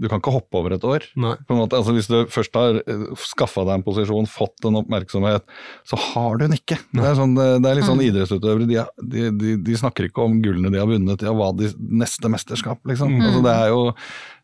Du 0.01 0.09
kan 0.11 0.20
ikke 0.20 0.33
hoppe 0.35 0.59
over 0.59 0.75
et 0.77 0.85
år. 0.88 1.05
Nei. 1.20 1.35
På 1.47 1.55
en 1.55 1.62
måte, 1.62 1.79
altså 1.79 1.94
Hvis 1.97 2.09
du 2.11 2.16
først 2.33 2.57
har 2.59 2.81
skaffa 3.20 3.64
deg 3.68 3.79
en 3.79 3.85
posisjon, 3.87 4.29
fått 4.31 4.66
en 4.68 4.79
oppmerksomhet, 4.81 5.44
så 5.88 5.99
har 6.11 6.38
du 6.38 6.47
den 6.47 6.57
ikke. 6.57 6.79
Det 6.94 7.05
er, 7.05 7.16
sånn, 7.18 7.35
det 7.38 7.49
det 7.64 7.70
er 7.70 7.79
litt 7.79 7.88
sånn 7.88 8.03
idrettsutøvere, 8.05 8.68
de, 8.70 8.81
de, 9.14 9.27
de, 9.40 9.57
de 9.64 9.79
snakker 9.79 10.09
ikke 10.09 10.25
om 10.25 10.38
gullene 10.44 10.73
de 10.73 10.81
har 10.81 10.88
vunnet, 10.90 11.25
ja, 11.25 11.35
hva 11.37 11.51
de 11.57 11.70
neste 11.79 12.31
mesterskap, 12.33 12.81
liksom. 12.88 13.14
Altså, 13.20 13.42
det 13.44 13.55
er 13.55 13.73
jo, 13.73 13.83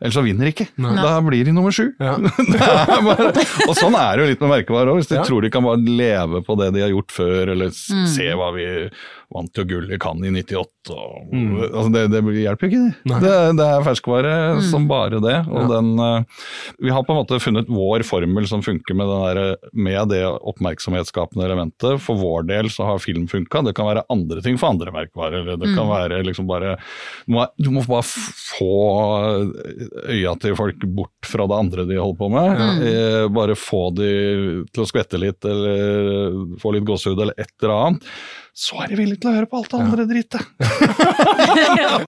ellers 0.00 0.18
så 0.18 0.24
vinner 0.26 0.48
de 0.48 0.55
ikke. 0.55 0.68
Nei. 0.81 0.94
Da 1.00 1.14
blir 1.24 1.48
de 1.48 1.55
nummer 1.57 1.74
sju. 1.74 1.88
Ja. 2.00 2.16
Bare, 3.09 3.31
og 3.66 3.74
sånn 3.79 3.96
er 3.98 4.16
det 4.16 4.24
jo 4.24 4.31
litt 4.33 4.44
med 4.44 4.55
merkevarer 4.55 4.92
òg. 4.92 5.00
Hvis 5.00 5.11
de 5.11 5.18
Ja. 5.20 5.24
tror 5.26 5.44
de 5.44 5.50
kan 5.53 5.64
bare 5.64 5.81
leve 5.81 6.40
på 6.46 6.57
det 6.61 6.70
de 6.76 6.85
har 6.85 6.92
gjort 6.92 7.12
før, 7.14 7.53
eller 7.55 7.72
mm. 7.72 8.07
se 8.09 8.29
hva 8.38 8.50
vi 8.57 8.66
vant 9.30 9.54
jo 9.60 9.64
gull 9.64 9.92
i 9.94 9.98
Cannes 10.02 10.26
i 10.26 10.32
98. 10.42 10.66
Og, 10.90 11.28
Mm. 11.30 11.50
altså 11.70 11.90
det, 11.94 12.00
det 12.10 12.20
hjelper 12.42 12.66
jo 12.66 12.70
ikke, 12.70 12.94
det. 13.06 13.18
det. 13.22 13.34
Det 13.60 13.66
er 13.66 13.84
ferskvare 13.86 14.32
som 14.66 14.88
bare 14.90 15.20
det. 15.22 15.36
Og 15.46 15.60
Ja. 15.60 15.66
den, 15.76 15.90
eh, 16.00 16.24
vi 16.80 16.90
har 16.90 17.04
på 17.06 17.14
en 17.14 17.20
måte 17.24 17.38
funnet 17.40 17.68
vår 17.70 18.02
formel 18.08 18.46
som 18.50 18.62
funker 18.62 18.94
med, 18.98 19.06
den 19.06 19.22
der, 19.36 19.56
med 19.72 20.08
det 20.10 20.24
oppmerksomhetsskapende 20.26 21.44
elementet. 21.46 22.00
For 22.00 22.16
vår 22.18 22.46
del 22.48 22.70
så 22.72 22.84
har 22.88 22.98
film 22.98 23.28
funka, 23.30 23.62
det 23.64 23.74
kan 23.78 23.86
være 23.86 24.04
andre 24.10 24.42
ting 24.42 24.58
for 24.58 24.70
andre 24.74 24.90
merkevarer. 24.90 25.42
eller 25.46 25.56
Det 25.56 25.76
kan 25.76 25.86
være 25.88 26.24
liksom 26.26 26.46
bare 26.50 26.76
du 27.26 27.32
må, 27.34 27.46
du 27.60 27.70
må 27.70 27.84
bare 27.86 28.02
få 28.02 28.74
øya 30.10 30.34
til 30.40 30.56
folk 30.58 30.82
bort 30.96 31.26
fra 31.28 31.46
det 31.46 31.58
andre 31.58 31.86
de 31.88 31.98
holder 32.00 32.18
på 32.18 32.30
med. 32.32 32.84
Eh, 32.90 33.28
bare 33.32 33.54
få 33.58 33.82
de 33.94 34.10
til 34.72 34.84
å 34.84 34.88
skvette 34.88 35.20
litt, 35.20 35.44
eller 35.44 36.56
få 36.60 36.72
litt 36.74 36.86
gåsehud, 36.88 37.20
eller 37.20 37.34
et 37.38 37.52
eller 37.62 37.74
annet. 37.76 38.08
Så 38.54 38.80
er 38.82 38.88
de 38.92 38.98
villige 38.98 39.20
til 39.22 39.30
å 39.30 39.36
høre 39.38 39.48
på 39.50 39.60
alt 39.60 39.70
det 39.72 39.80
andre 39.80 40.06
drittet. 40.10 40.42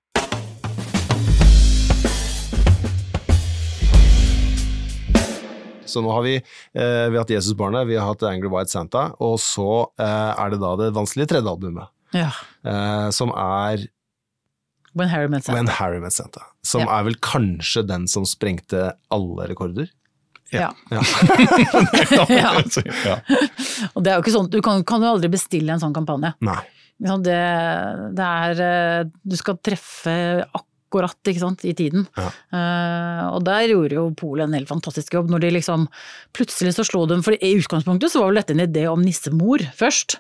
Så 5.93 6.01
nå 6.01 6.13
har 6.15 6.23
vi, 6.25 6.37
eh, 6.39 7.07
vi 7.11 7.17
har 7.17 7.25
hatt 7.25 7.33
Jesusbarnet, 7.35 7.87
vi 7.89 7.97
har 7.99 8.07
hatt 8.09 8.23
Angry 8.25 8.49
White 8.53 8.73
Santa, 8.73 9.11
og 9.21 9.35
så 9.43 9.67
eh, 10.01 10.31
er 10.41 10.55
det 10.55 10.61
da 10.63 10.71
det 10.81 10.93
vanskelige 10.97 11.35
tredje 11.35 11.53
albumet, 11.53 11.91
Ja. 12.17 12.31
eh, 12.65 13.11
som 13.11 13.33
er 13.35 13.89
When 14.95 15.09
Harry 15.09 15.29
Met 15.29 15.45
Santa. 15.45 15.57
When 15.57 15.69
Harry 15.69 16.01
Met 16.01 16.13
Santa. 16.13 16.43
Som 16.63 16.83
Ja. 16.83 16.99
er 17.01 17.05
vel 17.05 17.15
kanskje 17.17 17.87
den 17.87 18.07
som 18.07 18.25
sprengte 18.25 18.93
alle 19.11 19.49
rekorder. 19.49 19.89
Ja. 20.63 20.69
Ja. 20.93 21.03
Ja. 22.29 23.17
Og 23.95 24.03
det 24.05 24.13
er 24.13 24.19
jo 24.19 24.23
ikke 24.25 24.35
sånn, 24.35 24.51
du 24.53 24.61
kan, 24.65 24.83
kan 24.89 25.03
jo 25.05 25.15
aldri 25.15 25.31
bestille 25.33 25.73
en 25.73 25.81
sånn 25.83 25.95
kampanje. 25.97 26.35
Nei. 26.45 26.59
Ja, 27.03 27.17
det, 27.19 27.39
det 28.15 28.27
er 28.27 28.61
eh, 28.63 28.99
Du 29.27 29.35
skal 29.39 29.57
treffe 29.65 30.13
akkurat 30.45 30.69
ikke 30.93 31.41
sant, 31.41 31.65
i 31.65 31.75
tiden. 31.75 32.07
Ja. 32.17 32.29
Uh, 32.53 33.23
og 33.37 33.45
der 33.47 33.71
gjorde 33.71 33.97
jo 33.97 34.09
Polet 34.19 34.47
en 34.47 34.57
helt 34.57 34.69
fantastisk 34.69 35.15
jobb. 35.15 35.31
når 35.33 35.41
de 35.41 35.51
liksom 35.57 35.89
Plutselig 36.37 36.75
så 36.77 36.85
slo 36.85 37.05
de 37.07 37.19
For 37.25 37.37
i 37.37 37.55
utgangspunktet 37.59 38.13
så 38.13 38.21
var 38.21 38.31
vel 38.31 38.41
dette 38.41 38.55
en 38.57 38.65
idé 38.65 38.87
om 38.91 39.01
nissemor 39.03 39.65
først. 39.77 40.19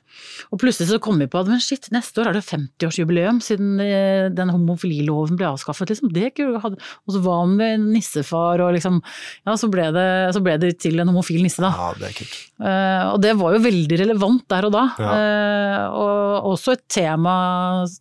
Og 0.52 0.60
plutselig 0.60 0.90
så 0.90 1.00
kom 1.02 1.20
vi 1.20 1.28
på 1.30 1.40
at 1.40 1.48
men 1.48 1.60
shit, 1.62 1.88
neste 1.92 2.20
år 2.22 2.30
er 2.30 2.38
det 2.38 2.44
50-årsjubileum 2.46 3.40
siden 3.44 3.80
eh, 3.82 4.28
den 4.32 4.52
homofililoven 4.52 5.38
ble 5.38 5.48
avskaffet. 5.50 5.92
Liksom. 5.92 6.12
Det 6.12 6.32
hatt. 6.62 6.78
Og 7.06 7.14
så 7.14 7.22
var 7.24 7.42
han 7.44 7.56
med 7.58 7.86
nissefar, 7.92 8.62
og 8.64 8.74
liksom 8.76 9.00
Ja, 9.46 9.56
så 9.58 9.68
ble 9.72 9.88
det, 9.94 10.08
så 10.36 10.42
ble 10.44 10.56
det 10.60 10.74
til 10.82 11.00
en 11.02 11.10
homofil 11.10 11.42
nisse, 11.44 11.62
da. 11.64 11.72
Ja, 11.76 11.90
det 11.98 12.10
er 12.10 12.16
kult. 12.16 12.38
Uh, 12.62 13.04
og 13.12 13.18
det 13.24 13.32
var 13.40 13.56
jo 13.56 13.62
veldig 13.64 13.98
relevant 14.04 14.44
der 14.52 14.68
og 14.68 14.74
da. 14.74 14.84
Ja. 15.02 15.12
Uh, 15.12 15.98
og 16.02 16.52
også 16.52 16.76
et 16.76 16.84
tema 16.92 17.34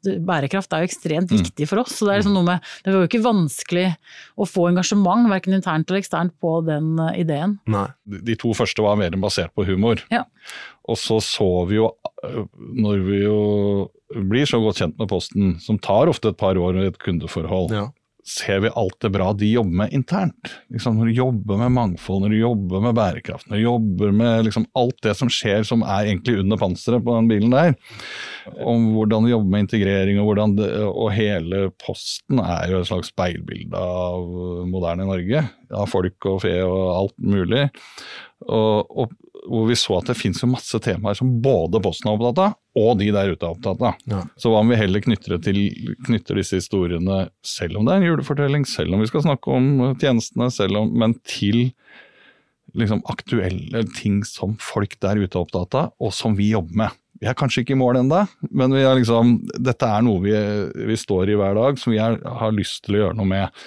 Bærekraft 0.04 0.74
er 0.74 0.84
jo 0.84 0.92
ekstremt 0.92 1.32
viktig 1.34 1.68
for 1.70 1.84
oss. 1.84 1.96
Så 1.98 2.08
det 2.08 2.14
er 2.14 2.22
liksom 2.22 2.36
noe 2.38 2.48
med 2.48 2.61
Det 2.84 2.94
var 2.94 3.04
jo 3.04 3.10
ikke 3.10 3.24
vanskelig 3.26 3.88
å 4.38 4.48
få 4.50 4.68
engasjement, 4.72 5.30
verken 5.32 5.56
internt 5.58 5.90
eller 5.90 6.02
eksternt, 6.02 6.36
på 6.42 6.58
den 6.68 6.94
eh, 7.00 7.22
ideen. 7.24 7.58
Nei. 7.72 7.88
De 8.28 8.36
to 8.40 8.54
første 8.58 8.84
var 8.86 9.00
mer 9.00 9.16
basert 9.22 9.54
på 9.58 9.66
humor. 9.68 10.04
Ja. 10.14 10.26
Og 10.90 10.98
så 11.00 11.20
så 11.24 11.50
vi 11.70 11.78
jo, 11.80 11.92
øh, 12.26 12.46
når 12.58 13.04
vi 13.08 13.24
jo 13.24 13.40
blir 14.12 14.50
så 14.50 14.60
godt 14.64 14.82
kjent 14.82 14.98
med 15.00 15.10
Posten, 15.12 15.58
som 15.64 15.80
tar 15.80 16.12
ofte 16.12 16.34
et 16.34 16.40
par 16.40 16.58
år 16.60 16.80
i 16.82 16.88
et 16.90 17.02
kundeforhold, 17.02 17.72
Ja. 17.76 17.90
Ser 18.28 18.60
vi 18.64 18.70
alt 18.78 18.98
det 19.02 19.10
bra 19.14 19.32
de 19.34 19.48
jobber 19.50 19.78
med 19.84 19.94
internt. 19.96 20.52
Liksom, 20.74 20.98
når 20.98 21.10
du 21.10 21.18
jobber 21.18 21.60
med 21.62 21.74
mangfold, 21.76 22.22
når 22.24 22.34
du 22.34 22.38
jobber 22.40 22.84
med 22.86 22.96
bærekraft, 22.98 23.48
når 23.50 23.58
du 23.58 23.64
jobber 23.64 24.14
med 24.16 24.46
liksom, 24.48 24.68
alt 24.78 25.00
det 25.06 25.16
som 25.18 25.32
skjer 25.32 25.66
som 25.68 25.86
er 25.86 26.12
egentlig 26.12 26.38
under 26.44 26.60
panseret 26.62 27.06
på 27.06 27.16
den 27.18 27.32
bilen 27.32 27.56
der. 27.56 27.74
Om 28.62 28.92
hvordan 28.96 29.26
de 29.26 29.34
jobber 29.34 29.56
med 29.56 29.66
integrering 29.66 30.22
og 30.22 30.36
det, 30.58 30.70
og 30.88 31.12
hele 31.16 31.70
Posten 31.82 32.42
er 32.44 32.72
jo 32.72 32.82
et 32.82 32.92
slags 32.92 33.12
speilbilde 33.14 33.78
av 33.78 34.28
moderne 34.70 35.10
Norge. 35.10 35.46
Av 35.72 35.90
folk 35.90 36.30
og 36.30 36.42
fe 36.44 36.58
og 36.66 36.86
alt 36.98 37.18
mulig. 37.24 37.68
Og, 38.50 38.90
og 38.90 39.14
hvor 39.48 39.66
vi 39.70 39.78
så 39.80 39.98
at 39.98 40.12
det 40.12 40.18
finnes 40.20 40.44
masse 40.50 40.78
temaer 40.84 41.18
som 41.18 41.32
både 41.44 41.82
Posten 41.84 42.10
er 42.10 42.18
opptatt 42.18 42.42
av, 42.44 42.58
og 42.78 42.94
de 43.00 43.10
der 43.14 43.34
ute 43.34 43.48
er 43.48 43.56
opptatt 43.56 43.82
av. 43.84 43.98
Ja. 44.10 44.22
Så 44.40 44.52
hva 44.52 44.62
om 44.62 44.72
vi 44.72 44.80
heller 44.80 45.04
knytter, 45.04 45.36
det 45.36 45.42
til, 45.48 45.60
knytter 46.08 46.40
disse 46.40 46.62
historiene, 46.62 47.24
selv 47.46 47.80
om 47.80 47.88
det 47.88 47.96
er 47.96 48.04
en 48.04 48.10
julefortelling, 48.12 48.68
selv 48.70 48.96
om 48.96 49.04
vi 49.04 49.10
skal 49.10 49.26
snakke 49.26 49.54
om 49.58 49.70
eh, 49.88 49.94
tjenestene, 50.02 50.52
selv 50.54 50.84
om, 50.84 50.92
men 51.04 51.18
til 51.28 51.72
liksom, 52.78 53.04
aktuelle 53.12 53.86
ting 53.98 54.22
som 54.28 54.58
folk 54.62 54.98
der 55.04 55.22
ute 55.22 55.34
er 55.34 55.44
opptatt 55.44 55.80
av, 55.80 55.96
og 56.02 56.14
som 56.16 56.38
vi 56.38 56.52
jobber 56.54 56.84
med. 56.86 57.00
Vi 57.22 57.30
er 57.30 57.38
kanskje 57.38 57.62
ikke 57.62 57.76
i 57.76 57.82
mål 57.82 58.00
ennå, 58.00 58.24
men 58.50 58.74
vi 58.74 58.82
er 58.82 58.98
liksom, 58.98 59.36
dette 59.62 59.86
er 59.86 60.06
noe 60.06 60.24
vi, 60.24 60.34
vi 60.90 60.98
står 60.98 61.30
i 61.30 61.36
hver 61.38 61.58
dag 61.58 61.82
som 61.82 61.94
vi 61.94 62.00
er, 62.02 62.18
har 62.18 62.54
lyst 62.56 62.86
til 62.88 62.98
å 62.98 63.04
gjøre 63.04 63.18
noe 63.20 63.30
med. 63.30 63.60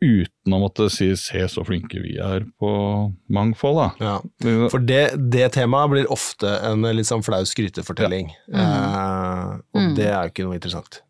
Uten 0.00 0.54
å 0.54 0.60
måtte 0.62 0.88
si 0.94 1.08
'se 1.16 1.40
så 1.50 1.64
flinke 1.66 1.98
vi 2.00 2.18
er 2.22 2.44
på 2.60 3.12
mangfold'. 3.30 3.98
Da. 3.98 4.04
Ja. 4.04 4.68
For 4.70 4.78
det, 4.78 5.30
det 5.30 5.52
temaet 5.52 5.90
blir 5.90 6.06
ofte 6.14 6.46
en 6.62 6.82
litt 6.82 7.06
sånn 7.10 7.24
flau 7.24 7.42
skrytefortelling. 7.44 8.30
Eh, 8.54 9.58
og 9.74 9.80
Mm. 9.82 9.94
det 9.96 10.06
er 10.06 10.22
jo 10.22 10.30
ikke 10.30 10.44
noe 10.46 10.54
interessant. 10.60 11.00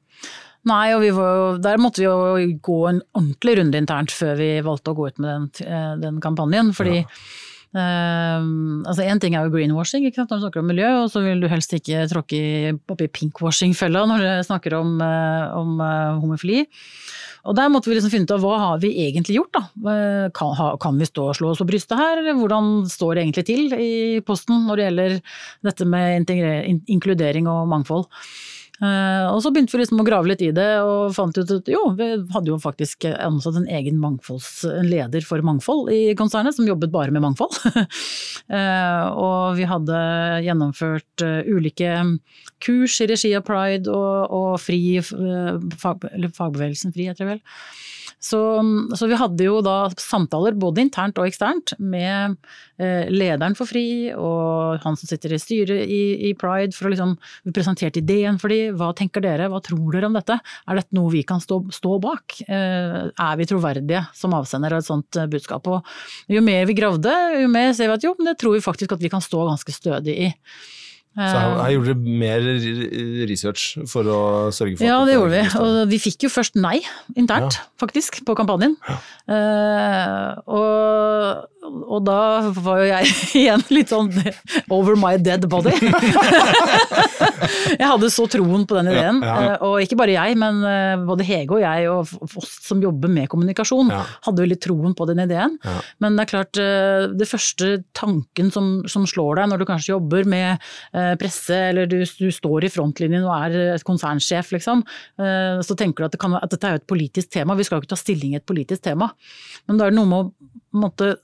Nei, 0.64 0.92
og 0.92 1.00
vi 1.02 1.10
var 1.10 1.34
jo, 1.36 1.58
der 1.58 1.76
måtte 1.78 1.96
vi 2.00 2.04
jo 2.04 2.58
gå 2.60 2.88
en 2.88 3.02
ordentlig 3.14 3.58
runde 3.58 3.78
internt 3.78 4.10
før 4.10 4.36
vi 4.36 4.60
valgte 4.60 4.90
å 4.92 4.96
gå 4.96 5.06
ut 5.08 5.18
med 5.18 5.28
den, 5.30 5.66
eh, 5.72 5.96
den 5.96 6.20
kampanjen. 6.20 6.72
Fordi 6.74 7.06
eh, 7.76 8.48
altså 8.88 9.04
Én 9.04 9.20
ting 9.20 9.36
er 9.36 9.46
jo 9.46 9.52
greenwashing 9.54 10.06
ikke 10.08 10.22
sant? 10.22 10.30
når 10.32 10.40
du 10.40 10.46
snakker 10.46 10.62
om 10.62 10.70
miljø, 10.72 10.88
og 11.02 11.12
så 11.12 11.22
vil 11.24 11.42
du 11.42 11.48
helst 11.50 11.74
ikke 11.76 12.06
tråkke 12.10 12.40
oppi 12.88 13.08
pinkwashing-fella 13.20 14.06
når 14.08 14.24
du 14.24 14.28
snakker 14.48 14.78
om, 14.80 14.98
eh, 15.04 15.56
om 15.58 15.80
eh, 15.84 16.18
homofili. 16.22 16.66
Og 17.48 17.54
der 17.56 17.70
måtte 17.72 17.88
vi 17.88 17.96
liksom 17.96 18.12
finne 18.12 18.26
ut 18.28 18.34
av 18.34 18.42
hva 18.44 18.56
har 18.60 18.80
vi 18.82 18.90
egentlig 19.06 19.38
gjort, 19.38 19.54
da. 19.56 19.62
Eh, 19.92 20.28
Kan, 20.36 20.52
kan 20.82 20.98
vi 21.00 21.08
stå 21.08 21.30
og 21.30 21.38
slå 21.38 21.52
oss 21.52 21.62
på 21.62 21.68
brystet 21.70 21.96
her? 21.98 22.20
Hvordan 22.36 22.84
står 22.90 23.14
det 23.14 23.24
egentlig 23.24 23.46
til 23.48 23.72
i 23.72 24.20
posten 24.26 24.66
når 24.66 24.76
det 24.76 24.86
gjelder 24.88 25.18
dette 25.70 25.88
med 25.88 26.30
in 26.34 26.82
inkludering 26.98 27.48
og 27.48 27.68
mangfold? 27.70 28.08
Eh, 28.78 29.26
og 29.26 29.40
så 29.42 29.50
begynte 29.50 29.74
vi 29.74 29.80
liksom 29.82 30.02
å 30.02 30.06
grave 30.06 30.30
litt 30.30 30.42
i 30.44 30.52
det, 30.54 30.68
og 30.86 31.14
fant 31.16 31.34
ut 31.38 31.50
at 31.56 31.70
jo, 31.70 31.80
vi 31.98 32.10
hadde 32.34 32.52
jo 32.52 32.58
faktisk 32.62 33.08
ansatt 33.10 33.58
en 33.58 33.66
egen 33.78 33.98
en 33.98 34.86
leder 34.86 35.26
for 35.26 35.42
mangfold 35.42 35.90
i 35.94 36.14
konsernet, 36.18 36.54
som 36.54 36.68
jobbet 36.68 36.94
bare 36.94 37.14
med 37.14 37.26
mangfold. 37.26 37.58
Eh, 38.48 39.06
og 39.20 39.58
vi 39.58 39.66
hadde 39.68 39.96
gjennomført 40.40 41.20
eh, 41.20 41.50
ulike 41.52 41.90
kurs 42.64 42.94
i 43.04 43.08
regi 43.10 43.34
av 43.36 43.42
Pride 43.44 43.92
og, 43.92 44.32
og 44.32 44.54
Fri, 44.62 45.02
fag, 45.04 46.06
eller 46.08 46.32
fagbevegelsen 46.32 46.94
Fri, 46.94 47.10
heter 47.10 47.26
det 47.26 47.34
vel. 47.34 47.42
Så, 48.18 48.38
så 48.98 49.06
vi 49.06 49.16
hadde 49.18 49.46
jo 49.46 49.60
da 49.62 49.88
samtaler 49.94 50.56
både 50.58 50.82
internt 50.82 51.18
og 51.20 51.28
eksternt 51.28 51.76
med 51.78 52.34
eh, 52.82 53.06
lederen 53.12 53.54
for 53.54 53.70
FRI 53.70 54.10
og 54.18 54.82
han 54.82 54.98
som 54.98 55.10
sitter 55.10 55.36
i 55.36 55.38
styret 55.38 55.84
i, 55.86 56.00
i 56.26 56.32
Pride 56.38 56.74
for 56.74 56.88
å 56.88 56.92
liksom 56.92 57.14
Vi 57.46 57.54
ideen 58.00 58.40
for 58.42 58.50
dem. 58.50 58.74
hva 58.74 58.90
tenker 58.96 59.22
dere, 59.22 59.48
hva 59.48 59.60
tror 59.62 59.92
dere 59.94 60.10
om 60.10 60.16
dette? 60.18 60.38
Er 60.66 60.80
dette 60.80 60.96
noe 60.96 61.12
vi 61.12 61.22
kan 61.22 61.40
stå, 61.40 61.60
stå 61.70 61.98
bak? 62.02 62.40
Eh, 62.48 62.98
er 63.06 63.38
vi 63.38 63.46
troverdige 63.46 64.02
som 64.14 64.34
avsender 64.34 64.74
av 64.74 64.82
et 64.82 64.90
sånt 64.90 65.16
eh, 65.16 65.30
budskap? 65.30 65.66
Og 65.70 66.34
jo 66.34 66.42
mer 66.42 66.66
vi 66.66 66.76
gravde, 66.78 67.14
jo 67.38 67.48
mer 67.52 67.70
ser 67.72 67.92
vi 67.92 67.98
at 68.00 68.08
jo, 68.08 68.16
men 68.18 68.32
det 68.32 68.38
tror 68.42 68.58
vi 68.58 68.64
faktisk 68.64 68.96
at 68.96 69.04
vi 69.04 69.12
kan 69.12 69.22
stå 69.22 69.46
ganske 69.46 69.74
stødig 69.78 70.18
i. 70.26 70.32
Så 71.18 71.34
jeg, 71.34 71.54
jeg, 71.56 71.78
gjorde 71.78 72.18
mer 72.20 72.44
research 73.26 73.62
for 73.90 74.06
å 74.06 74.18
sørge 74.54 74.78
for 74.78 74.86
Ja, 74.86 75.00
det 75.08 75.16
gjorde 75.16 75.32
vi. 75.34 75.40
Og 75.64 75.78
vi 75.90 75.98
fikk 76.02 76.28
jo 76.28 76.30
først 76.30 76.58
nei 76.60 76.76
internt, 77.18 77.58
faktisk, 77.80 78.20
på 78.28 78.36
kampanjen. 78.38 78.76
Eh, 79.26 80.28
og, 80.46 81.48
og 81.68 82.04
da 82.06 82.18
var 82.56 82.80
jo 82.82 82.86
jeg 82.88 83.12
igjen 83.42 83.62
litt 83.74 83.92
sånn 83.92 84.10
over 84.74 84.96
my 84.98 85.14
dead 85.20 85.44
body. 85.50 85.72
jeg 87.78 87.86
hadde 87.86 88.10
så 88.12 88.26
troen 88.30 88.64
på 88.68 88.78
den 88.78 88.90
ideen. 88.92 89.20
Ja, 89.24 89.34
ja. 89.34 89.52
eh, 89.54 89.64
Og 89.66 89.82
ikke 89.84 89.98
bare 90.00 90.14
jeg, 90.16 90.38
men 90.40 90.60
eh, 90.66 91.04
både 91.08 91.26
Hege 91.28 91.58
og 91.58 91.62
jeg 91.62 91.88
og 91.92 92.38
oss 92.40 92.54
som 92.68 92.82
jobber 92.82 93.12
med 93.12 93.28
kommunikasjon, 93.32 93.92
hadde 93.92 94.28
hadde 94.28 94.44
veldig 94.44 94.58
troen 94.62 94.94
på 94.98 95.06
den 95.08 95.22
ideen. 95.24 95.56
Men 96.02 96.18
det 96.18 96.26
er 96.26 96.32
klart, 96.32 96.60
eh, 96.62 97.08
det 97.18 97.28
første 97.30 97.70
tanken 97.96 98.52
som, 98.54 98.70
som 98.90 99.06
slår 99.08 99.40
deg 99.42 99.52
når 99.52 99.62
du 99.62 99.66
kanskje 99.68 99.94
jobber 99.94 100.28
med 100.28 100.68
presse, 101.20 101.56
eller 101.70 101.88
du, 101.90 101.98
du 102.02 102.28
står 102.34 102.66
i 102.66 102.72
frontlinjen 102.72 103.26
og 103.26 103.34
er 103.34 103.82
konsernsjef, 103.86 104.52
liksom, 104.54 104.82
så 105.18 105.76
tenker 105.78 106.02
du 106.02 106.08
at, 106.08 106.14
det 106.14 106.20
kan, 106.22 106.36
at 106.38 106.50
dette 106.52 106.68
er 106.68 106.76
jo 106.76 106.82
et 106.82 106.88
politisk 106.90 107.32
tema. 107.34 107.56
Vi 107.58 107.66
skal 107.66 107.78
jo 107.78 107.84
ikke 107.84 107.94
ta 107.94 108.00
stilling 108.00 108.34
i 108.34 108.40
et 108.40 108.46
politisk 108.48 108.84
tema. 108.86 109.10
Men 109.68 109.80
da 109.80 109.86
er 109.88 109.94
det 109.94 109.98
noe 110.00 110.08
med 110.10 110.88
å 110.88 111.08
eh, 111.08 111.16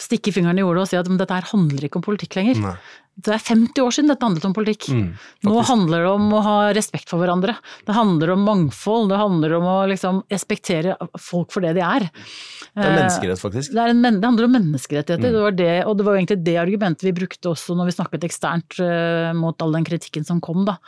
stikke 0.00 0.32
fingeren 0.32 0.56
i 0.58 0.62
jorda 0.64 0.84
og 0.84 0.88
si 0.88 0.96
at 0.96 1.08
dette 1.10 1.36
her 1.36 1.48
handler 1.50 1.84
ikke 1.84 1.98
om 2.00 2.04
politikk 2.06 2.36
lenger. 2.38 2.60
Nei. 2.62 2.74
Det 3.14 3.30
er 3.30 3.42
50 3.44 3.78
år 3.84 3.92
siden 3.94 4.08
dette 4.10 4.26
handlet 4.26 4.46
om 4.48 4.54
politikk. 4.56 4.88
Mm, 4.90 5.10
Nå 5.46 5.58
handler 5.68 6.02
det 6.02 6.12
om 6.16 6.32
å 6.34 6.40
ha 6.42 6.54
respekt 6.74 7.12
for 7.12 7.20
hverandre. 7.22 7.52
Det 7.86 7.94
handler 7.94 8.32
om 8.34 8.42
mangfold, 8.48 9.12
det 9.12 9.20
handler 9.20 9.54
om 9.60 9.68
å 9.70 9.76
liksom 9.92 10.22
respektere 10.32 10.96
folk 11.22 11.52
for 11.54 11.62
det 11.62 11.74
de 11.78 11.84
er. 11.86 12.08
Det 12.08 12.82
er 12.82 12.90
Eh, 12.90 12.96
menneskerett, 12.98 13.38
faktisk. 13.38 13.70
det, 13.76 13.84
en, 13.92 14.02
det 14.02 14.24
handler 14.26 14.48
om 14.48 14.56
menneskerettigheter, 14.56 15.28
Mm. 15.30 15.32
det 15.36 15.42
var 15.44 15.52
det, 15.60 15.84
og 15.86 15.96
det 15.96 16.04
var 16.08 16.16
egentlig 16.18 16.42
det 16.42 16.56
argumentet 16.58 17.02
vi 17.06 17.12
brukte 17.20 17.52
også 17.52 17.76
når 17.78 17.86
vi 17.92 17.96
snakket 18.00 18.24
eksternt 18.26 18.80
eh, 18.82 19.32
mot 19.32 19.62
all 19.62 19.72
den 19.72 19.84
kritikken 19.84 20.24
som 20.26 20.40
kom. 20.40 20.64
da. 20.64 20.78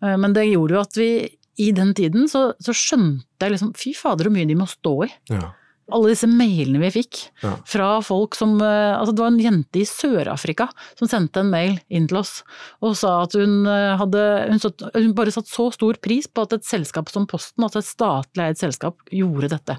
Eh, 0.00 0.16
Men 0.16 0.32
det 0.32 0.46
gjorde 0.48 0.72
jo 0.78 0.80
at 0.80 0.94
vi 0.96 1.10
i 1.58 1.70
den 1.72 1.92
tiden 1.92 2.24
så, 2.32 2.54
så 2.58 2.72
skjønte 2.72 3.44
jeg 3.44 3.52
liksom 3.52 3.74
fy 3.76 3.92
fader 3.92 4.24
hvor 4.24 4.32
mye 4.32 4.48
de 4.48 4.54
må 4.56 4.64
stå 4.66 5.04
i. 5.04 5.10
Ja. 5.28 5.52
Alle 5.92 6.10
disse 6.14 6.28
mailene 6.30 6.80
vi 6.82 6.90
fikk 6.94 7.20
Ja. 7.44 7.52
fra 7.68 7.88
folk 8.04 8.34
som 8.38 8.56
eh, 8.62 8.96
Altså 8.96 9.12
det 9.14 9.22
var 9.24 9.30
en 9.32 9.38
jente 9.42 9.80
i 9.82 9.86
Sør-Afrika 9.88 10.68
som 10.98 11.08
sendte 11.10 11.40
en 11.44 11.50
mail 11.52 11.78
inn 11.92 12.08
til 12.10 12.18
oss 12.22 12.42
og 12.82 12.96
sa 12.98 13.14
at 13.26 13.36
hun 13.38 13.66
eh, 13.70 13.92
hadde 14.00 14.24
hun, 14.50 14.58
satt, 14.62 14.82
hun 14.96 15.12
bare 15.18 15.34
satt 15.34 15.50
så 15.50 15.68
stor 15.74 16.00
pris 16.02 16.26
på 16.26 16.42
at 16.46 16.56
et 16.58 16.64
selskap 16.66 17.08
som 17.12 17.26
Posten, 17.30 17.62
altså 17.64 17.82
et 17.82 17.90
statlig 17.92 18.48
eid 18.48 18.58
selskap, 18.60 18.98
gjorde 19.12 19.52
dette. 19.52 19.76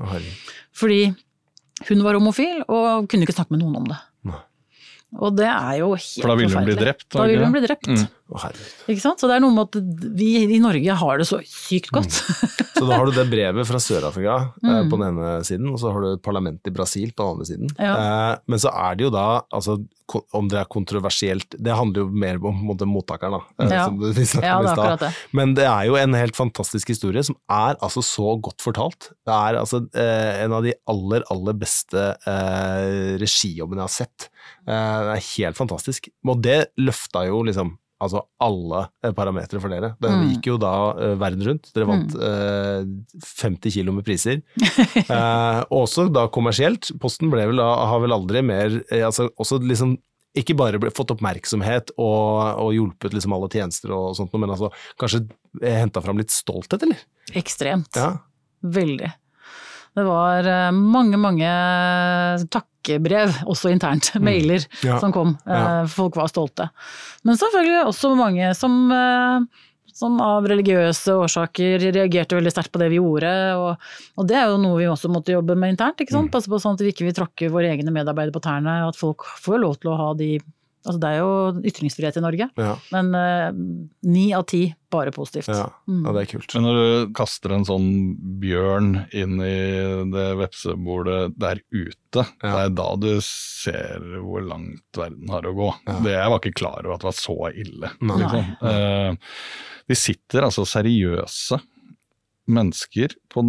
Fordi 0.73 1.01
hun 1.89 2.03
var 2.05 2.15
homofil 2.19 2.63
og 2.69 3.07
kunne 3.11 3.25
ikke 3.27 3.35
snakke 3.35 3.55
med 3.55 3.63
noen 3.65 3.81
om 3.81 3.87
det. 3.91 3.99
Og 5.21 5.35
det 5.37 5.45
er 5.45 5.77
jo 5.79 5.91
helt 5.93 6.01
forferdelig. 6.01 6.21
For 6.23 6.29
da 6.31 6.35
vil 6.39 6.53
hun 6.55 6.65
bli 6.65 6.75
drept, 6.79 7.07
Da 7.13 7.25
vil 7.29 7.43
hun 7.43 7.51
bli 7.53 7.61
drept. 7.67 7.87
Mm. 7.87 8.07
Oh. 8.33 8.43
Ikke 8.89 9.01
sant? 9.03 9.19
Så 9.21 9.27
det 9.29 9.35
er 9.35 9.41
noe 9.43 9.53
med 9.53 9.67
at 9.67 9.75
vi 10.17 10.29
i 10.55 10.59
Norge 10.63 10.95
har 10.97 11.17
det 11.21 11.27
så 11.29 11.37
sykt 11.45 11.91
godt. 11.93 12.09
Så 12.73 12.87
da 12.87 12.95
har 12.97 13.05
du 13.05 13.11
det 13.13 13.27
brevet 13.29 13.67
fra 13.69 13.77
Sør-Afrika 13.77 14.37
eh, 14.63 14.79
Mm. 14.81 14.89
på 14.89 14.97
den 14.97 15.03
ene 15.11 15.33
siden, 15.45 15.67
og 15.69 15.77
så 15.77 15.91
har 15.93 16.01
du 16.01 16.17
parlamentet 16.17 16.71
i 16.71 16.73
Brasil 16.73 17.11
på 17.13 17.21
den 17.21 17.33
andre 17.35 17.45
siden. 17.45 17.69
Ja. 17.77 17.93
Eh, 17.93 18.37
men 18.49 18.59
så 18.63 18.71
er 18.73 18.95
det 18.97 19.05
jo 19.05 19.11
da, 19.13 19.25
altså 19.53 19.75
om 20.33 20.49
det 20.49 20.57
er 20.59 20.65
kontroversielt, 20.71 21.55
det 21.63 21.75
handler 21.77 22.03
jo 22.03 22.09
mer 22.09 22.35
om 22.35 22.41
på 22.41 22.49
en 22.55 22.65
måte, 22.71 22.87
mottakeren, 22.89 23.37
da. 23.37 23.63
eh, 23.67 23.69
Ja. 23.71 23.85
som 23.85 23.99
du- 23.99 24.11
vi 24.13 24.25
snakket 24.25 24.43
Ja, 24.49 24.57
om 24.57 24.65
i 24.65 24.67
det 24.67 24.77
er 24.79 24.97
stad. 24.97 25.13
Men 25.31 25.53
det 25.53 25.65
er 25.69 25.85
jo 25.85 25.95
en 25.95 26.13
helt 26.13 26.35
fantastisk 26.35 26.87
historie 26.89 27.23
som 27.23 27.35
er 27.49 27.75
altså 27.81 28.01
så 28.01 28.33
godt 28.41 28.59
fortalt. 28.65 29.11
Det 29.25 29.33
er 29.33 29.59
altså 29.61 29.85
en 29.93 30.51
av 30.53 30.63
de 30.63 30.73
aller, 30.87 31.23
aller 31.29 31.53
beste 31.53 32.17
regijobbene 33.21 33.83
jeg 33.83 33.89
har 33.89 33.97
sett. 34.01 34.29
Eh, 34.67 34.99
det 35.07 35.15
er 35.17 35.25
helt 35.29 35.59
fantastisk. 35.59 36.09
Og 36.27 36.43
det 36.43 36.59
løfta 36.79 37.25
jo 37.27 37.41
liksom 37.47 37.75
altså 38.03 38.19
alle 38.43 38.81
eh, 39.03 39.13
parametere 39.15 39.61
for 39.63 39.71
dere. 39.71 39.93
Det 40.01 40.11
Mm. 40.11 40.23
gikk 40.33 40.47
jo 40.51 40.57
da 40.59 40.71
uh, 40.91 41.13
verden 41.15 41.45
rundt. 41.47 41.69
Dere 41.75 41.87
vant 41.87 42.15
eh, 42.19 42.83
50 43.23 43.71
kilo 43.77 43.93
med 43.95 44.03
priser. 44.03 44.41
uh, 45.07 45.63
også 45.71 46.09
da 46.11 46.27
kommersielt. 46.27 46.91
Posten 46.99 47.31
ble 47.31 47.45
vel 47.47 47.61
da, 47.61 47.69
har 47.87 48.03
vel 48.03 48.15
aldri 48.15 48.43
mer 48.43 48.81
altså 48.91 49.29
også 49.39 49.61
liksom 49.63 49.97
ikke 50.35 50.55
bare 50.57 50.79
ble, 50.81 50.89
fått 50.89 51.11
oppmerksomhet 51.13 51.91
og, 52.01 52.57
og 52.57 52.71
hjulpet 52.73 53.13
liksom 53.13 53.35
alle 53.37 53.51
tjenester 53.53 53.91
og 53.93 54.15
sånt, 54.17 54.33
men 54.33 54.49
altså 54.49 54.71
kanskje 54.99 55.27
henta 55.61 56.01
fram 56.01 56.17
litt 56.17 56.33
stolthet, 56.33 56.81
eller? 56.87 57.03
Ekstremt. 57.37 57.93
Ja. 57.93 58.15
Veldig. 58.65 59.11
Det 59.93 60.03
var 60.07 60.47
eh, 60.49 60.71
mange, 60.73 61.17
mange 61.21 61.49
takkebrev, 62.53 63.35
også 63.49 63.69
internt, 63.73 64.11
mailer, 64.21 64.63
Mm. 64.81 64.87
Ja. 64.89 64.99
som 64.99 65.11
kom. 65.13 65.35
Ja. 65.45 65.81
Eh, 65.83 65.85
Folk 65.87 66.15
var 66.17 66.27
stolte. 66.31 66.69
Men 67.23 67.37
selvfølgelig 67.37 67.85
også 67.91 68.15
mange 68.17 68.53
som, 68.57 68.91
eh, 68.91 69.45
som 69.93 70.19
av 70.21 70.47
religiøse 70.49 71.13
årsaker 71.13 71.77
reagerte 71.93 72.35
veldig 72.35 72.51
sterkt 72.51 72.71
på 72.73 72.79
det 72.81 72.89
vi 72.89 72.97
gjorde. 72.97 73.29
Og, 73.61 73.77
og 74.17 74.27
det 74.27 74.35
er 74.39 74.47
jo 74.49 74.57
noe 74.57 74.79
vi 74.79 74.89
også 74.89 75.11
måtte 75.13 75.35
jobbe 75.35 75.55
med 75.55 75.75
internt. 75.75 76.01
ikke 76.01 76.11
Mm. 76.15 76.19
sant? 76.23 76.31
Passe 76.33 76.49
på 76.49 76.59
sånn 76.59 76.73
at 76.73 76.81
vi 76.81 76.91
ikke 76.91 77.05
vil 77.05 77.13
tråkke 77.13 77.51
våre 77.53 77.69
egne 77.69 77.93
medarbeidere 77.93 78.33
på 78.33 78.41
tærne. 78.41 78.87
At 78.87 78.95
folk 78.97 79.21
får 79.45 79.61
lov 79.61 79.77
til 79.79 79.91
å 79.93 79.97
ha 79.97 80.13
de 80.17 80.39
Altså 80.83 80.99
det 80.99 81.09
er 81.13 81.19
jo 81.21 81.61
ytringsfrihet 81.71 82.17
i 82.19 82.23
Norge, 82.25 82.47
Ja, 82.59 82.73
men 82.91 83.11
ni 84.03 84.25
uh, 84.33 84.39
av 84.41 84.45
ti 84.51 84.65
bare 84.91 85.13
positivt. 85.15 85.47
ja, 85.47 85.69
Mm. 85.87 86.01
ja, 86.05 86.11
det 86.13 86.21
er 86.21 86.31
kult. 86.33 86.53
Men 86.55 86.63
når 86.67 86.75
du 86.79 87.13
kaster 87.17 87.53
en 87.55 87.63
sånn 87.65 87.87
bjørn 88.41 88.89
inn 89.15 89.39
i 89.41 89.53
det 90.13 90.25
vepsebordet 90.37 91.33
der 91.39 91.61
ute, 91.71 92.25
det 92.43 92.51
er 92.65 92.69
da 92.75 92.89
du 92.99 93.09
ser 93.25 94.03
hvor 94.21 94.43
langt 94.45 94.83
verden 94.99 95.31
har 95.33 95.47
å 95.49 95.55
gå. 95.57 95.69
Ja. 95.87 95.99
Det 96.03 96.11
Jeg 96.17 96.29
var 96.33 96.39
ikke 96.43 96.59
klar 96.61 96.81
over 96.83 96.95
at 96.97 97.01
det 97.05 97.09
var 97.09 97.19
så 97.21 97.37
ille. 97.55 97.93
Nei. 98.01 98.19
Liksom. 98.21 98.51
Uh, 98.61 99.15
de 99.89 99.95
sitter 99.99 100.45
altså 100.45 100.67
seriøse 100.67 101.57
mennesker 102.51 103.15
på 103.31 103.47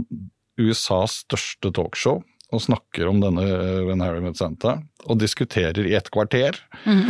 USAs 0.60 1.24
største 1.24 1.72
talkshow 1.74 2.22
og 2.54 2.62
snakker 2.64 3.10
om 3.10 3.20
denne 3.22 3.44
eh, 3.44 3.82
When 3.88 4.02
Harry 4.04 4.22
Met 4.24 4.38
Santa, 4.40 4.78
og 5.04 5.20
diskuterer 5.20 5.84
i 5.86 5.96
et 5.98 6.10
kvarter. 6.14 6.58
Mm. 6.86 7.08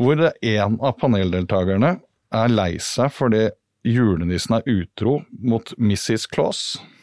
Hvor 0.00 0.22
en 0.28 0.78
av 0.80 0.96
paneldeltakerne 1.00 1.96
er 2.32 2.52
lei 2.52 2.72
seg 2.80 3.12
fordi 3.12 3.50
julenissen 3.84 4.54
er 4.60 4.68
utro 4.70 5.18
mot 5.42 5.72
Mrs. 5.78 6.28
Claus. 6.30 6.62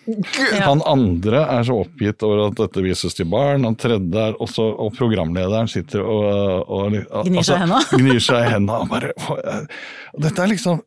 Ja. 0.09 0.63
Han 0.65 0.79
andre 0.89 1.43
er 1.43 1.65
så 1.67 1.75
oppgitt 1.83 2.23
over 2.25 2.47
at 2.47 2.55
dette 2.57 2.81
vises 2.81 3.13
til 3.17 3.27
barn, 3.29 3.67
han 3.67 3.75
tredje 3.77 4.23
er 4.31 4.37
også, 4.41 4.63
og 4.81 4.95
programlederen 4.97 5.69
sitter 5.69 6.01
og, 6.01 6.63
og, 6.65 6.95
og 7.11 7.27
Gnir 7.27 7.45
seg 7.45 7.59
i 7.59 7.65
henda. 7.65 7.81
gnir 7.91 8.23
seg 8.23 8.47
i 8.47 8.53
henda. 8.55 8.79
bare, 8.89 9.11
Dette 10.17 10.45
er 10.45 10.49
liksom 10.55 10.81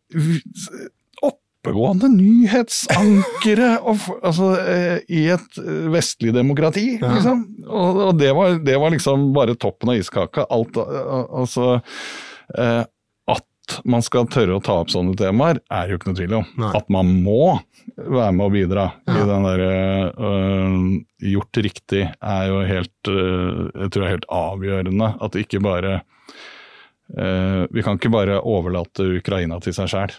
oppegående 1.62 2.08
nyhetsankere 2.10 3.76
og, 3.86 4.00
altså, 4.26 4.48
eh, 4.66 4.96
i 5.14 5.28
et 5.30 5.58
eh, 5.62 5.84
vestlig 5.94 6.32
demokrati, 6.34 6.98
Ja. 7.00 7.12
liksom. 7.14 7.44
Og, 7.68 8.00
og 8.08 8.18
det, 8.18 8.32
var, 8.34 8.56
det 8.66 8.74
var 8.82 8.90
liksom 8.90 9.28
bare 9.36 9.54
toppen 9.54 9.92
av 9.94 10.00
iskaka. 10.00 10.46
Alt, 10.50 10.76
eh, 10.76 11.12
altså 11.38 11.76
eh, 12.58 12.82
At 13.30 13.76
man 13.86 14.02
skal 14.02 14.26
tørre 14.26 14.56
å 14.58 14.62
ta 14.64 14.80
opp 14.82 14.90
sånne 14.90 15.14
temaer, 15.16 15.60
er 15.70 15.88
jo 15.92 16.00
ikke 16.00 16.10
noe 16.10 16.18
tvil 16.18 16.34
om. 16.40 16.48
Nei. 16.58 16.72
At 16.74 16.90
man 16.90 17.12
må 17.22 17.60
være 17.96 18.32
med 18.34 18.46
og 18.48 18.52
bidra 18.56 18.88
i 19.10 19.22
den 19.26 19.46
derre 19.46 19.72
øh, 20.18 20.74
Gjort 21.32 21.58
riktig 21.62 22.02
er 22.08 22.44
jo 22.48 22.60
helt 22.66 23.10
øh, 23.10 23.70
Jeg 23.74 23.90
tror 23.90 24.02
det 24.02 24.06
er 24.08 24.14
helt 24.16 24.28
avgjørende. 24.34 25.08
At 25.22 25.32
det 25.34 25.46
ikke 25.46 25.62
bare 25.62 26.00
øh, 27.18 27.66
Vi 27.72 27.82
kan 27.82 27.96
ikke 27.98 28.10
bare 28.12 28.40
overlate 28.40 29.04
Ukraina 29.18 29.58
til 29.60 29.72
seg 29.72 29.88
sjæl. 29.88 30.14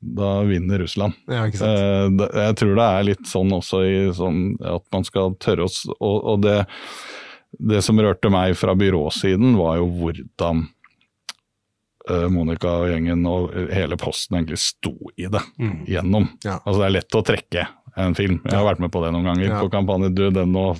Da 0.00 0.42
vinner 0.48 0.78
Russland. 0.82 1.14
ja. 1.28 1.44
Eh, 1.46 2.08
det- 2.10 2.32
Jeg 2.34 2.56
tror 2.56 2.74
det 2.76 2.88
er 2.88 3.02
litt 3.04 3.26
sånn 3.26 3.50
også 3.52 3.82
i 3.84 4.12
sånn 4.12 4.56
at 4.64 4.82
man 4.92 5.04
skal 5.04 5.34
tørre 5.36 5.64
å 5.68 5.94
Og, 6.00 6.24
og 6.24 6.40
det, 6.42 6.66
det 7.58 7.82
som 7.84 7.98
rørte 7.98 8.30
meg 8.30 8.56
fra 8.56 8.74
byråsiden, 8.74 9.56
var 9.56 9.76
jo 9.76 9.86
hvordan 9.90 10.68
uh, 12.10 12.28
Monica 12.32 12.68
og 12.80 12.88
gjengen 12.90 13.26
og 13.28 13.52
hele 13.72 13.96
posten 14.00 14.36
egentlig 14.38 14.58
sto 14.58 14.94
i 15.16 15.26
det 15.28 15.42
Mm. 15.58 15.84
gjennom. 15.86 16.28
Ja. 16.44 16.58
Altså 16.64 16.80
det 16.80 16.86
er 16.86 16.96
lett 17.00 17.14
å 17.14 17.22
trekke 17.24 17.66
en 17.96 18.14
film. 18.14 18.40
Jeg 18.44 18.54
har 18.54 18.64
vært 18.64 18.80
med 18.80 18.90
på 18.92 19.02
det 19.04 19.12
noen 19.12 19.24
ganger 19.24 19.46
Ja. 19.48 19.60
på 19.60 19.70
kampanje. 19.70 20.14
Du, 20.14 20.30
den 20.30 20.52
nå 20.52 20.76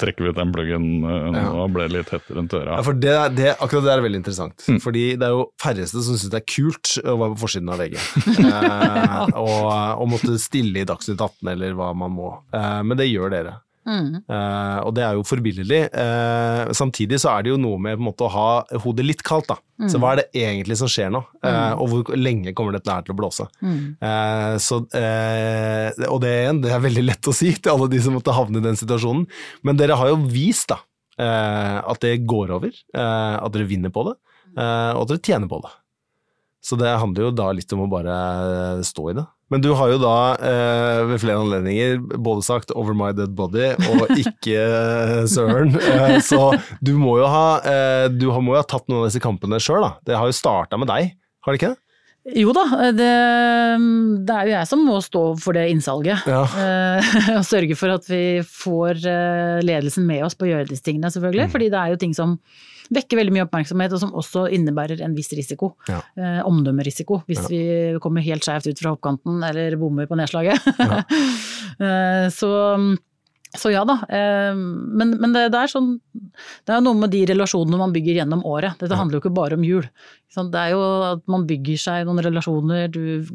trekker 0.00 0.26
vi 0.26 0.30
ut 0.32 0.36
den 0.36 0.52
pluggen, 0.52 0.88
nå 1.00 1.12
Ja. 1.34 1.44
nå 1.54 1.66
ble 1.72 1.86
det 1.88 1.94
litt 1.96 2.10
hett 2.12 2.28
rundt 2.36 2.52
øra. 2.52 2.76
Ja, 2.76 2.82
for 2.84 2.92
det, 2.92 3.14
det, 3.38 3.54
akkurat 3.56 3.86
det 3.86 3.92
er 3.94 4.04
veldig 4.04 4.20
interessant. 4.20 4.66
Mm. 4.68 4.80
Fordi 4.84 5.04
det 5.16 5.26
er 5.28 5.32
jo 5.38 5.46
færreste 5.62 6.02
som 6.04 6.18
syns 6.18 6.30
det 6.30 6.42
er 6.42 6.48
kult 6.52 6.92
å 7.00 7.16
være 7.16 7.34
på 7.34 7.42
forsiden 7.46 7.72
av 7.72 7.80
VG. 7.80 7.96
eh, 8.50 9.24
og, 9.40 9.64
og 10.02 10.06
måtte 10.12 10.36
stille 10.42 10.82
i 10.82 10.88
Dagsnytt 10.88 11.20
18 11.20 11.52
eller 11.54 11.74
hva 11.78 11.92
man 11.96 12.12
må. 12.12 12.34
Eh, 12.52 12.80
men 12.84 13.00
det 13.00 13.08
gjør 13.08 13.32
dere. 13.32 13.56
Mm. 13.88 14.20
Eh, 14.28 14.78
og 14.84 14.92
det 14.96 15.04
er 15.06 15.16
jo 15.16 15.24
forbilledlig. 15.26 15.80
Uh, 15.94 16.70
samtidig 16.76 17.20
så 17.22 17.32
er 17.32 17.44
det 17.44 17.54
jo 17.54 17.60
noe 17.60 17.80
med 17.80 18.02
måte, 18.02 18.26
å 18.26 18.32
ha 18.32 18.80
hodet 18.84 19.06
litt 19.06 19.24
kaldt, 19.26 19.50
da. 19.50 19.58
Så 19.88 19.96
hva 19.96 20.12
er 20.12 20.20
det 20.20 20.42
egentlig 20.42 20.76
som 20.76 20.90
skjer 20.92 21.08
nå? 21.14 21.22
Eh, 21.46 21.72
og 21.80 21.86
hvor 21.88 22.18
lenge 22.18 22.52
kommer 22.52 22.74
dette 22.76 22.92
her 22.92 23.06
til 23.06 23.14
å 23.14 23.16
blåse? 23.16 23.46
Mm. 23.64 23.96
Så, 24.60 24.82
og 24.84 26.18
det, 26.20 26.32
er 26.34 26.58
det 26.60 26.74
er 26.76 26.82
veldig 26.84 27.04
lett 27.06 27.30
å 27.30 27.32
si 27.32 27.54
til 27.56 27.72
alle 27.72 27.88
de 27.88 28.02
som 28.04 28.12
måtte 28.12 28.34
havne 28.36 28.60
i 28.60 28.66
den 28.66 28.76
situasjonen, 28.76 29.24
men 29.64 29.80
dere 29.80 29.96
har 29.96 30.12
jo 30.12 30.20
vist 30.28 30.68
da, 30.74 30.82
at 31.16 32.04
det 32.04 32.18
går 32.28 32.52
over, 32.58 32.76
at 32.92 33.56
dere 33.56 33.70
vinner 33.72 33.94
på 33.94 34.04
det, 34.10 34.18
og 34.60 35.00
at 35.06 35.14
dere 35.14 35.24
tjener 35.24 35.48
på 35.48 35.62
det. 35.64 35.72
Så 36.60 36.76
det 36.76 36.92
handler 37.00 37.30
jo 37.30 37.34
da 37.40 37.48
litt 37.56 37.72
om 37.72 37.86
å 37.86 37.90
bare 37.96 38.20
stå 38.84 39.08
i 39.14 39.16
det. 39.16 39.24
Men 39.50 39.62
du 39.64 39.72
har 39.74 39.90
jo 39.90 39.98
da 39.98 40.16
eh, 40.46 41.00
ved 41.10 41.22
flere 41.24 41.42
anledninger 41.42 41.98
både 42.22 42.44
sagt 42.46 42.70
'over 42.70 42.94
my 42.94 43.10
dead 43.16 43.34
body' 43.34 43.74
og 43.90 44.12
ikke 44.22 44.54
eh, 44.54 45.24
'søren'. 45.26 45.74
Eh, 45.74 46.18
så 46.22 46.54
du 46.80 46.94
må 46.98 47.18
jo 47.18 47.26
ha, 47.26 47.46
eh, 47.66 48.06
du 48.14 48.30
må 48.30 48.54
jo 48.54 48.60
ha 48.62 48.66
tatt 48.66 48.86
noen 48.86 49.02
av 49.02 49.10
disse 49.10 49.22
kampene 49.22 49.58
sjøl, 49.58 49.82
da. 49.82 49.92
Det 50.06 50.18
har 50.18 50.30
jo 50.30 50.38
starta 50.38 50.78
med 50.78 50.90
deg, 50.92 51.16
har 51.42 51.52
det 51.52 51.60
ikke 51.60 51.72
det? 51.74 51.82
Jo 52.36 52.52
da, 52.52 52.64
det, 52.92 53.06
det 54.28 54.34
er 54.34 54.48
jo 54.48 54.52
jeg 54.52 54.68
som 54.68 54.82
må 54.84 54.98
stå 55.04 55.22
for 55.40 55.56
det 55.56 55.68
innsalget. 55.72 56.26
Ja. 56.28 56.42
Eh, 56.44 57.14
og 57.38 57.46
sørge 57.48 57.76
for 57.80 57.94
at 57.94 58.04
vi 58.10 58.42
får 58.44 59.00
eh, 59.08 59.60
ledelsen 59.64 60.04
med 60.08 60.26
oss 60.26 60.36
på 60.36 60.44
å 60.44 60.50
gjøre 60.52 60.68
disse 60.68 60.84
tingene, 60.84 61.08
selvfølgelig. 61.12 61.48
Mm. 61.48 61.54
Fordi 61.54 61.70
det 61.72 61.80
er 61.80 61.94
jo 61.94 62.00
ting 62.02 62.12
som 62.16 62.36
vekker 62.90 63.20
veldig 63.20 63.32
mye 63.36 63.44
oppmerksomhet, 63.46 63.92
og 63.94 64.02
som 64.02 64.12
også 64.18 64.48
innebærer 64.52 65.00
en 65.06 65.14
viss 65.16 65.30
risiko. 65.38 65.72
Ja. 65.88 66.00
Eh, 66.18 66.40
omdømmerisiko, 66.44 67.22
hvis 67.30 67.44
Ja. 67.46 67.48
vi 67.54 68.00
kommer 68.02 68.24
helt 68.26 68.44
skjevt 68.44 68.66
ut 68.68 68.82
fra 68.82 68.92
hoppkanten 68.96 69.40
eller 69.46 69.78
bommer 69.80 70.10
på 70.10 70.18
nedslaget. 70.20 70.60
Ja. 70.78 71.02
Eh, 71.80 72.26
så, 72.34 72.48
så 73.58 73.72
ja 73.72 73.80
da. 73.86 73.96
Eh, 74.06 74.54
men 74.54 75.16
men 75.18 75.32
det, 75.34 75.48
det 75.50 75.58
er 75.58 75.70
sånn 75.72 75.96
Det 76.66 76.74
er 76.74 76.82
noe 76.84 76.94
med 76.94 77.10
de 77.10 77.24
relasjonene 77.32 77.80
man 77.80 77.94
bygger 77.94 78.20
gjennom 78.20 78.44
året. 78.46 78.78
Dette 78.78 78.98
handler 78.98 79.18
jo 79.18 79.22
ikke 79.24 79.34
bare 79.34 79.58
om 79.58 79.64
jul. 79.66 79.88
Det 80.30 80.60
er 80.60 80.74
jo 80.76 80.82
at 81.08 81.24
man 81.30 81.46
bygger 81.48 81.80
seg 81.82 82.06
noen 82.06 82.22
relasjoner, 82.22 82.86
du 82.94 83.26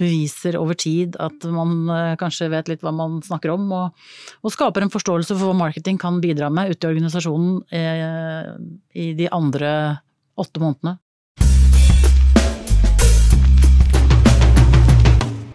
beviser 0.00 0.56
over 0.56 0.78
tid 0.80 1.18
at 1.20 1.44
man 1.52 1.84
eh, 1.92 2.14
kanskje 2.20 2.48
vet 2.54 2.72
litt 2.72 2.84
hva 2.84 2.94
man 2.96 3.20
snakker 3.24 3.52
om, 3.52 3.68
og, 3.76 4.06
og 4.40 4.54
skaper 4.54 4.86
en 4.86 4.94
forståelse 4.94 5.36
for 5.36 5.50
hva 5.50 5.58
marketing 5.66 6.00
kan 6.00 6.22
bidra 6.24 6.48
med 6.48 6.72
ute 6.72 6.88
i 6.88 6.94
organisasjonen 6.94 7.60
eh, 7.76 8.48
i 8.96 9.12
de 9.18 9.28
andre 9.28 9.72
åtte 10.40 10.62
månedene. 10.62 10.96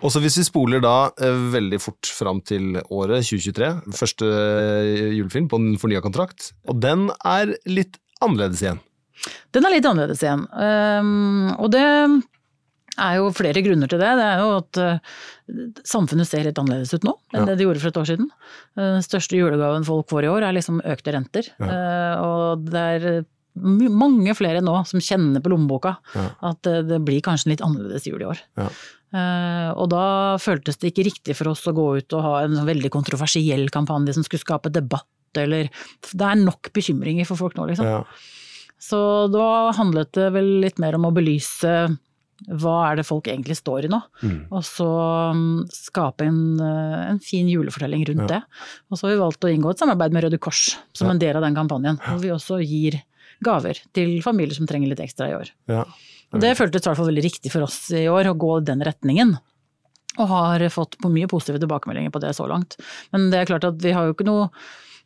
Og 0.01 0.11
så 0.13 0.21
hvis 0.23 0.37
vi 0.39 0.45
spoler 0.47 0.81
da 0.83 1.09
eh, 1.23 1.39
veldig 1.53 1.79
fort 1.81 2.09
fram 2.13 2.39
til 2.45 2.77
året 2.93 3.25
2023, 3.25 3.69
første 3.97 4.27
eh, 4.29 5.03
julefilm 5.17 5.47
på 5.51 5.59
en 5.61 5.77
fornya 5.81 6.01
kontrakt, 6.05 6.51
og 6.69 6.79
den 6.83 7.07
er 7.25 7.55
litt 7.69 7.97
annerledes 8.23 8.63
igjen. 8.65 8.81
Den 9.55 9.65
er 9.65 9.73
litt 9.73 9.85
annerledes 9.89 10.21
igjen. 10.21 10.43
Um, 10.53 11.47
og 11.57 11.71
det 11.73 11.81
er 11.83 13.15
jo 13.17 13.31
flere 13.37 13.61
grunner 13.65 13.89
til 13.89 14.01
det. 14.01 14.11
Det 14.19 14.25
er 14.27 14.41
jo 14.43 14.51
at 14.59 14.79
uh, 14.81 15.15
samfunnet 15.85 16.29
ser 16.29 16.45
litt 16.45 16.59
annerledes 16.61 16.93
ut 16.93 17.05
nå 17.05 17.15
enn 17.33 17.41
Ja. 17.41 17.47
det 17.49 17.57
det 17.59 17.65
gjorde 17.65 17.81
for 17.81 17.91
et 17.93 17.99
år 18.01 18.09
siden. 18.11 18.29
Den 18.77 19.05
største 19.05 19.37
julegaven 19.39 19.85
folk 19.89 20.09
får 20.13 20.27
i 20.27 20.31
år 20.35 20.45
er 20.47 20.57
liksom 20.57 20.81
økte 20.85 21.13
renter. 21.17 21.49
Uh, 21.61 22.13
og 22.21 22.69
det 22.69 22.85
er 22.97 23.25
mange 23.57 24.35
flere 24.37 24.61
nå 24.61 24.75
som 24.85 25.01
kjenner 25.01 25.41
på 25.41 25.49
lommeboka 25.49 25.95
Ja. 26.13 26.27
at 26.53 26.61
det 26.89 27.01
blir 27.05 27.23
kanskje 27.25 27.49
en 27.49 27.55
litt 27.55 27.65
annerledes 27.65 28.05
jul 28.05 28.21
i 28.21 28.29
år. 28.29 28.41
Uh, 29.13 29.71
og 29.79 29.87
da 29.93 30.35
føltes 30.43 30.75
det 30.81 30.91
ikke 30.91 31.05
riktig 31.07 31.35
for 31.39 31.47
oss 31.53 31.61
å 31.69 31.73
gå 31.73 31.85
ut 32.01 32.13
og 32.17 32.25
ha 32.25 32.33
en 32.43 32.57
veldig 32.67 32.89
kontroversiell 32.91 33.69
kampanje 33.71 34.13
som 34.17 34.23
skulle 34.27 34.43
skape 34.43 34.69
debatt, 34.73 35.07
eller 35.37 35.69
Det 36.01 36.25
er 36.27 36.35
nok 36.41 36.71
bekymringer 36.73 37.25
for 37.29 37.37
folk 37.39 37.55
nå, 37.55 37.67
liksom. 37.69 37.85
Ja. 37.87 38.01
Så 38.79 38.99
da 39.31 39.71
handlet 39.77 40.11
det 40.17 40.27
vel 40.35 40.59
litt 40.61 40.77
mer 40.79 40.95
om 40.99 41.05
å 41.07 41.13
belyse 41.15 41.71
hva 42.61 42.73
er 42.91 42.99
det 42.99 43.05
folk 43.07 43.25
egentlig 43.31 43.55
står 43.57 43.85
i 43.87 43.89
nå, 43.89 43.97
Mm. 44.21 44.41
og 44.51 44.61
så 44.61 44.85
mm, 45.33 45.69
skape 45.73 46.21
en, 46.27 46.59
eh, 46.61 47.09
en 47.09 47.19
fin 47.19 47.47
julefortelling 47.49 48.03
rundt 48.05 48.29
Ja. 48.29 48.37
det. 48.37 48.41
Og 48.91 48.97
så 48.99 49.07
har 49.07 49.15
vi 49.15 49.21
valgt 49.23 49.41
å 49.47 49.49
inngå 49.49 49.71
et 49.71 49.79
samarbeid 49.79 50.11
med 50.13 50.23
Røde 50.23 50.37
Kors 50.39 50.75
som 50.93 51.07
Ja. 51.07 51.11
en 51.13 51.19
del 51.19 51.35
av 51.35 51.41
den 51.41 51.55
kampanjen, 51.55 51.97
hvor 51.97 52.19
vi 52.21 52.29
også 52.29 52.59
gir 52.61 53.01
gaver 53.43 53.79
til 53.93 54.21
familier 54.21 54.53
som 54.53 54.67
trenger 54.67 54.89
litt 54.89 54.99
ekstra 54.99 55.29
i 55.31 55.33
år. 55.39 55.49
Ja. 55.67 55.85
Og 56.35 56.43
det 56.43 56.55
føltes 56.59 56.83
i 56.83 56.89
hvert 56.89 56.99
fall 56.99 57.11
veldig 57.11 57.25
riktig 57.27 57.51
for 57.53 57.67
oss 57.67 57.79
i 57.95 58.07
år 58.11 58.31
å 58.31 58.39
gå 58.39 58.57
i 58.59 58.65
den 58.67 58.83
retningen. 58.83 59.37
Og 60.17 60.31
har 60.31 60.65
fått 60.73 60.97
på 61.01 61.11
mye 61.13 61.29
positive 61.29 61.61
tilbakemeldinger 61.61 62.11
på 62.13 62.21
det 62.23 62.33
så 62.35 62.49
langt. 62.49 62.75
Men 63.13 63.29
det 63.31 63.41
er 63.41 63.49
klart 63.51 63.67
at 63.67 63.79
vi 63.83 63.93
har 63.95 64.07
jo 64.07 64.17
ikke 64.17 64.27
noe 64.27 64.49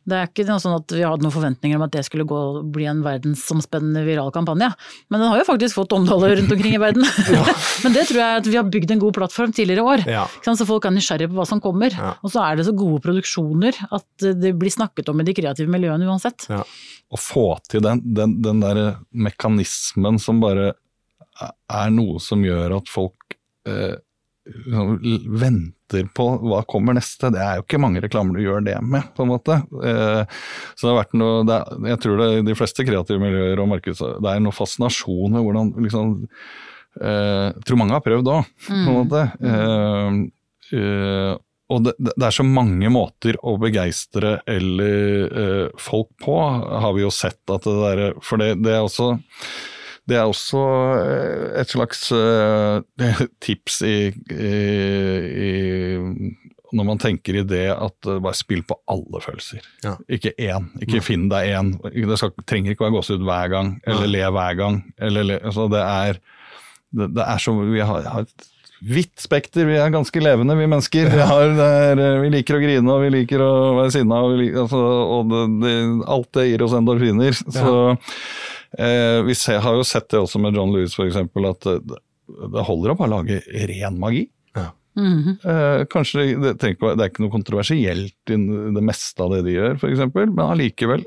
det 0.02 0.16
er 0.18 0.26
ikke 0.26 0.56
sånn 0.58 0.74
at 0.74 0.90
vi 0.90 1.04
hadde 1.06 1.22
noen 1.22 1.34
forventninger 1.34 1.78
om 1.78 1.84
at 1.84 1.92
det 1.94 2.02
skulle 2.06 2.26
gå, 2.26 2.38
bli 2.74 2.88
en 2.90 3.04
verdensomspennende 3.04 4.02
viral 4.06 4.32
kampanje. 4.34 4.72
Men 5.12 5.22
den 5.22 5.30
har 5.30 5.38
jo 5.38 5.46
faktisk 5.46 5.78
fått 5.78 5.94
omtale 5.94 6.32
rundt 6.40 6.54
omkring 6.54 6.74
i 6.74 6.80
verden. 6.82 7.06
Men 7.84 7.94
det 7.94 8.08
tror 8.08 8.18
jeg 8.18 8.40
at 8.40 8.48
vi 8.50 8.58
har 8.58 8.66
bygd 8.66 8.96
en 8.96 9.02
god 9.04 9.14
plattform 9.20 9.54
tidligere 9.54 9.84
i 9.84 9.92
år. 9.94 10.04
Ja. 10.10 10.24
Så 10.42 10.66
folk 10.66 10.88
er 10.88 10.96
nysgjerrige 10.96 11.30
på 11.30 11.38
hva 11.38 11.46
som 11.46 11.62
kommer. 11.62 11.94
Ja. 11.94 12.16
Og 12.18 12.34
så 12.34 12.42
er 12.42 12.58
det 12.58 12.66
så 12.66 12.74
gode 12.74 12.98
produksjoner 13.04 13.78
at 13.94 14.26
det 14.42 14.54
blir 14.58 14.74
snakket 14.74 15.12
om 15.12 15.22
i 15.22 15.28
de 15.28 15.36
kreative 15.38 15.70
miljøene 15.70 16.10
uansett. 16.10 16.48
Ja. 16.50 16.64
Å 17.12 17.20
få 17.20 17.46
til 17.70 17.84
den, 17.84 18.02
den, 18.16 18.40
den 18.42 18.62
der 18.64 18.82
mekanismen 19.14 20.18
som 20.22 20.42
bare 20.42 20.72
er 21.40 21.92
noe 21.94 22.20
som 22.22 22.42
gjør 22.44 22.76
at 22.78 22.90
folk 22.92 23.36
eh, 23.68 23.94
l- 24.72 25.28
venter 25.38 26.08
på 26.16 26.26
hva 26.40 26.62
kommer 26.68 26.96
neste. 26.96 27.30
Det 27.34 27.40
er 27.42 27.58
jo 27.60 27.64
ikke 27.66 27.80
mange 27.82 28.00
reklamer 28.04 28.36
du 28.38 28.42
gjør 28.46 28.64
det 28.66 28.78
med, 28.82 29.06
på 29.16 29.24
en 29.26 29.30
måte. 29.32 29.58
Eh, 29.84 30.24
så 30.74 30.86
det 30.86 30.90
har 30.92 31.00
vært 31.02 31.16
noe, 31.20 31.44
er, 31.46 31.70
jeg 31.92 32.02
tror 32.04 32.18
det 32.20 32.28
er 32.30 32.44
de 32.50 32.56
fleste 32.58 32.86
kreative 32.88 33.22
miljøer 33.22 33.60
og 33.62 33.70
markeds... 33.74 34.02
Det 34.02 34.32
er 34.34 34.42
noe 34.44 34.56
fascinasjon 34.56 35.36
med 35.36 35.44
hvordan 35.46 35.72
liksom 35.86 36.12
eh, 37.00 37.48
tror 37.64 37.80
mange 37.80 37.96
har 37.96 38.04
prøvd 38.04 38.32
òg, 38.34 38.52
på 38.66 38.76
en 38.78 39.00
måte. 39.02 39.24
Eh, 39.46 40.20
eh, 40.80 41.32
og 41.72 41.84
det, 41.86 41.92
det 42.04 42.26
er 42.26 42.34
så 42.36 42.44
mange 42.44 42.90
måter 42.92 43.36
å 43.48 43.54
begeistre 43.60 44.34
eller 44.50 45.22
eh, 45.44 45.68
folk 45.80 46.10
på, 46.20 46.34
har 46.82 46.92
vi 46.96 47.04
jo 47.06 47.12
sett 47.14 47.40
at 47.52 47.64
det 47.64 47.76
derre 47.78 48.08
For 48.20 48.36
det, 48.42 48.50
det 48.60 48.74
er 48.76 48.82
også 48.84 49.06
det 50.12 50.20
er 50.20 50.28
også 50.28 50.62
eh, 51.00 51.48
et 51.62 51.72
slags 51.72 52.04
eh, 52.12 53.02
tips 53.44 53.80
i, 53.88 53.96
i, 54.36 54.52
i 55.48 55.52
når 56.72 56.86
man 56.88 57.00
tenker 57.00 57.36
i 57.36 57.44
det 57.46 57.66
at 57.72 58.08
eh, 58.08 58.20
bare 58.22 58.36
spill 58.36 58.62
på 58.66 58.76
alle 58.90 59.20
følelser. 59.24 59.64
Ja. 59.84 59.96
Ikke 60.12 60.34
én. 60.40 60.70
Ikke 60.84 61.02
finn 61.04 61.28
deg 61.32 61.52
én. 61.52 61.74
Det 61.82 62.20
skal, 62.20 62.32
trenger 62.48 62.74
ikke 62.74 62.86
være 62.86 62.96
gåsehud 62.96 63.26
hver 63.28 63.52
gang, 63.52 63.74
eller 63.88 64.08
le 64.08 64.30
hver 64.36 64.56
gang. 64.60 64.80
Eller 65.00 65.28
le, 65.28 65.42
altså 65.42 65.68
det, 65.72 65.82
er, 65.82 66.22
det, 66.96 67.12
det 67.18 67.28
er 67.28 67.44
så 67.44 67.56
Vi 67.60 67.84
har, 67.84 68.08
har 68.14 68.24
et 68.28 68.48
vidt 68.82 69.20
spekter. 69.20 69.68
Vi 69.68 69.76
er 69.78 69.92
ganske 69.94 70.24
levende, 70.24 70.56
vi 70.58 70.70
mennesker. 70.70 71.12
Vi, 71.12 71.26
har, 71.32 71.52
er, 71.66 72.02
vi 72.24 72.32
liker 72.38 72.58
å 72.58 72.62
grine, 72.64 72.88
og 72.94 73.04
vi 73.04 73.12
liker 73.18 73.44
å 73.44 73.52
være 73.82 73.92
sinna, 73.98 74.22
og, 74.24 74.38
liker, 74.40 74.64
altså, 74.64 74.80
og 75.18 75.36
det, 75.62 75.76
alt 76.16 76.32
det 76.38 76.48
gir 76.48 76.66
oss 76.66 76.78
endorfiner. 76.78 77.36
Så 77.44 77.76
vi 78.72 79.34
ser, 79.36 79.58
har 79.60 79.74
jo 79.76 79.84
sett 79.84 80.06
det 80.12 80.20
også 80.22 80.40
med 80.40 80.56
John 80.56 80.72
Lewis, 80.72 80.94
f.eks., 80.96 81.18
at 81.20 81.66
det, 81.66 81.98
det 82.54 82.64
holder 82.64 82.94
å 82.94 82.96
bare 82.96 83.12
lage 83.12 83.42
ren 83.68 83.98
magi. 84.00 84.26
Mhm. 84.92 85.38
Eh, 85.48 85.82
kanskje 85.88 86.24
det, 86.36 86.56
det, 86.60 86.72
er 86.76 87.08
ikke 87.08 87.24
noe 87.24 87.32
kontroversielt 87.32 88.32
i 88.32 88.36
det 88.36 88.84
meste 88.84 89.24
av 89.24 89.32
det 89.32 89.44
de 89.46 89.56
gjør, 89.56 89.78
f.eks., 89.80 90.02
men 90.20 90.42
allikevel 90.44 91.06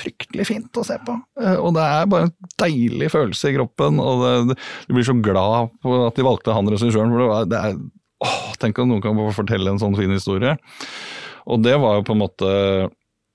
fryktelig 0.00 0.46
fint 0.48 0.78
å 0.80 0.84
se 0.86 0.96
på. 1.04 1.14
Eh, 1.42 1.58
og 1.60 1.74
det 1.76 1.84
er 1.84 2.10
bare 2.10 2.28
en 2.28 2.36
deilig 2.62 3.10
følelse 3.12 3.50
i 3.50 3.56
kroppen, 3.58 4.00
og 4.00 4.24
det, 4.24 4.56
du 4.88 4.94
blir 4.96 5.06
så 5.06 5.16
glad 5.20 5.74
på 5.84 5.96
at 6.06 6.16
de 6.16 6.24
valgte 6.24 6.54
han 6.56 6.70
regissøren, 6.72 7.12
for 7.12 7.20
det, 7.20 7.30
var, 7.32 7.50
det 7.50 7.64
er 7.66 7.82
åh, 8.24 8.46
Tenk 8.60 8.80
at 8.80 8.88
noen 8.88 9.04
kan 9.04 9.16
få 9.16 9.30
fortelle 9.42 9.72
en 9.72 9.80
sånn 9.80 9.96
fin 9.96 10.12
historie. 10.12 10.56
Og 11.50 11.62
det 11.64 11.76
var 11.80 11.98
jo 11.98 12.06
på 12.06 12.16
en 12.16 12.20
måte 12.20 12.48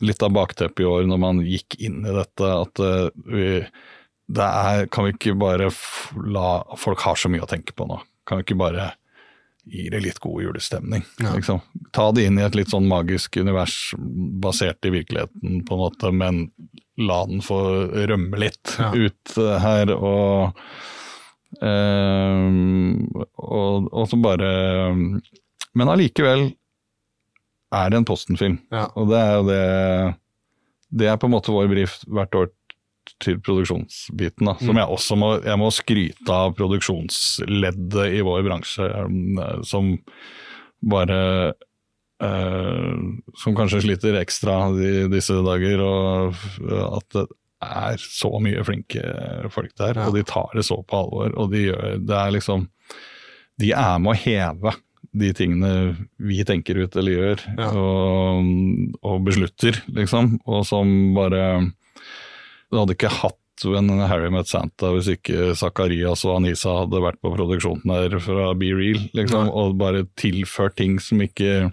litt 0.01 0.23
av 0.25 0.33
bakteppet 0.35 0.83
i 0.83 0.87
år 0.89 1.05
når 1.07 1.19
man 1.21 1.39
gikk 1.45 1.77
inn 1.79 2.01
i 2.05 2.15
dette, 2.15 2.49
at 2.51 2.79
eh, 2.83 3.09
vi 3.31 3.47
det 4.25 4.41
er, 4.41 4.87
Kan 4.89 5.05
vi 5.05 5.11
ikke 5.13 5.35
bare 5.37 5.67
la 6.25 6.47
Folk 6.81 7.03
har 7.05 7.13
så 7.15 7.29
mye 7.29 7.43
å 7.45 7.49
tenke 7.49 7.75
på 7.77 7.85
nå. 7.85 7.99
Kan 8.25 8.39
vi 8.39 8.45
ikke 8.47 8.57
bare 8.57 8.87
gi 9.69 9.83
det 9.93 9.99
litt 10.01 10.17
god 10.21 10.41
julestemning? 10.41 11.03
Liksom. 11.21 11.59
Ta 11.93 12.07
det 12.11 12.25
inn 12.25 12.39
i 12.41 12.43
et 12.45 12.57
litt 12.57 12.69
sånn 12.73 12.87
magisk 12.89 13.37
univers 13.37 13.93
basert 14.41 14.81
i 14.85 14.91
virkeligheten, 14.93 15.61
på 15.65 15.77
en 15.77 15.83
måte, 15.83 16.11
men 16.13 16.41
la 16.97 17.19
den 17.29 17.41
få 17.45 17.59
rømme 18.09 18.41
litt 18.41 18.75
Ja. 18.81 18.91
ut 18.93 19.37
eh, 19.37 19.55
her. 19.61 19.93
Og, 19.95 20.57
Um, 21.55 23.05
og, 23.39 23.85
og 23.93 24.07
så 24.11 24.17
bare 24.19 24.47
Men 25.71 25.91
allikevel 25.91 26.49
er 27.75 27.89
det 27.93 27.99
en 28.01 28.07
Posten-film. 28.07 28.59
Ja. 28.73 28.87
Og 28.95 29.09
det 29.11 29.19
er 29.21 29.33
jo 29.39 29.43
det 29.49 29.63
Det 30.95 31.07
er 31.11 31.17
på 31.19 31.27
en 31.27 31.33
måte 31.35 31.51
vår 31.53 31.67
brief 31.71 31.97
hvert 32.07 32.35
år 32.39 32.51
til 33.21 33.37
produksjonsbiten, 33.43 34.47
da. 34.47 34.53
Som 34.63 34.77
jeg 34.79 34.89
også 34.89 35.15
må, 35.19 35.27
jeg 35.45 35.59
må 35.61 35.67
skryte 35.73 36.31
av 36.33 36.55
produksjonsleddet 36.57 38.15
i 38.17 38.21
vår 38.25 38.43
bransje, 38.47 38.87
eh, 38.89 39.61
som 39.67 39.91
bare 40.85 41.19
eh, 42.21 42.93
Som 43.41 43.55
kanskje 43.57 43.83
sliter 43.85 44.17
ekstra 44.21 44.57
i 44.79 45.07
disse 45.11 45.35
dager, 45.45 45.81
og 45.83 46.39
at 46.99 47.09
det 47.19 47.25
er 47.65 47.97
så 48.01 48.29
mye 48.43 48.63
flinke 48.67 49.03
folk 49.53 49.71
der, 49.79 49.95
Ja. 49.97 50.07
og 50.07 50.13
de 50.17 50.23
tar 50.27 50.51
det 50.53 50.65
så 50.67 50.79
på 50.85 50.97
alvor. 51.03 51.31
Og 51.37 51.51
de 51.51 51.63
gjør 51.71 51.97
Det 52.05 52.15
er 52.15 52.31
liksom 52.35 52.67
De 53.59 53.71
er 53.71 53.99
med 53.99 54.13
å 54.13 54.19
heve 54.19 54.73
de 55.13 55.31
tingene 55.37 55.71
vi 56.17 56.43
tenker 56.47 56.79
ut 56.83 56.95
eller 56.95 57.11
gjør, 57.17 57.43
Ja. 57.59 57.69
og, 57.71 58.49
og 59.03 59.23
beslutter, 59.27 59.81
liksom. 59.93 60.39
Og 60.47 60.65
som 60.65 61.13
bare 61.15 61.71
Du 62.71 62.79
hadde 62.79 62.95
ikke 62.97 63.11
hatt 63.13 63.37
en 63.63 63.89
Harry 64.09 64.31
Met 64.33 64.49
Santa 64.49 64.91
hvis 64.93 65.07
ikke 65.15 65.53
Zakarias 65.57 66.25
og 66.27 66.39
Anisa 66.39 66.73
hadde 66.81 67.01
vært 67.03 67.21
på 67.23 67.31
produksjonen 67.33 67.93
der 67.93 68.17
fra 68.23 68.49
Be 68.57 68.73
Real, 68.75 68.99
liksom, 69.15 69.49
og 69.49 69.77
bare 69.79 70.05
tilført 70.19 70.75
ting 70.79 70.97
som 70.99 71.21
ikke 71.23 71.71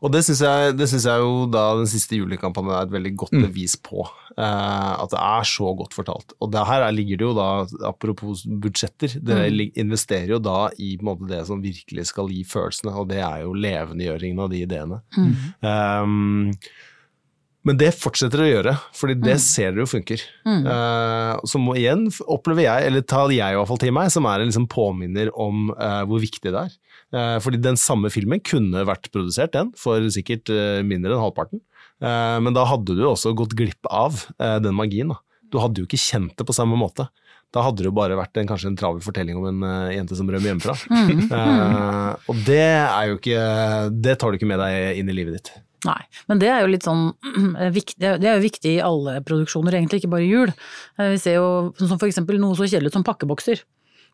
Og 0.00 0.12
det 0.14 0.22
syns 0.24 0.40
jeg, 0.44 0.76
synes 0.88 1.08
jeg 1.08 1.24
jo 1.24 1.44
da 1.52 1.66
den 1.78 1.90
siste 1.90 2.16
julekampanjen 2.16 2.76
er 2.76 2.86
et 2.86 2.94
veldig 2.94 3.14
godt 3.24 3.36
bevis 3.36 3.76
på. 3.76 4.06
Uh, 4.36 4.92
at 5.00 5.12
det 5.14 5.20
er 5.20 5.46
så 5.48 5.70
godt 5.78 5.94
fortalt. 5.96 6.34
Og 6.44 6.50
det 6.52 6.64
her 6.68 6.82
er- 6.84 6.92
ligger 6.92 7.16
det 7.16 7.24
jo 7.24 7.34
da, 7.34 7.66
apropos 7.88 8.44
budsjetter, 8.44 9.16
dere 9.24 9.48
mm. 9.48 9.72
investerer 9.80 10.34
jo 10.36 10.38
da 10.38 10.68
i 10.76 10.96
på 10.96 11.06
en 11.06 11.08
måte, 11.08 11.28
det 11.30 11.46
som 11.48 11.62
virkelig 11.62 12.06
skal 12.10 12.28
gi 12.28 12.42
følelsene, 12.44 12.92
og 12.92 13.08
det 13.08 13.22
er 13.24 13.46
jo 13.46 13.54
levendegjøringen 13.56 14.42
av 14.44 14.50
de 14.52 14.60
ideene. 14.66 15.00
Um, 15.64 16.52
men 17.66 17.78
det 17.80 17.92
fortsetter 17.98 18.44
å 18.44 18.48
gjøre, 18.48 18.74
fordi 18.94 19.18
det 19.18 19.36
ser 19.42 19.72
dere 19.72 19.84
jo 19.84 19.90
funker. 19.90 20.22
Eh, 20.46 21.44
så 21.50 21.60
må 21.60 21.74
igjen 21.78 22.06
opplever 22.22 22.66
jeg, 22.68 22.88
eller 22.88 23.06
tar 23.06 23.32
jeg 23.34 23.54
i 23.54 23.58
hvert 23.58 23.70
fall 23.70 23.82
til 23.82 23.94
meg, 23.96 24.10
som 24.14 24.28
er 24.30 24.42
en 24.42 24.50
liksom 24.50 24.68
påminner 24.70 25.32
om 25.34 25.72
uh, 25.74 26.02
hvor 26.06 26.22
viktig 26.22 26.52
det 26.52 26.66
er. 26.66 26.76
Uh, 27.14 27.36
fordi 27.42 27.58
den 27.62 27.78
samme 27.80 28.10
filmen 28.14 28.42
kunne 28.42 28.86
vært 28.86 29.10
produsert, 29.14 29.54
den, 29.56 29.74
for 29.78 30.04
sikkert 30.14 30.50
eh, 30.54 30.84
mindre 30.86 31.16
enn 31.16 31.26
halvparten. 31.26 31.62
Eh, 32.02 32.38
men 32.44 32.56
da 32.56 32.66
hadde 32.68 32.96
du 32.96 33.04
også 33.08 33.34
gått 33.36 33.56
glipp 33.56 33.88
av 33.88 34.26
eh, 34.38 34.58
den 34.62 34.76
magien. 34.76 35.12
Da. 35.12 35.20
Du 35.52 35.60
hadde 35.62 35.82
jo 35.82 35.88
ikke 35.88 36.00
kjent 36.00 36.36
det 36.36 36.46
på 36.48 36.56
samme 36.56 36.78
måte. 36.78 37.08
Da 37.54 37.62
hadde 37.64 37.80
det 37.80 37.88
jo 37.88 37.96
bare 37.96 38.18
vært 38.18 38.36
en, 38.40 38.48
kanskje 38.48 38.72
en 38.72 38.76
travel 38.76 39.00
fortelling 39.04 39.38
om 39.38 39.46
en 39.48 39.62
uh, 39.64 39.92
jente 39.94 40.16
som 40.18 40.28
rømmer 40.28 40.50
hjemmefra. 40.50 40.74
Eh, 41.36 42.26
og 42.28 42.40
det 42.46 42.58
er 42.58 43.08
jo 43.08 43.16
ikke 43.16 43.40
Det 44.02 44.16
tar 44.18 44.30
du 44.30 44.36
ikke 44.38 44.48
med 44.50 44.60
deg 44.60 44.98
inn 45.00 45.08
i 45.10 45.14
livet 45.16 45.38
ditt. 45.38 45.52
Nei, 45.86 46.00
men 46.30 46.40
det 46.42 46.48
er 46.50 46.64
jo 46.64 46.72
litt 46.72 46.86
sånn 46.86 47.08
viktig, 47.78 48.00
det 48.02 48.26
er 48.26 48.38
jo 48.38 48.44
viktig 48.44 48.74
i 48.76 48.82
alle 48.84 49.20
produksjoner, 49.26 49.76
egentlig, 49.78 50.02
ikke 50.02 50.12
bare 50.16 50.26
i 50.26 50.30
jul. 50.32 50.52
Eh, 50.98 51.12
Vi 51.14 51.22
ser 51.22 51.38
jo 51.38 51.48
for 51.78 52.08
eksempel 52.08 52.40
noe 52.42 52.58
så 52.58 52.66
kjedelig 52.66 52.94
som 52.96 53.06
pakkebokser. 53.06 53.62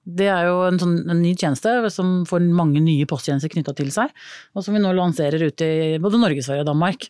Det 0.02 0.26
er 0.26 0.48
jo 0.48 0.64
en, 0.66 0.80
sånn, 0.82 0.96
en 1.14 1.20
ny 1.22 1.30
tjeneste 1.38 1.72
som 1.94 2.24
får 2.26 2.42
mange 2.58 2.80
nye 2.82 3.06
posttjenester 3.06 3.52
knytta 3.52 3.74
til 3.78 3.92
seg, 3.94 4.10
og 4.52 4.64
som 4.66 4.74
vi 4.74 4.82
nå 4.82 4.90
lanserer 4.98 5.44
ute 5.46 5.68
i 5.68 5.98
både 6.02 6.18
Norge, 6.18 6.42
Sverige 6.42 6.64
og 6.64 6.72
Danmark. 6.72 7.06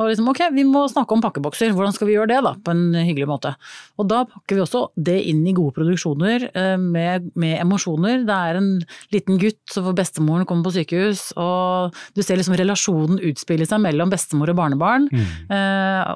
Og 0.00 0.08
liksom, 0.08 0.30
ok, 0.32 0.40
vi 0.56 0.64
må 0.64 0.86
snakke 0.88 1.12
om 1.12 1.20
pakkebokser, 1.20 1.74
hvordan 1.76 1.92
skal 1.92 2.08
vi 2.08 2.14
gjøre 2.16 2.30
det 2.32 2.38
da, 2.46 2.54
på 2.64 2.72
en 2.72 2.96
hyggelig 2.96 3.28
måte? 3.28 3.52
Og 4.00 4.08
da 4.08 4.22
pakker 4.28 4.56
vi 4.56 4.64
også 4.64 4.86
det 4.96 5.18
inn 5.28 5.42
i 5.44 5.54
gode 5.56 5.76
produksjoner 5.76 6.46
eh, 6.48 6.76
med, 6.80 7.28
med 7.40 7.58
emosjoner. 7.60 8.24
Det 8.28 8.38
er 8.48 8.60
en 8.60 8.70
liten 9.12 9.40
gutt 9.42 9.60
som 9.74 9.84
får 9.88 9.98
bestemoren 10.00 10.48
komme 10.48 10.64
på 10.64 10.72
sykehus, 10.78 11.26
og 11.36 11.98
du 12.16 12.22
ser 12.24 12.40
liksom 12.40 12.56
relasjonen 12.56 13.20
utspille 13.30 13.68
seg 13.68 13.82
mellom 13.84 14.12
bestemor 14.12 14.54
og 14.54 14.58
barnebarn. 14.62 15.10
Mm. 15.10 15.28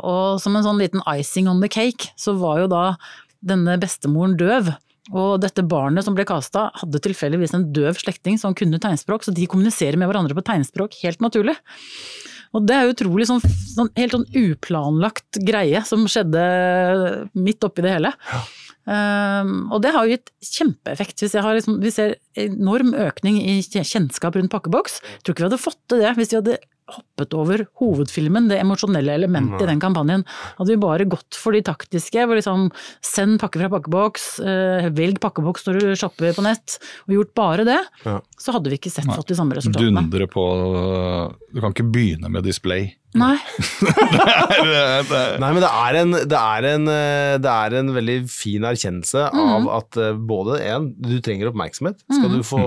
og 0.06 0.40
som 0.42 0.56
en 0.56 0.64
sånn 0.64 0.80
liten 0.80 1.02
icing 1.10 1.48
on 1.50 1.60
the 1.62 1.68
cake, 1.70 2.10
så 2.20 2.34
var 2.38 2.62
jo 2.62 2.70
da 2.72 2.84
denne 3.44 3.76
bestemoren 3.80 4.36
døv. 4.40 4.72
Og 5.12 5.36
dette 5.42 5.64
barnet 5.68 6.06
som 6.06 6.16
ble 6.16 6.24
kasta, 6.28 6.70
hadde 6.80 7.02
tilfeldigvis 7.04 7.52
en 7.56 7.66
døv 7.76 7.98
slektning 8.00 8.38
som 8.40 8.56
kunne 8.56 8.80
tegnspråk, 8.80 9.26
så 9.26 9.34
de 9.36 9.48
kommuniserer 9.50 10.00
med 10.00 10.08
hverandre 10.08 10.36
på 10.38 10.44
tegnspråk 10.46 10.96
helt 11.02 11.20
naturlig. 11.24 11.58
Og 12.54 12.66
det 12.68 12.76
er 12.76 12.92
utrolig 12.92 13.26
sånn, 13.28 13.42
sånn 13.42 13.90
helt 13.98 14.14
sånn 14.14 14.28
uplanlagt 14.38 15.40
greie 15.46 15.82
som 15.86 16.04
skjedde 16.10 16.44
midt 17.34 17.66
oppi 17.66 17.82
det 17.84 17.96
hele. 17.96 18.14
Um, 18.84 19.72
og 19.72 19.80
det 19.80 19.94
har 19.94 20.04
jo 20.04 20.14
gitt 20.14 20.30
kjempeeffekt. 20.44 21.22
Hvis 21.24 21.34
jeg 21.34 21.44
har 21.44 21.56
liksom, 21.56 21.80
vi 21.82 21.92
ser 21.94 22.16
enorm 22.38 22.92
økning 22.94 23.40
i 23.40 23.58
kjennskap 23.64 24.36
rundt 24.36 24.52
pakkeboks. 24.52 25.00
Jeg 25.00 25.24
tror 25.24 25.34
ikke 25.34 25.44
vi 25.44 25.48
hadde 25.50 25.64
fått 25.64 25.80
til 25.90 26.04
det 26.04 26.14
hvis 26.18 26.34
vi 26.34 26.40
hadde 26.40 26.58
hoppet 26.90 27.32
over 27.38 27.62
hovedfilmen, 27.80 28.48
det 28.50 28.58
emosjonelle 28.60 29.14
elementet 29.16 29.62
i 29.64 29.68
den 29.70 29.80
kampanjen. 29.80 30.24
Hadde 30.58 30.74
vi 30.74 30.80
bare 30.82 31.06
gått 31.08 31.38
for 31.40 31.56
de 31.56 31.62
taktiske, 31.64 32.26
hvor 32.28 32.36
liksom 32.36 32.66
send 33.04 33.38
pakke 33.40 33.62
fra 33.62 33.70
pakkeboks, 33.72 34.26
eh, 34.44 34.90
velg 34.92 35.20
pakkeboks 35.22 35.64
når 35.68 35.78
du 35.80 35.86
shopper 35.96 36.34
på 36.36 36.44
nett, 36.44 36.76
og 37.08 37.14
gjort 37.16 37.32
bare 37.40 37.64
det, 37.64 37.78
Ja. 38.04 38.18
så 38.36 38.52
hadde 38.52 38.68
vi 38.68 38.76
ikke 38.76 38.92
sett 38.92 39.08
fått 39.08 39.28
de 39.32 39.38
samme 39.38 39.56
resultatene. 39.56 40.04
Dundre 40.10 40.28
på 40.28 40.44
Du 41.54 41.60
kan 41.62 41.72
ikke 41.72 41.88
begynne 41.90 42.28
med 42.28 42.44
display. 42.44 42.92
Nei. 43.14 43.36
Nei, 45.40 45.50
men 45.54 45.60
det 45.62 45.70
er 45.70 45.98
en, 46.00 46.14
det 46.28 46.38
er 46.40 46.66
en, 46.72 46.88
eh, 46.90 47.34
det 47.42 47.50
er 47.52 47.76
en 47.80 47.92
veldig 47.94 48.16
fin 48.28 48.66
erkjennelse 48.66 49.28
av 49.30 49.68
at 49.78 49.98
eh, 50.02 50.16
både 50.18 50.58
en, 50.66 50.88
du 50.98 51.16
trenger 51.22 51.52
oppmerksomhet. 51.52 52.02
Skal 52.10 52.32
du 52.34 52.42
få, 52.46 52.62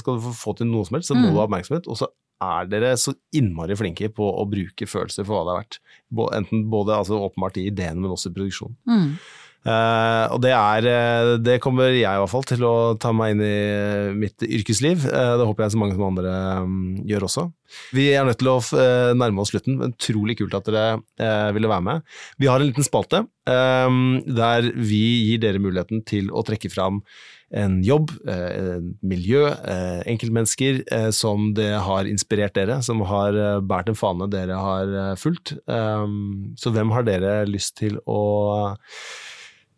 skal 0.00 0.18
du 0.18 0.24
få, 0.28 0.34
få 0.36 0.56
til 0.58 0.70
noe 0.70 0.84
som 0.88 0.98
helst, 0.98 1.12
så 1.12 1.16
må 1.18 1.30
du 1.30 1.38
ha 1.38 1.46
oppmerksomhet. 1.46 1.86
Og 1.88 2.00
så 2.00 2.10
er 2.44 2.70
dere 2.70 2.94
så 3.00 3.14
innmari 3.36 3.76
flinke 3.78 4.10
på 4.14 4.28
å 4.40 4.46
bruke 4.48 4.88
følelser 4.88 5.26
for 5.26 5.38
hva 5.38 5.44
det 5.44 5.52
er 5.52 5.60
verdt. 5.62 5.82
Enten 6.38 6.64
både 6.72 6.96
altså, 7.00 7.20
åpenbart 7.26 7.60
i 7.60 7.68
ideen, 7.72 8.00
men 8.00 8.14
også 8.14 8.32
i 8.32 8.38
produksjonen. 8.38 8.78
Mm. 8.88 9.12
Eh, 9.66 10.24
og 10.30 10.38
det 10.44 10.52
er 10.54 10.86
eh, 10.86 11.30
Det 11.42 11.56
kommer 11.60 11.90
jeg 11.90 12.06
i 12.06 12.20
hvert 12.22 12.30
fall 12.30 12.44
til 12.46 12.62
å 12.64 12.74
ta 13.00 13.10
meg 13.16 13.34
inn 13.34 13.42
i 13.42 13.50
eh, 13.50 14.10
mitt 14.16 14.44
yrkesliv. 14.46 15.02
Eh, 15.10 15.32
det 15.40 15.48
håper 15.48 15.66
jeg 15.66 15.74
så 15.74 15.80
mange 15.82 15.96
som 15.96 16.06
andre 16.06 16.34
um, 16.62 16.76
gjør 17.08 17.26
også. 17.26 17.48
Vi 17.96 18.06
er 18.14 18.24
nødt 18.24 18.38
til 18.40 18.52
å 18.52 18.60
eh, 18.78 19.10
nærme 19.18 19.42
oss 19.42 19.50
slutten. 19.52 19.80
Utrolig 19.90 20.38
kult 20.38 20.54
at 20.56 20.70
dere 20.70 21.00
uh, 21.02 21.50
ville 21.56 21.70
være 21.70 21.86
med. 21.90 22.06
Vi 22.38 22.48
har 22.48 22.62
en 22.62 22.70
liten 22.70 22.86
spalte 22.86 23.24
eh, 23.50 23.98
der 24.38 24.70
vi 24.78 25.02
gir 25.26 25.42
dere 25.42 25.62
muligheten 25.62 26.06
til 26.08 26.30
å 26.30 26.46
trekke 26.46 26.70
fram 26.72 27.02
en 27.50 27.82
jobb, 27.82 28.10
eh, 28.28 28.74
en 28.76 28.90
miljø, 29.00 29.46
eh, 29.48 30.02
enkeltmennesker 30.06 30.82
eh, 30.92 31.10
som 31.10 31.54
det 31.56 31.70
har 31.80 32.04
inspirert 32.04 32.54
dere, 32.54 32.82
som 32.82 33.00
har 33.08 33.60
båret 33.64 33.88
en 33.88 33.96
fane 33.96 34.28
dere 34.28 34.58
har 34.60 35.16
fulgt. 35.16 35.54
Eh, 35.68 36.04
så 36.60 36.72
hvem 36.74 36.92
har 36.92 37.06
dere 37.08 37.46
lyst 37.48 37.78
til 37.80 37.96
å 38.04 38.76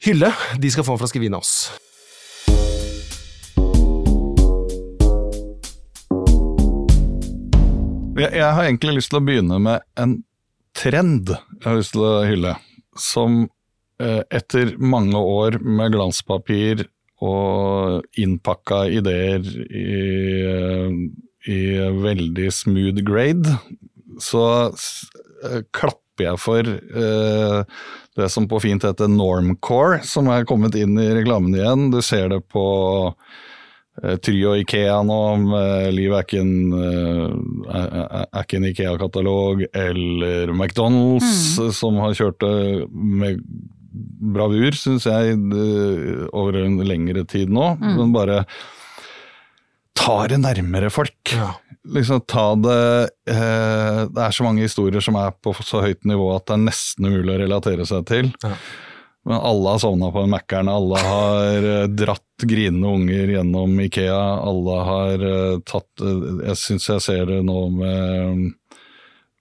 hylle? 0.02 0.32
De 0.58 0.72
skal 0.72 0.86
få 0.86 0.96
en 0.96 1.02
flaske 1.04 1.22
vin 1.22 1.38
av 1.38 1.44
oss. 1.44 1.70
Jeg, 8.20 8.52
har 8.52 8.66
egentlig 8.66 8.98
lyst 8.98 9.14
til 9.14 9.20
å 9.22 9.24
begynne 9.24 9.56
med 9.62 9.80
en 9.96 10.18
trend 10.76 11.30
jeg 11.30 11.64
har 11.64 11.78
lyst 11.78 11.94
til 11.94 12.04
å 12.04 12.18
hylle. 12.26 12.58
Som 12.98 13.46
etter 14.00 14.74
mange 14.80 15.20
år 15.20 15.58
med 15.60 15.92
glanspapir 15.92 16.86
og 17.20 18.20
innpakka 18.20 18.84
ideer 18.96 19.44
i, 19.68 19.86
eh, 20.48 20.92
i 21.52 21.60
veldig 22.00 22.48
smooth 22.52 23.02
grade, 23.04 23.56
så 24.20 24.44
eh, 24.70 25.62
klapper 25.72 26.26
jeg 26.30 26.40
for 26.40 26.68
eh, 26.68 27.78
det 28.18 28.28
som 28.32 28.48
på 28.48 28.60
fint 28.60 28.84
heter 28.84 29.08
normcore, 29.08 30.02
som 30.04 30.28
er 30.32 30.48
kommet 30.48 30.76
inn 30.76 30.98
i 31.00 31.10
reklamen 31.16 31.54
igjen. 31.56 31.88
Du 31.92 32.00
ser 32.04 32.28
det 32.32 32.42
på 32.52 32.66
eh, 34.02 34.16
Try 34.20 34.36
og 34.50 34.60
Ikea 34.64 35.00
nå, 35.06 35.20
med 35.46 35.90
Liv 35.96 36.16
er 36.16 36.26
ikke 36.26 36.42
en, 36.42 36.54
eh, 36.80 38.46
en 38.56 38.70
Ikea-katalog, 38.72 39.66
eller 39.72 40.52
McDonald's, 40.56 41.60
som 41.76 42.00
har 42.02 42.16
kjørt 42.16 42.40
det 42.44 42.88
med 42.90 43.44
bravur, 43.90 44.76
syns 44.78 45.06
jeg, 45.08 45.38
over 46.30 46.60
en 46.62 46.78
lengre 46.86 47.24
tid 47.28 47.50
nå. 47.52 47.72
Men 47.80 48.14
bare 48.14 48.44
ta 49.98 50.20
det 50.30 50.40
nærmere 50.42 50.90
folk. 50.92 51.34
Liksom 51.90 52.20
ta 52.28 52.50
det 52.60 52.82
eh, 53.32 54.02
Det 54.12 54.20
er 54.20 54.34
så 54.36 54.44
mange 54.44 54.66
historier 54.66 55.00
som 55.04 55.16
er 55.16 55.32
på 55.40 55.54
så 55.64 55.80
høyt 55.80 56.04
nivå 56.08 56.26
at 56.34 56.44
det 56.50 56.58
er 56.58 56.64
nesten 56.66 57.08
umulig 57.08 57.34
å 57.34 57.40
relatere 57.40 57.86
seg 57.88 58.04
til. 58.10 58.32
Ja. 58.44 58.52
Men 59.28 59.36
alle 59.36 59.74
har 59.74 59.80
sovna 59.82 60.08
på 60.12 60.22
en 60.24 60.32
Mækkern, 60.32 60.68
alle 60.72 61.00
har 61.04 61.66
eh, 61.72 61.88
dratt 61.92 62.44
grinende 62.48 62.88
unger 62.88 63.34
gjennom 63.34 63.74
Ikea. 63.84 64.20
Alle 64.48 64.76
har 64.88 65.24
eh, 65.28 65.58
tatt 65.68 66.04
eh, 66.04 66.22
Jeg 66.48 66.60
syns 66.62 66.88
jeg 66.88 67.04
ser 67.04 67.26
det 67.28 67.42
nå 67.44 67.58
med 67.74 68.46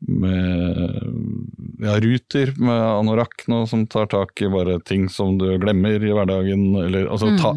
med 0.07 1.83
ja, 1.83 1.95
Ruter 1.99 2.53
med 2.59 2.83
anorakk 2.83 3.45
nå, 3.51 3.63
som 3.69 3.85
tar 3.91 4.07
tak 4.11 4.41
i 4.41 4.51
bare 4.51 4.79
ting 4.85 5.09
som 5.11 5.37
du 5.39 5.47
glemmer 5.61 5.99
i 5.99 6.13
hverdagen. 6.15 6.63
Eller, 6.85 7.09
altså, 7.11 7.33
ta, 7.39 7.53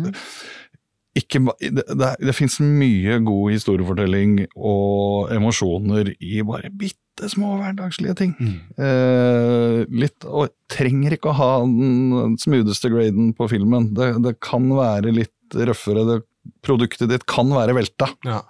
ikke, 1.18 1.42
det, 1.60 1.84
det, 1.92 2.10
det 2.24 2.34
finnes 2.36 2.58
mye 2.64 3.18
god 3.26 3.52
historiefortelling 3.52 4.38
og 4.56 5.32
emosjoner 5.34 6.14
i 6.18 6.40
bare 6.46 6.72
bitte 6.72 7.28
små 7.28 7.58
hverdagslige 7.60 8.16
ting. 8.18 8.32
Eh, 8.80 9.82
litt, 9.92 10.24
og 10.24 10.54
trenger 10.72 11.18
ikke 11.18 11.30
å 11.34 11.38
ha 11.38 11.52
den 11.66 12.38
smootheste 12.40 12.90
graden 12.94 13.34
på 13.36 13.50
filmen. 13.52 13.92
Det, 13.96 14.14
det 14.24 14.38
kan 14.42 14.70
være 14.72 15.12
litt 15.14 15.58
røffere. 15.68 16.06
Det, 16.08 16.18
produktet 16.64 17.10
ditt 17.12 17.28
kan 17.28 17.52
være 17.54 17.76
velta. 17.76 18.08
Ja. 18.26 18.40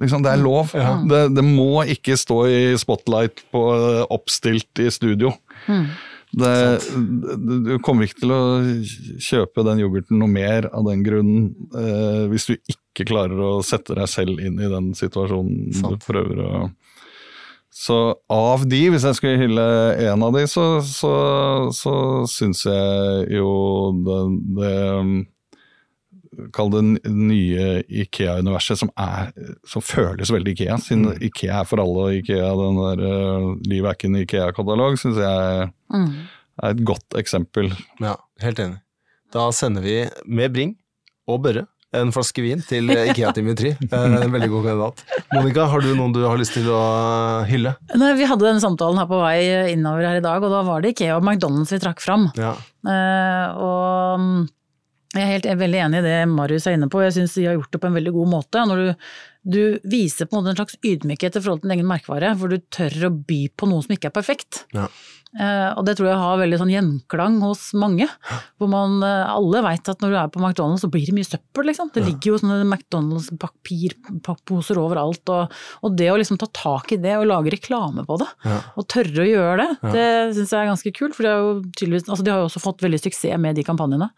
Liksom, 0.00 0.22
det 0.24 0.32
er 0.32 0.40
lov. 0.40 0.72
Ja. 0.76 0.94
Det, 1.08 1.26
det 1.36 1.44
må 1.44 1.84
ikke 1.90 2.16
stå 2.18 2.38
i 2.48 2.62
spotlight 2.80 3.44
på 3.52 3.66
oppstilt 4.12 4.80
i 4.80 4.88
studio. 4.92 5.34
Det, 6.32 6.80
du 7.44 7.74
kommer 7.84 8.08
ikke 8.08 8.22
til 8.22 8.30
å 8.32 8.44
kjøpe 9.20 9.66
den 9.66 9.82
yoghurten 9.82 10.16
noe 10.16 10.32
mer 10.32 10.70
av 10.72 10.86
den 10.86 11.02
grunnen 11.04 11.50
eh, 11.76 12.22
hvis 12.32 12.48
du 12.48 12.54
ikke 12.56 13.04
klarer 13.10 13.36
å 13.36 13.50
sette 13.66 13.92
deg 13.98 14.08
selv 14.08 14.40
inn 14.40 14.56
i 14.56 14.70
den 14.72 14.94
situasjonen 14.96 15.74
Sant. 15.76 16.00
du 16.00 16.06
prøver 16.06 16.40
å 16.40 16.62
Så 17.68 17.98
av 18.32 18.64
de, 18.68 18.80
hvis 18.94 19.04
jeg 19.04 19.18
skulle 19.18 19.42
hylle 19.44 19.68
en 20.08 20.24
av 20.24 20.32
de, 20.38 20.46
så, 20.48 20.64
så, 20.84 21.12
så 21.76 21.94
syns 22.32 22.64
jeg 22.64 23.28
jo 23.36 23.52
det, 24.08 24.18
det 24.56 24.74
Kall 26.56 26.70
det 26.72 26.82
nye 27.12 27.82
Ikea-universet, 28.04 28.78
som, 28.80 28.88
er- 28.96 29.32
som 29.68 29.82
føles 29.84 30.30
veldig 30.32 30.54
Ikea. 30.56 30.78
Siden 30.80 31.10
Ikea 31.28 31.58
er 31.60 31.68
for 31.68 31.82
alle, 31.82 32.06
og 32.06 32.14
Ikea, 32.22 32.46
den 32.56 32.78
der 32.80 33.02
uh, 33.04 33.50
Livet 33.68 33.90
er 33.90 33.98
ikke 33.98 34.08
en 34.08 34.20
Ikea-katalog, 34.22 34.96
syns 35.02 35.20
jeg 35.20 35.68
Mm. 35.92 36.06
er 36.62 36.70
et 36.72 36.80
godt 36.88 37.18
eksempel. 37.20 37.68
Ja, 38.00 38.14
helt 38.40 38.58
enig. 38.64 38.78
Da 39.32 39.50
sender 39.52 39.84
vi 39.84 39.98
med 40.24 40.52
Bring 40.54 40.72
og 41.28 41.42
Børre 41.44 41.66
en 41.92 42.08
flaske 42.16 42.40
vin 42.40 42.62
til 42.64 42.88
Ikea 43.12 43.34
Dimitri. 43.36 43.74
Eh, 43.76 44.16
En 44.24 44.32
veldig 44.32 44.48
god 44.48 44.64
kandidat. 44.70 45.02
Monica, 45.34 45.66
har 45.68 45.84
du 45.84 45.90
noen 45.94 46.14
du 46.16 46.22
har 46.24 46.40
lyst 46.40 46.54
til 46.56 46.64
å 46.72 46.80
hylle? 47.44 47.74
Nei, 48.00 48.14
vi 48.16 48.24
hadde 48.24 48.46
denne 48.48 48.64
samtalen 48.64 48.96
her 49.02 49.10
på 49.10 49.20
vei 49.20 49.36
innover 49.74 50.08
her 50.08 50.16
i 50.16 50.24
dag, 50.24 50.40
og 50.40 50.48
da 50.56 50.62
var 50.64 50.80
det 50.80 50.94
Ikea 50.94 51.18
og 51.20 51.26
McDonald's 51.28 51.72
vi 51.76 51.82
trakk 51.84 52.00
fram. 52.00 52.30
Ja. 52.40 52.54
Uh, 52.88 53.46
og 53.60 54.24
mm, 54.24 54.42
jeg 55.12 55.22
er 55.22 55.32
helt 55.34 55.46
jeg 55.48 55.54
er 55.56 55.60
veldig 55.60 55.80
enig 55.86 55.98
i 56.00 56.06
det 56.06 56.16
Marius 56.32 56.66
er 56.66 56.76
inne 56.78 56.88
på, 56.92 57.02
jeg 57.04 57.16
syns 57.18 57.34
de 57.36 57.46
har 57.48 57.58
gjort 57.58 57.72
det 57.74 57.82
på 57.82 57.88
en 57.90 57.98
veldig 57.98 58.14
god 58.16 58.28
måte. 58.32 58.56
Når 58.68 58.76
du, 58.82 58.88
du 59.56 59.62
viser 59.92 60.24
på 60.28 60.32
en 60.36 60.40
måte 60.42 60.50
en 60.54 60.60
slags 60.62 60.78
ydmykhet 60.80 61.36
i 61.36 61.42
forhold 61.42 61.60
til 61.62 61.68
din 61.68 61.76
egen 61.78 61.90
merkevare, 61.90 62.28
hvor 62.40 62.48
du 62.52 62.58
tør 62.72 62.94
å 63.08 63.10
by 63.12 63.42
på 63.58 63.68
noe 63.68 63.84
som 63.84 63.92
ikke 63.96 64.08
er 64.08 64.16
perfekt. 64.16 64.52
Ja. 64.76 64.86
Eh, 65.32 65.70
og 65.80 65.86
det 65.88 65.94
tror 65.96 66.10
jeg 66.10 66.20
har 66.20 66.40
veldig 66.42 66.58
sånn 66.60 66.72
gjenklang 66.74 67.34
hos 67.40 67.60
mange. 67.80 68.04
Hvor 68.60 68.68
man 68.68 68.98
eh, 69.04 69.30
alle 69.32 69.62
veit 69.64 69.88
at 69.88 70.02
når 70.04 70.10
du 70.12 70.16
er 70.20 70.28
på 70.34 70.42
McDonald's 70.42 70.84
så 70.84 70.90
blir 70.92 71.06
det 71.08 71.14
mye 71.16 71.24
søppel, 71.28 71.64
liksom. 71.70 71.88
Det 71.94 72.02
ligger 72.04 72.34
jo 72.34 72.40
sånne 72.42 72.58
McDonald's-papirposer 72.68 74.76
overalt. 74.80 75.24
Og, 75.32 75.54
og 75.86 75.96
det 75.98 76.10
å 76.12 76.18
liksom 76.20 76.38
ta 76.40 76.48
tak 76.52 76.92
i 76.96 77.00
det 77.00 77.14
og 77.18 77.28
lage 77.30 77.52
reklame 77.54 78.04
på 78.08 78.18
det, 78.22 78.28
Ja. 78.48 78.58
og 78.76 78.88
tørre 78.92 79.24
å 79.24 79.28
gjøre 79.28 79.56
det, 79.62 79.70
det 79.94 80.08
syns 80.36 80.52
jeg 80.52 80.60
er 80.60 80.70
ganske 80.72 80.92
kult. 80.96 81.16
For 81.16 81.28
altså 81.28 82.22
de 82.22 82.32
har 82.34 82.42
jo 82.42 82.48
også 82.50 82.62
fått 82.62 82.84
veldig 82.84 83.00
suksess 83.02 83.40
med 83.40 83.56
de 83.56 83.64
kampanjene. 83.66 84.08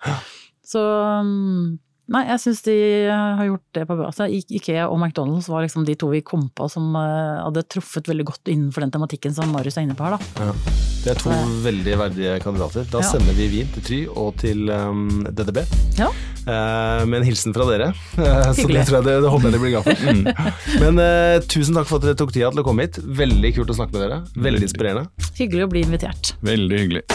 Så 0.64 0.80
mm, 1.24 1.78
Nei, 2.12 2.20
jeg 2.28 2.40
syns 2.42 2.58
de 2.66 2.72
har 3.08 3.46
gjort 3.48 3.64
det 3.78 3.84
på 3.88 3.94
bra. 3.96 4.10
Altså, 4.10 4.26
Ikea 4.28 4.90
og 4.92 4.98
McDonald's 4.98 5.46
var 5.48 5.64
liksom 5.64 5.86
de 5.88 5.94
to 5.96 6.10
vi 6.12 6.20
kom 6.20 6.50
på 6.52 6.66
som 6.68 6.90
eh, 7.00 7.38
hadde 7.40 7.62
truffet 7.72 8.10
veldig 8.10 8.26
godt 8.28 8.50
innenfor 8.52 8.84
den 8.84 8.92
tematikken 8.92 9.32
som 9.32 9.48
Marius 9.54 9.78
er 9.80 9.86
inne 9.86 9.96
på 9.96 10.04
her, 10.04 10.18
da. 10.18 10.50
Ja. 10.50 10.82
Det 11.04 11.14
er 11.14 11.22
to 11.22 11.32
veldig 11.64 11.96
verdige 12.00 12.36
kandidater. 12.44 12.84
Da 12.92 13.00
Ja. 13.00 13.08
sender 13.08 13.36
vi 13.36 13.48
vin 13.52 13.72
til 13.72 13.84
Try 13.88 13.98
og 14.12 14.36
til 14.40 14.68
um, 14.68 15.24
DDB. 15.32 15.64
Ja. 15.96 16.10
Uh, 16.44 17.04
med 17.08 17.22
en 17.22 17.28
hilsen 17.30 17.56
fra 17.56 17.64
dere. 17.72 17.90
Uh, 18.20 18.52
så 18.56 18.68
det, 18.68 18.84
tror 18.84 19.00
jeg 19.00 19.08
det, 19.08 19.18
det 19.24 19.32
håper 19.32 19.48
jeg 19.48 19.56
de 19.56 19.62
blir 19.64 19.76
glad 19.76 19.88
for. 19.88 20.80
Men 20.84 21.00
uh, 21.00 21.40
tusen 21.48 21.76
takk 21.76 21.88
for 21.88 22.00
at 22.00 22.10
dere 22.10 22.20
tok 22.20 22.36
tida 22.36 22.52
til 22.52 22.64
å 22.64 22.68
komme 22.68 22.84
hit. 22.84 23.00
Veldig 23.00 23.56
kult 23.56 23.72
å 23.72 23.80
snakke 23.80 23.96
med 23.96 24.04
dere. 24.04 24.20
Veldig 24.48 24.68
inspirerende. 24.68 25.08
Hyggelig 25.40 25.68
å 25.68 25.72
bli 25.72 25.84
invitert. 25.88 26.36
Veldig 26.44 26.84
hyggelig. 26.84 27.06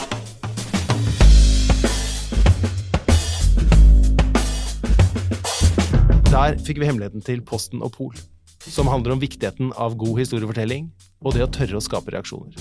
Der 6.40 6.56
fikk 6.56 6.78
vi 6.80 6.88
hemmeligheten 6.88 7.20
til 7.20 7.42
Posten 7.44 7.82
og 7.84 7.98
Pol, 7.98 8.14
som 8.64 8.88
handler 8.88 9.12
om 9.12 9.20
viktigheten 9.20 9.74
av 9.76 9.98
god 10.00 10.22
historiefortelling 10.22 10.86
og 11.20 11.34
det 11.36 11.42
å 11.44 11.50
tørre 11.52 11.76
å 11.76 11.84
skape 11.84 12.14
reaksjoner. 12.16 12.56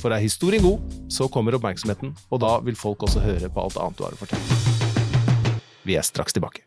For 0.00 0.10
er 0.10 0.18
historien 0.18 0.64
god, 0.64 0.82
så 1.06 1.28
kommer 1.30 1.54
oppmerksomheten, 1.54 2.10
og 2.34 2.42
da 2.42 2.56
vil 2.66 2.74
folk 2.74 3.06
også 3.06 3.22
høre 3.22 3.52
på 3.54 3.62
alt 3.62 3.78
annet 3.78 4.00
du 4.00 4.02
har 4.02 4.16
å 4.16 4.18
fortelle. 4.18 5.62
Vi 5.86 5.94
er 5.94 6.02
straks 6.02 6.34
tilbake. 6.34 6.66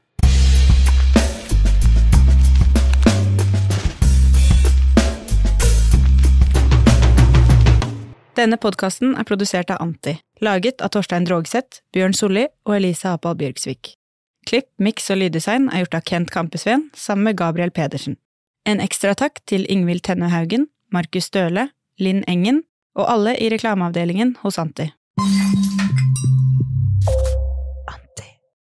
Denne 8.39 8.55
podkasten 8.55 9.19
er 9.19 9.27
produsert 9.27 9.75
av 9.75 9.83
Anti, 9.83 10.15
laget 10.39 10.79
av 10.79 10.95
Torstein 10.95 11.27
Drogseth, 11.27 11.83
Bjørn 11.91 12.15
Solli 12.15 12.47
og 12.63 12.79
Elise 12.79 13.17
Apal 13.19 13.35
Bjørksvik. 13.35 13.97
Klipp, 14.47 14.69
miks 14.79 15.09
og 15.11 15.19
lyddesign 15.19 15.67
er 15.67 15.83
gjort 15.83 15.97
av 15.97 16.05
Kent 16.07 16.31
Kampesveen 16.31 16.85
sammen 16.95 17.27
med 17.27 17.37
Gabriel 17.41 17.73
Pedersen. 17.75 18.15
En 18.63 18.79
ekstra 18.83 19.11
takk 19.19 19.41
til 19.47 19.67
Ingvild 19.71 20.05
Tenne 20.07 20.31
Haugen, 20.31 20.69
Markus 20.91 21.27
Støle, 21.27 21.67
Linn 21.99 22.23
Engen 22.31 22.63
og 22.95 23.11
alle 23.11 23.35
i 23.43 23.51
reklameavdelingen 23.51 24.37
hos 24.45 24.59
Anti. 24.61 24.87